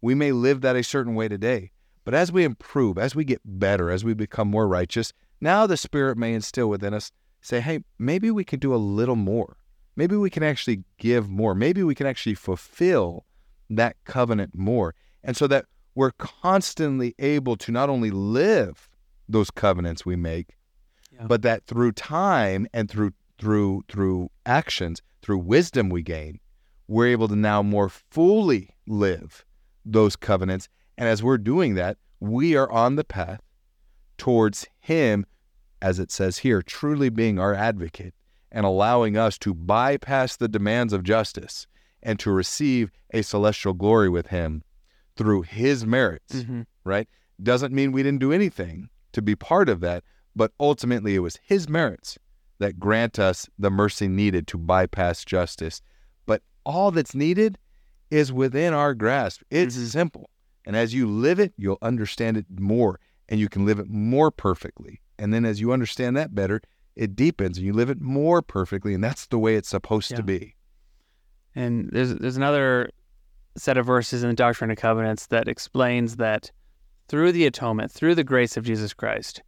[0.01, 1.73] We may live that a certain way today,
[2.05, 5.77] but as we improve, as we get better, as we become more righteous, now the
[5.77, 7.11] Spirit may instill within us,
[7.41, 9.57] say, hey, maybe we could do a little more.
[9.97, 11.55] Maybe we can actually give more.
[11.55, 13.25] Maybe we can actually fulfill
[13.71, 14.95] that covenant more.
[15.23, 18.89] And so that we're constantly able to not only live
[19.29, 20.57] those covenants we make,
[21.13, 21.27] Yeah.
[21.27, 26.41] but that through time and through through through actions, through wisdom we gain,
[26.89, 29.45] we're able to now more fully live
[29.85, 30.69] those covenants.
[30.97, 33.41] And as we're doing that, we are on the path
[34.17, 35.25] towards Him,
[35.81, 38.15] as it says here, truly being our advocate
[38.51, 41.67] and allowing us to bypass the demands of justice
[42.03, 44.63] and to receive a celestial glory with Him
[45.17, 46.63] through His merits, Mm-hmm.
[46.85, 47.09] right?
[47.43, 50.05] Doesn't mean we didn't do anything to be part of that,
[50.37, 52.19] but ultimately it was His merits
[52.59, 55.81] that grant us the mercy needed to bypass justice.
[56.27, 57.59] But all that's needed
[58.11, 59.43] is within our grasp.
[59.51, 59.87] It's Mhm.
[59.87, 60.31] simple.
[60.65, 62.99] And as you live it, you'll understand it more
[63.29, 65.01] and you can live it more perfectly.
[65.19, 66.61] And then as you understand that better,
[66.97, 68.93] it deepens and you live it more perfectly.
[68.95, 70.17] And that's the way it's supposed Yeah.
[70.19, 70.57] to be.
[71.59, 72.89] And there's there's another
[73.57, 76.53] set of verses in the Doctrine and Covenants that explains that
[77.09, 79.43] through the atonement, through the grace of Jesus Christ,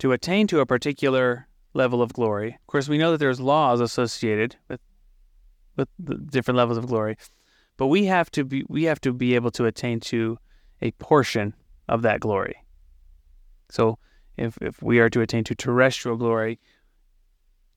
[0.00, 2.48] to attain to a particular level of glory.
[2.48, 4.80] Of course, we know that there's laws associated with
[5.74, 7.16] with the different levels of glory,
[7.78, 10.36] but we have to be we have to be able to attain to
[10.82, 11.54] a portion
[11.88, 12.62] of that glory.
[13.70, 13.98] So,
[14.36, 16.60] if if we are to attain to terrestrial glory,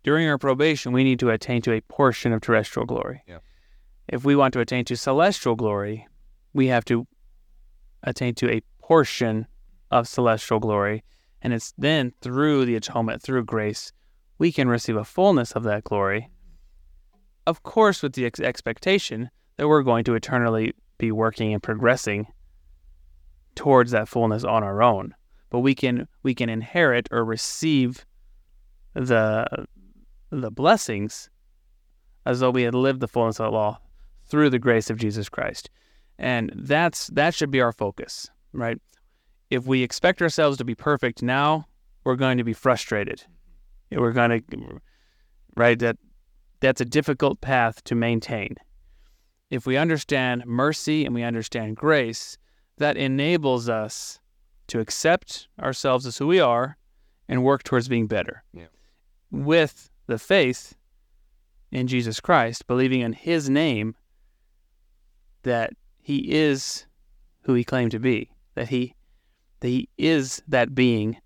[0.05, 3.23] during our probation, we need to attain to a portion of terrestrial glory.
[3.27, 3.39] Yeah.
[4.07, 6.07] If we want to attain to celestial glory,
[6.53, 7.07] we have to
[8.03, 9.47] attain to a portion
[9.89, 11.03] of celestial glory.
[11.41, 13.91] And it's then through the atonement, through grace,
[14.37, 16.29] we can receive a fullness of that glory.
[17.47, 22.27] Of course, with the ex- expectation that we're going to eternally be working and progressing
[23.55, 25.15] towards that fullness on our own.
[25.49, 28.05] But we can we can inherit or receive
[28.93, 29.65] the
[30.41, 31.29] the blessings
[32.25, 33.79] as though we had lived the fullness of the law
[34.25, 35.69] through the grace of Jesus Christ.
[36.17, 38.79] And that's that should be our focus, right?
[39.49, 41.67] If we expect ourselves to be perfect now,
[42.03, 43.23] we're going to be frustrated.
[43.91, 44.81] We're going to
[45.55, 45.97] right that
[46.59, 48.55] that's a difficult path to maintain.
[49.51, 52.37] If we understand mercy and we understand grace,
[52.77, 54.19] that enables us
[54.67, 56.77] to accept ourselves as who we are
[57.27, 58.43] and work towards being better.
[58.53, 58.65] Yeah.
[59.31, 60.75] With the faith
[61.71, 63.95] in Jesus Christ, believing in his name
[65.43, 66.85] that he is
[67.41, 68.95] who he claimed to be, that he
[69.59, 71.17] that he is that being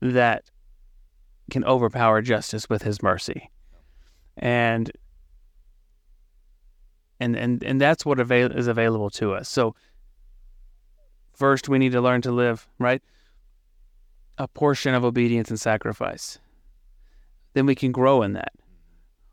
[0.00, 0.50] that
[1.50, 3.50] can overpower justice with his mercy.
[4.36, 4.92] And
[7.18, 9.48] and and and that's what avail- is available to us.
[9.48, 9.74] So
[11.34, 13.02] first we need to learn to live, right?
[14.36, 16.38] A portion of obedience and sacrifice.
[17.54, 18.52] Then we can grow in that.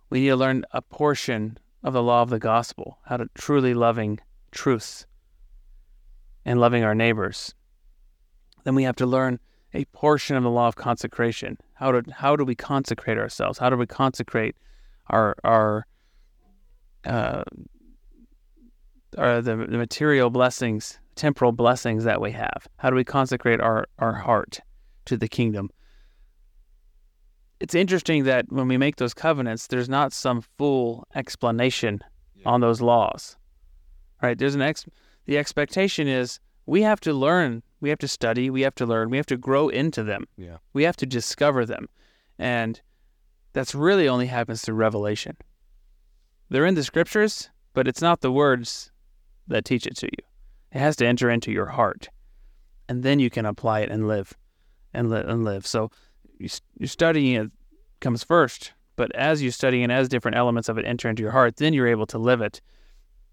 [0.10, 3.74] We need to learn a portion of the law of the gospel, how to truly
[3.74, 4.20] loving
[4.52, 5.06] truth
[6.46, 7.54] and loving our neighbors.
[8.64, 9.40] Then we have to learn
[9.74, 11.58] a portion of the law of consecration.
[11.74, 13.60] How to how do we consecrate ourselves?
[13.60, 14.56] How do we consecrate
[15.08, 15.86] our our
[17.06, 17.44] uh,
[19.18, 22.68] our the, the material blessings, temporal blessings that we have?
[22.78, 24.62] How do we consecrate our our heart
[25.06, 25.70] to the kingdom?
[27.60, 32.02] It's interesting that when we make those covenants, there's not some full explanation
[32.36, 32.49] Yeah.
[32.49, 33.38] on those laws,
[34.22, 34.38] right?
[34.38, 34.86] There's an ex.
[35.26, 39.10] The expectation is we have to learn, we have to study, we have to learn,
[39.10, 40.27] we have to grow into them.
[40.38, 40.57] Yeah.
[40.73, 41.88] We have to discover them,
[42.38, 42.82] and
[43.53, 45.38] that's really only happens through revelation.
[46.49, 48.91] They're in the scriptures, but it's not the words
[49.48, 50.26] that teach it to you.
[50.72, 52.10] It has to enter into your heart,
[52.90, 54.34] and then you can apply it and live,
[54.94, 55.65] and live and live.
[55.65, 55.90] So,
[56.40, 57.52] you, s- you studying it
[57.99, 61.32] comes first, but as you study and as different elements of it enter into your
[61.32, 62.62] heart, then you're able to live it,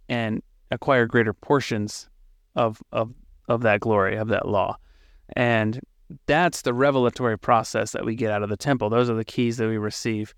[0.08, 2.08] and acquire greater portions
[2.56, 3.12] of of
[3.48, 4.76] of that glory of that law,
[5.36, 5.80] and
[6.26, 8.90] that's the revelatory process that we get out of the temple.
[8.90, 10.34] Those are the keys that we receive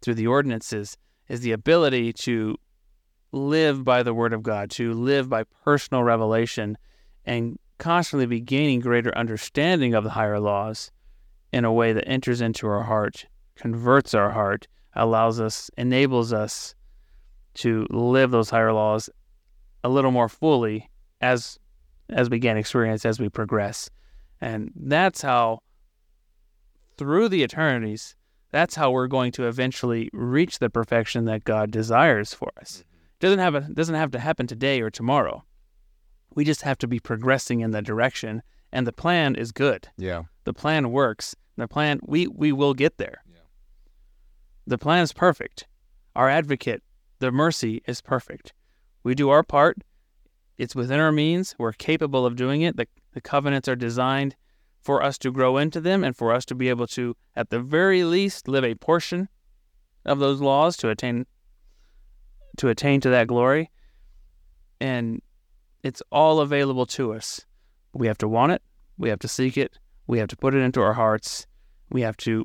[0.00, 0.96] through the ordinances
[1.28, 2.56] is the ability to
[3.32, 6.78] live by the word of God, to live by personal revelation
[7.24, 10.90] and constantly be gaining greater understanding of the higher laws
[11.52, 13.26] in a way that enters into our heart,
[13.56, 16.74] converts our heart, allows us, enables us
[17.54, 19.10] to live those higher laws
[19.84, 21.58] a little more fully as
[22.10, 23.90] as we gain experience, as we progress.
[24.40, 25.60] And that's how
[26.96, 28.16] through the eternities,
[28.50, 32.80] that's how we're going to eventually reach the perfection that God desires for us.
[32.80, 35.44] It Doesn't have a, doesn't have to happen today or tomorrow.
[36.34, 38.42] We just have to be progressing in that direction,
[38.72, 39.88] and the plan is good.
[39.96, 40.24] Yeah.
[40.44, 41.34] The plan works.
[41.56, 43.22] The plan we we will get there.
[43.26, 43.40] Yeah.
[44.66, 45.66] The plan is perfect.
[46.14, 46.82] Our advocate,
[47.18, 48.52] the mercy is perfect.
[49.02, 49.78] We do our part.
[50.56, 51.54] It's within our means.
[51.58, 52.76] We're capable of doing it.
[52.76, 54.36] The the covenants are designed
[54.80, 57.60] for us to grow into them and for us to be able to, at the
[57.60, 59.28] very least, live a portion
[60.04, 61.26] of those laws to attain
[62.58, 63.70] to attain to that glory.
[64.80, 65.20] And
[65.82, 67.44] it's all available to us.
[67.92, 68.62] We have to want it.
[68.96, 69.78] We have to seek it.
[70.06, 71.46] We have to put it into our hearts.
[71.90, 72.44] We have to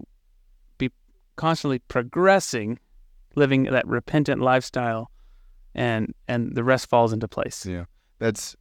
[0.77, 0.91] be
[1.35, 2.79] constantly progressing,
[3.35, 5.09] living that repentant lifestyle,
[5.75, 7.65] and and the rest falls into place.
[7.65, 7.85] Yeah.
[8.19, 8.55] That's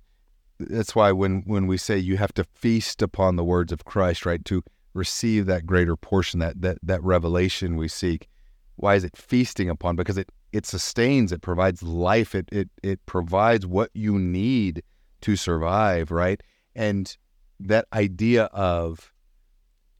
[0.58, 4.24] that's why when when we say you have to feast upon the words of Christ,
[4.26, 4.62] right, to
[4.94, 8.28] receive that greater portion, that that that revelation we seek.
[8.76, 9.96] Why is it feasting upon?
[9.96, 14.82] Because it it sustains, it provides life, it it it provides what you need
[15.22, 16.42] to survive, right?
[16.74, 17.14] And
[17.60, 19.12] that idea of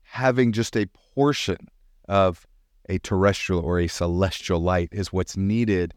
[0.03, 1.69] having just a portion
[2.07, 2.45] of
[2.89, 5.93] a terrestrial or a celestial light is what's needed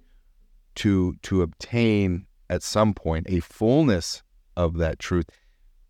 [0.77, 4.23] to to obtain at some point a fullness
[4.57, 5.27] of that truth.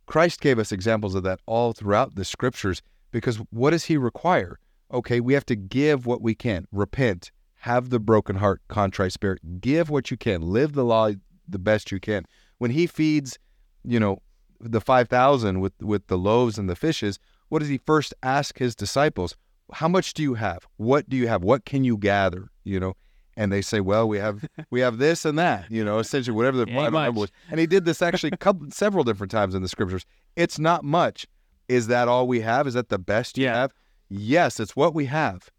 [0.06, 4.58] Christ gave us examples of that all throughout the scriptures because what does he require?
[4.92, 9.60] Okay, we have to give what we can, repent, have the broken heart, contrite spirit,
[9.60, 11.10] give what you can, live the law
[11.48, 12.24] the best you can.
[12.58, 13.38] When he feeds,
[13.84, 14.22] you know,
[14.60, 17.18] the 5000 with with the loaves and the fishes,
[17.48, 19.36] what does he first ask his disciples?
[19.72, 20.66] How much do you have?
[20.76, 21.42] What do you have?
[21.42, 22.94] What can you gather, you know?
[23.36, 26.56] And they say, "Well, we have we have this and that, you know, essentially whatever
[26.56, 27.18] the Ain't I don't remember much.
[27.18, 30.06] what- and he did this actually couple, several different times in the scriptures.
[30.36, 31.26] It's not much.
[31.68, 32.66] Is that all we have?
[32.66, 33.54] Is that the best you Yeah.
[33.54, 33.72] have?
[34.08, 35.50] Yes, it's what we have.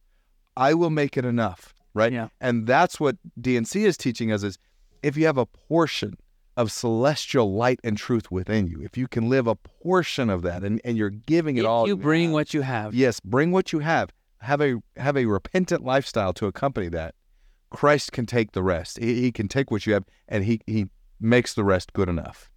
[0.56, 2.12] I will make it enough, right?
[2.14, 2.30] Yeah.
[2.40, 4.58] And that's what D&C is teaching us is
[5.04, 6.18] if you have a portion
[6.58, 10.64] of celestial light and truth within you, if you can live a portion of that
[10.64, 12.96] and, and you're giving it If all you bring have, what you have.
[12.96, 14.12] Yes, bring what you have.
[14.40, 17.14] have a have a repentant lifestyle to accompany that,
[17.70, 18.98] Christ can take the rest.
[18.98, 20.88] He, he can take what you have and he he
[21.20, 22.50] makes the rest good enough.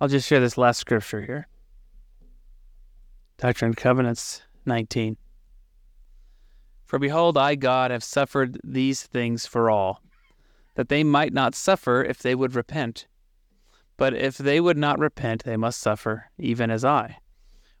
[0.00, 1.46] I'll just share this last scripture here.
[3.36, 5.16] Doctrine and Covenants 19.
[6.86, 10.00] For behold, I, God, have suffered these things for all,
[10.78, 13.08] that they might not suffer if they would repent.
[13.96, 17.16] But if they would not repent, they must suffer, even as I.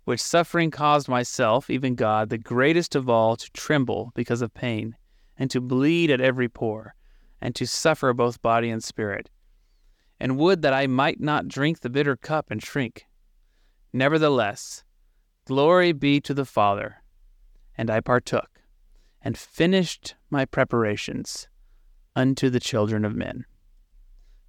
[0.02, 4.96] Which suffering caused myself, even God, the greatest of all, to tremble because of pain,
[5.36, 6.96] and to bleed at every pore,
[7.40, 9.30] and to suffer both body and spirit.
[10.18, 13.06] And would that I might not drink the bitter cup and shrink.
[13.92, 14.82] Nevertheless,
[15.44, 17.04] Glory be to the Father.
[17.76, 18.60] And I partook,
[19.22, 21.46] and finished my preparations
[22.18, 23.44] unto the children of men.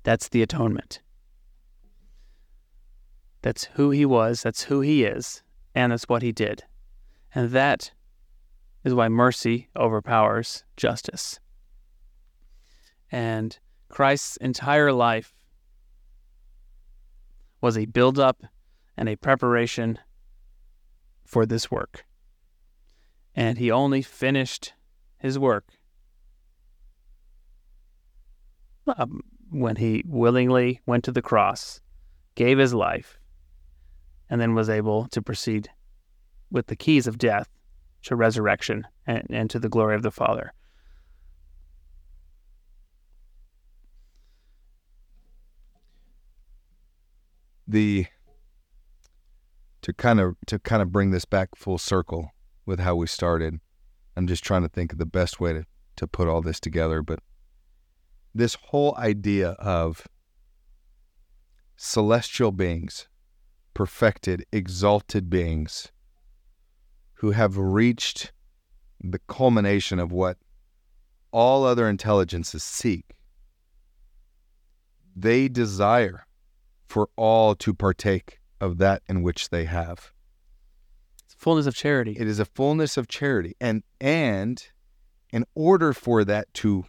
[0.01, 1.01] That's the atonement.
[3.43, 5.43] That's who he was, that's who he is,
[5.75, 6.63] and that's what he did.
[7.35, 7.91] And that
[8.83, 11.39] is why mercy overpowers justice.
[13.11, 15.35] And Christ's entire life
[17.61, 18.45] was a build up
[18.97, 19.99] and a preparation
[21.23, 22.03] for this work.
[23.35, 24.73] And he only finished
[25.19, 25.67] his work
[28.97, 31.81] um, when he willingly went to the cross,
[32.35, 33.19] gave his life,
[34.29, 35.69] and then was able to proceed
[36.51, 37.49] with the keys of death
[38.03, 40.53] to resurrection and, and to the glory of the Father.
[47.67, 48.07] The
[49.81, 52.31] to kind of to kind of bring this back full circle
[52.65, 53.59] with how we started.
[54.15, 55.65] I'm just trying to think of the best way to,
[55.97, 57.19] to put all this together, but
[58.33, 60.07] this whole idea of
[61.75, 63.07] celestial beings,
[63.73, 65.91] perfected, exalted beings
[67.15, 68.31] who have reached
[69.01, 70.37] the culmination of what
[71.31, 73.15] all other intelligences seek.
[75.15, 76.25] They desire
[76.85, 80.11] for all to partake of that in which they have.
[81.25, 82.15] It's fullness of charity.
[82.17, 83.55] It is a fullness of charity.
[83.61, 84.65] And and
[85.31, 86.85] in order for that to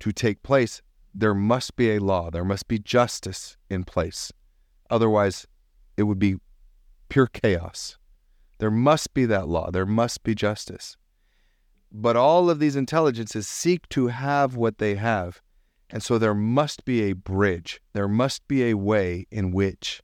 [0.00, 0.82] to take place,
[1.14, 2.30] there must be a law.
[2.30, 4.32] There must be justice in place.
[4.90, 5.46] Otherwise,
[5.96, 6.36] it would be
[7.08, 7.98] pure chaos.
[8.58, 9.70] There must be that law.
[9.70, 10.96] There must be justice.
[11.90, 15.40] But all of these intelligences seek to have what they have.
[15.90, 17.80] And so there must be a bridge.
[17.94, 20.02] There must be a way in which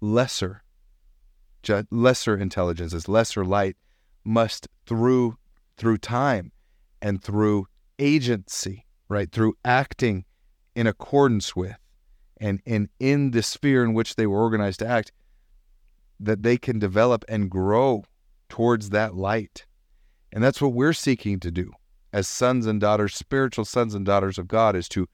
[0.00, 0.62] lesser
[1.90, 3.76] lesser intelligences, lesser light
[4.24, 5.36] must through
[5.76, 6.52] through time
[7.02, 7.66] and through
[7.98, 9.30] agency, right?
[9.30, 10.24] Through acting
[10.74, 11.76] in accordance with
[12.38, 15.12] and, and in the sphere in which they were organized to act,
[16.20, 18.04] that they can develop and grow
[18.48, 19.66] towards that light.
[20.32, 21.72] And that's what we're seeking to do
[22.12, 25.08] as sons and daughters, spiritual sons and daughters of God, is to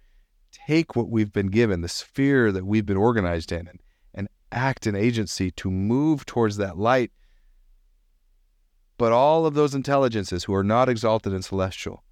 [0.67, 3.81] take what we've been given, the sphere that we've been organized in, and
[4.13, 7.11] and act and agency to move towards that light.
[8.99, 12.05] But all of those intelligences who are not exalted and celestial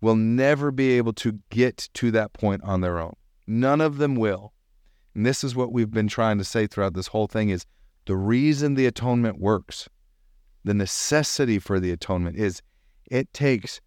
[0.00, 3.14] will never be able to get to that point on their own.
[3.46, 4.52] None of them will.
[5.14, 7.64] And this is what we've been trying to say throughout this whole thing is
[8.04, 9.88] the reason the atonement works,
[10.64, 12.60] the necessity for the atonement is
[13.10, 13.80] it takes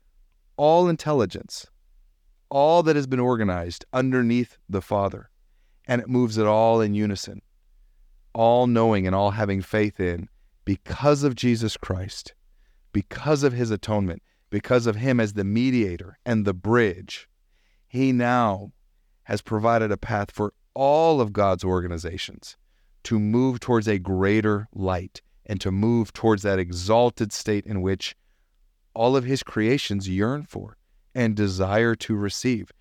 [0.57, 1.67] all intelligence,
[2.49, 5.29] all that has been organized underneath the Father,
[5.87, 7.41] and it moves it all in unison,
[8.33, 10.27] all knowing and all having faith in
[10.65, 12.33] because of Jesus Christ,
[12.91, 17.27] because of his atonement, because of him as the mediator and the bridge.
[17.87, 18.71] He now
[19.23, 22.57] has provided a path for all of God's organizations
[23.03, 28.15] to move towards a greater light and to move towards that exalted state in which
[28.93, 30.77] all of his creations yearn for
[31.15, 32.71] and desire to receive.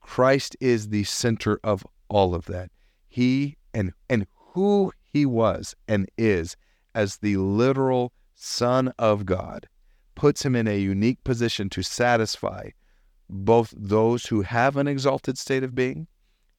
[0.00, 2.70] Christ is the center of all of that.
[3.08, 6.56] He and and who he was and is
[6.94, 9.68] as the literal son of God
[10.18, 12.68] puts him in a unique position to satisfy
[13.30, 16.06] both those who have an exalted state of being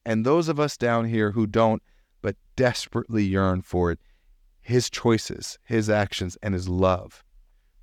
[0.05, 1.83] and those of us down here who don't
[2.21, 3.99] but desperately yearn for it.
[4.61, 7.23] His choices, his actions, and his love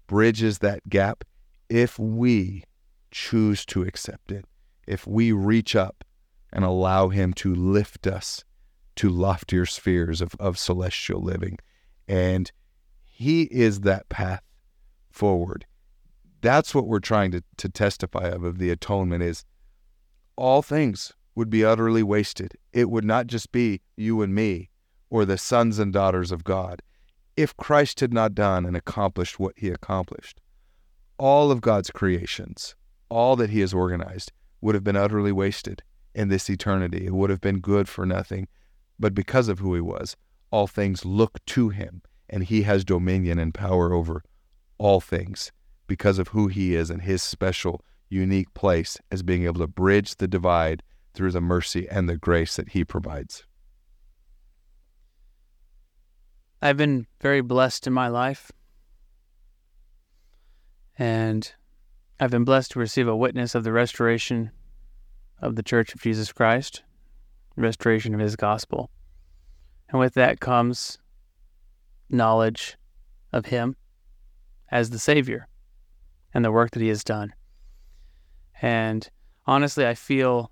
[0.08, 1.24] bridges that gap
[1.68, 2.64] if we
[3.10, 4.44] choose to accept it,
[4.86, 6.04] if we reach up
[6.52, 8.44] and allow Him to lift us
[8.96, 11.58] to loftier spheres of, of celestial living.
[12.08, 12.50] And
[13.04, 14.42] He is that path
[15.16, 15.66] forward.
[16.42, 19.44] That's what we're trying to, to testify of, of the atonement is
[20.36, 22.52] all things would be utterly wasted.
[22.72, 24.70] It would not just be you and me
[25.10, 26.82] or the sons and daughters of God.
[27.36, 30.40] if Christ had not done and accomplished what he accomplished,
[31.18, 32.74] all of God's creations,
[33.08, 35.82] all that he has organized, would have been utterly wasted
[36.14, 37.06] in this eternity.
[37.06, 38.48] It would have been good for nothing.
[38.98, 40.16] But because of who he was,
[40.50, 44.22] all things look to him, and he has dominion and power over
[44.78, 45.52] all things
[45.86, 50.16] because of who he is and his special, unique place as being able to bridge
[50.16, 50.82] the divide
[51.14, 53.44] through the mercy and the grace that he provides.
[56.60, 58.50] I've been very blessed in my life.
[60.98, 61.52] And
[62.18, 64.50] I've been blessed to receive a witness of the restoration
[65.40, 66.82] of the Church of Jesus Christ,
[67.56, 68.90] restoration of his gospel.
[69.90, 70.98] And with that comes
[72.08, 72.76] knowledge
[73.32, 73.76] of him
[74.70, 75.48] as the Savior
[76.34, 77.32] and the work that he has done.
[78.60, 79.08] And
[79.46, 80.50] honestly, I feel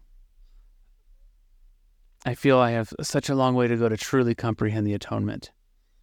[2.27, 5.51] I feel I have such a long way to go to truly comprehend the atonement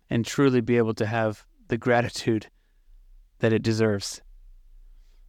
[0.09, 2.47] and truly be able to have the gratitude
[3.39, 4.21] that it deserves.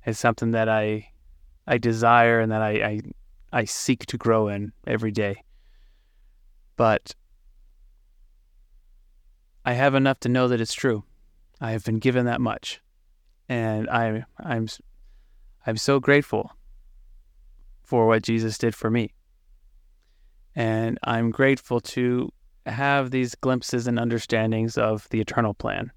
[0.05, 1.09] It's something that I
[1.67, 3.01] I desire and that I, I
[3.53, 5.45] I seek to grow in every day.
[6.77, 7.15] But
[9.65, 11.05] I have enough to know that it's true.
[11.63, 12.81] I have been given that much,
[13.49, 14.67] and I I'm
[15.65, 16.51] I'm so grateful
[17.85, 19.15] for what Jesus did for me.
[20.57, 22.33] And I'm grateful to
[22.67, 25.93] have these glimpses and understandings of the eternal plan,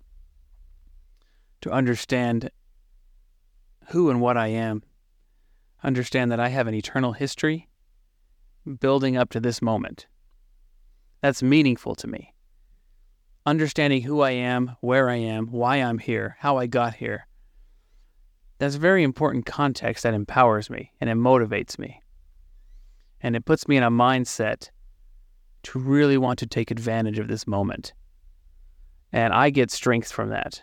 [1.62, 2.52] to understand
[3.90, 4.84] who and what I am,
[5.84, 7.68] understand that I have an eternal history
[8.80, 10.06] building up to this moment.
[11.22, 12.35] That's meaningful to me.
[13.46, 17.28] Understanding who I am, where I am, why I'm here, how I got here.
[18.58, 22.02] That's very important context that empowers me and it motivates me.
[23.22, 24.70] And it puts me in a mindset
[25.64, 27.94] to really want to take advantage of this moment.
[29.12, 30.62] And I get strength from that.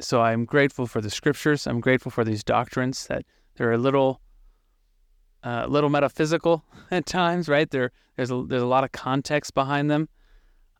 [0.00, 1.66] So I'm grateful for the scriptures.
[1.66, 3.24] I'm grateful for these doctrines that
[3.56, 4.20] they're a little
[5.44, 7.70] uh, little metaphysical at times, right?
[7.70, 10.08] There, there's a, there's a lot of context behind them.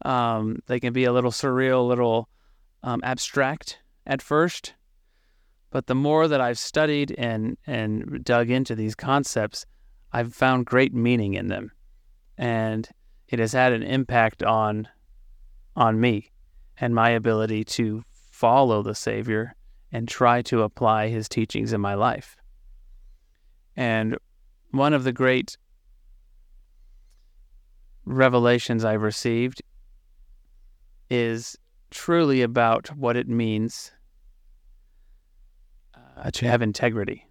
[0.02, 2.28] Um, they can be a little surreal, a little
[2.82, 4.74] um, abstract at first,
[5.70, 9.66] but the more that I've studied and and dug into these concepts,
[10.12, 11.72] I've found great meaning in them,
[12.38, 12.88] and
[13.28, 14.88] it has had an impact on
[15.74, 16.30] on me
[16.78, 19.54] and my ability to follow the Savior
[19.90, 22.36] and try to apply his teachings in my life.
[23.76, 24.16] And
[24.70, 25.56] one of the great
[28.04, 29.62] revelations I've received
[31.10, 31.56] is
[31.90, 33.92] truly about what it means
[36.16, 37.26] uh, to have integrity.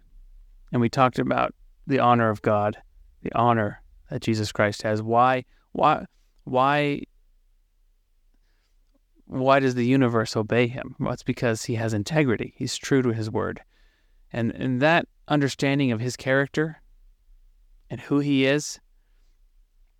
[0.72, 1.54] And we talked about
[1.86, 2.76] the honor of God,
[3.22, 5.02] the honor that Jesus Christ has.
[5.02, 6.04] Why why
[6.44, 7.02] why
[9.26, 10.94] why does the universe obey him?
[10.98, 12.54] Well, it's because he has integrity.
[12.56, 13.60] He's true to his word.
[14.32, 16.80] And and that understanding of his character
[17.90, 18.80] and who he is,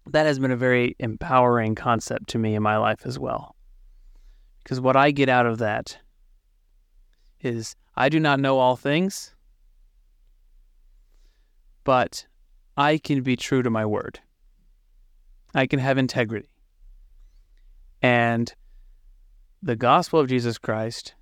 [0.07, 3.54] that has been a very empowering concept to me in my life as well.
[4.65, 5.99] Because what I get out of that
[7.41, 9.35] is I do not know all things,
[11.85, 12.27] but
[12.77, 14.21] I can be true to my word.
[15.55, 16.49] I can have integrity.
[18.03, 18.53] And
[19.63, 21.15] the gospel of Jesus Christ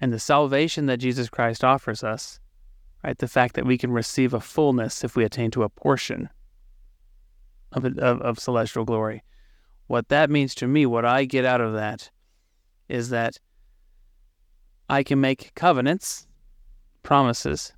[0.00, 2.40] and the salvation that Jesus Christ offers us,
[3.04, 3.16] right?
[3.16, 6.30] The fact that we can receive a fullness if we attain to a portion
[7.72, 9.22] of, of, of celestial glory.
[9.86, 12.10] What that means to me, what I get out of that,
[12.88, 13.38] is that
[14.88, 16.26] I can make covenants,
[17.02, 17.72] promises,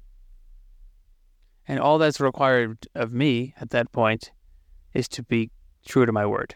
[1.68, 4.32] and all that's required of me at that point
[4.94, 5.50] is to be
[5.84, 6.54] true to my word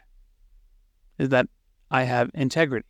[1.21, 1.47] is that
[1.91, 2.89] I have integrity,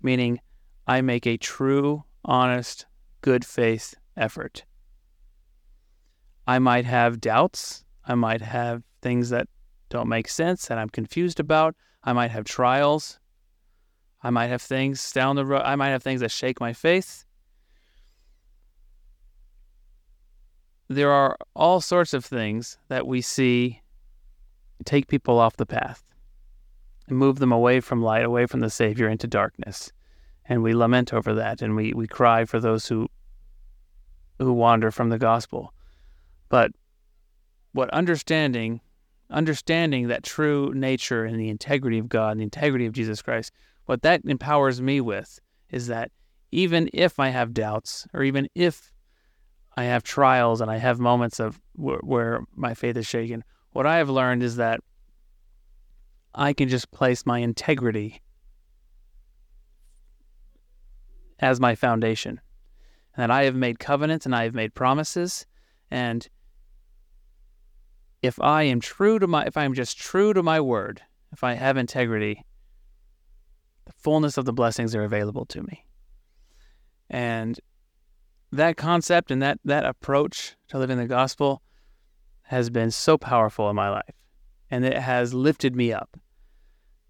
[0.00, 0.40] meaning
[0.86, 2.86] I make a true, honest,
[3.20, 4.64] good faith effort.
[6.46, 7.84] I might have doubts.
[8.06, 9.46] I might have things that
[9.90, 11.74] don't make sense that I'm confused about.
[12.02, 13.18] I might have trials.
[14.26, 15.62] I might have things down the road.
[15.64, 17.24] I might have things that shake my faith.
[20.88, 23.82] There are all sorts of things that we see
[24.84, 26.02] take people off the path
[27.06, 29.92] and move them away from light, away from the Savior into darkness.
[30.44, 33.08] And we lament over that and we, we cry for those who
[34.40, 35.72] who wander from the gospel.
[36.48, 36.72] But
[37.74, 38.80] what understanding
[39.30, 43.52] understanding that true nature and the integrity of God and the integrity of Jesus Christ,
[43.86, 45.38] what that empowers me with
[45.70, 46.10] is that
[46.52, 48.92] even if I have doubts or even if
[49.76, 53.86] I have trials and I have moments of where, where my faith is shaken, what
[53.86, 54.80] I have learned is that
[56.34, 58.22] I can just place my integrity
[61.38, 62.40] as my foundation.
[63.16, 65.46] And that I have made covenants and I have made promises.
[65.90, 66.28] And
[68.22, 71.02] if I am true to my, if I am just true to my word,
[71.32, 72.44] if I have integrity,
[73.86, 75.84] the fullness of the blessings are available to me.
[77.08, 77.58] And
[78.52, 81.62] that concept and that, that approach to living the gospel
[82.42, 84.14] has been so powerful in my life.
[84.70, 86.16] And it has lifted me up.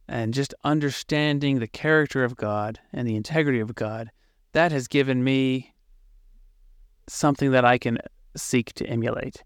[0.08, 4.10] And just understanding the character of God and the integrity of God,
[4.52, 5.74] that has given me
[7.08, 7.98] something that I can
[8.36, 9.42] seek to emulate.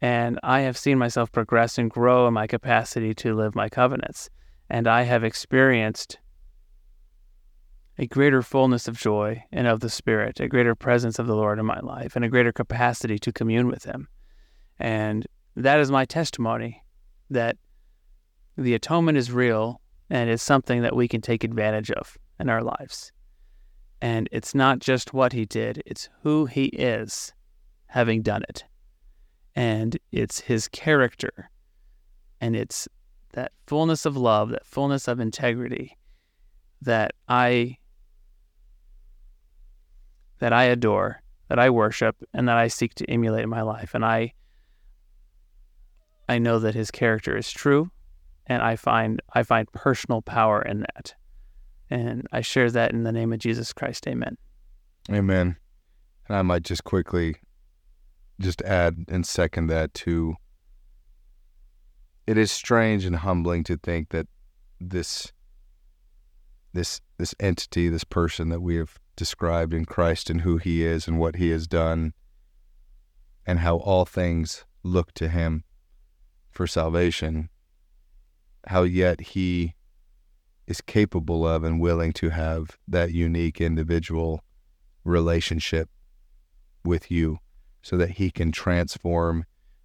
[0.00, 4.30] And I have seen myself progress and grow in my capacity to live my covenants.
[4.70, 6.18] And I have experienced
[7.98, 11.58] a greater fullness of joy and of the Spirit, a greater presence of the Lord
[11.58, 14.08] in my life, and a greater capacity to commune with Him.
[14.78, 15.26] And
[15.56, 16.84] that is my testimony
[17.30, 17.56] that
[18.56, 19.80] the atonement is real
[20.10, 23.12] and it's something that we can take advantage of in our lives.
[24.00, 27.32] And it's not just what He did, it's who He is
[27.86, 28.64] having done it.
[29.56, 31.50] And it's His character.
[32.40, 32.86] And it's
[33.32, 35.96] that fullness of love, that fullness of integrity
[36.80, 37.76] that I
[40.38, 43.94] that I adore, that I worship, and that I seek to emulate in my life.
[43.94, 44.32] And I
[46.28, 47.90] I know that his character is true,
[48.46, 51.14] and I find I find personal power in that.
[51.90, 54.06] And I share that in the name of Jesus Christ.
[54.06, 54.36] Amen.
[55.10, 55.56] Amen.
[56.28, 57.36] And I might just quickly
[58.40, 60.36] just add and second that to
[62.26, 64.26] it is strange and humbling to think that
[64.80, 65.32] this
[66.74, 71.08] this this entity, this person that we have described in Christ and who he is
[71.08, 72.14] and what he has done,
[73.44, 75.64] and how all things look to him
[76.50, 77.50] for salvation,
[78.68, 79.74] how yet he
[80.68, 84.44] is capable of and willing to have that unique individual
[85.02, 85.88] relationship
[86.84, 87.38] with you
[87.82, 89.44] so that he can transform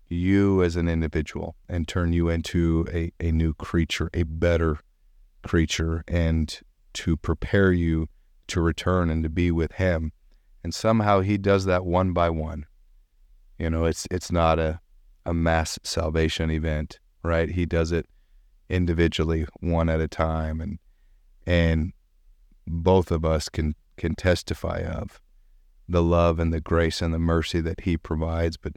[0.10, 4.77] you as an individual and turn you into a, a new creature, a better
[5.41, 6.61] creature, and
[6.93, 8.07] to prepare you
[8.48, 10.11] to return and to be with him.
[10.64, 12.65] And somehow he does that one by one.
[13.57, 14.80] You know, it's it's not a
[15.26, 17.49] a mass salvation event, right?
[17.49, 18.07] He does it
[18.70, 20.80] individually, one at a time, and
[21.45, 21.94] and
[22.68, 25.22] both of us can can testify of
[25.88, 28.57] the love and the grace and the mercy that he provides.
[28.57, 28.74] But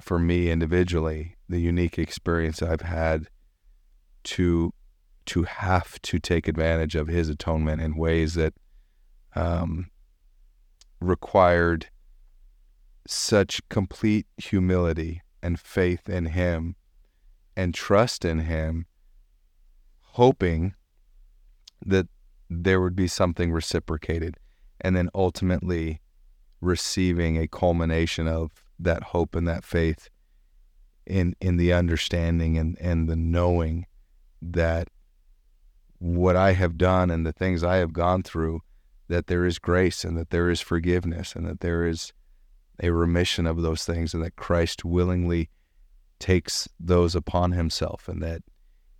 [0.00, 3.28] for me individually, the unique experience I've had
[4.24, 4.72] to
[5.26, 8.54] to have to take advantage of his atonement in ways that
[9.34, 9.90] um,
[11.00, 11.86] required
[13.06, 16.76] such complete humility and faith in Him
[17.56, 18.86] and trust in Him,
[20.02, 20.74] hoping
[21.84, 22.06] that
[22.50, 24.36] there would be something reciprocated,
[24.80, 26.00] and then ultimately
[26.60, 30.08] receiving a culmination of that hope and that faith
[31.06, 33.86] in in the understanding and, and the knowing
[34.42, 34.88] that
[35.98, 38.60] what I have done and the things I have gone through
[39.08, 42.12] that there is grace and that there is forgiveness and that there is
[42.82, 45.50] a remission of those things and that Christ willingly
[46.18, 48.42] takes those upon himself and that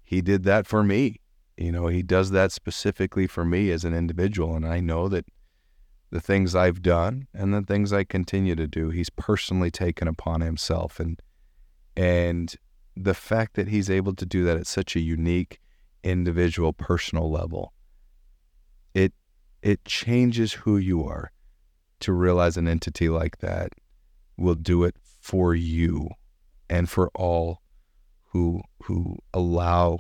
[0.03, 1.21] he did that for me.
[1.57, 4.55] You know, he does that specifically for me as an individual.
[4.55, 5.27] And I know that
[6.11, 10.41] the things I've done and the things I continue to do, he's personally taken upon
[10.41, 10.99] himself.
[10.99, 11.21] And,
[11.97, 12.55] and
[12.97, 15.61] the fact that he's able to do that at such a unique,
[16.03, 17.73] individual, personal level,
[19.63, 21.33] it changes who you are.
[22.03, 23.73] To realize an entity like that
[24.37, 26.09] will do it for you
[26.71, 27.61] and for all
[28.31, 29.99] who who allow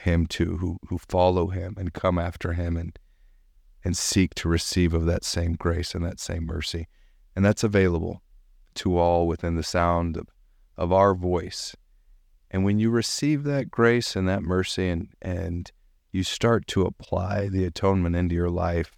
[0.00, 2.98] him to who who follow him and come after him and
[3.84, 6.88] and seek to receive of that same grace and that same mercy.
[7.36, 8.22] And that's available
[8.76, 10.28] to all within the sound of,
[10.76, 11.76] of our voice.
[12.50, 15.70] And when you receive that grace and that mercy and and
[16.14, 18.92] you start to apply the atonement into your life,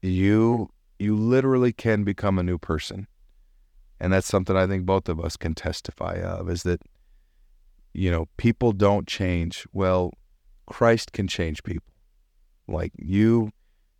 [0.00, 0.70] you
[1.00, 3.08] you literally can become a new person.
[3.98, 6.80] And that's something I think both of us can testify of is that
[7.92, 9.66] you know, people don't change.
[9.72, 10.12] Well,
[10.66, 11.92] Christ can change people.
[12.68, 13.50] Like you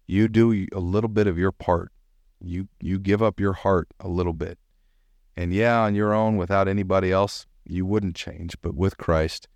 [0.07, 1.91] you do a little bit of your part.
[2.41, 4.57] You you give up your heart a little bit.
[5.37, 9.49] And yeah, on your own without anybody else, you wouldn't change, but with Christ,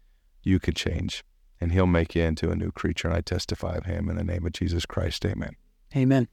[0.42, 1.22] you could change
[1.64, 3.08] and he'll make you into a new creature.
[3.08, 5.24] And I testify of him in the name of Jesus Christ.
[5.24, 5.56] Amen.
[5.96, 6.28] Amen.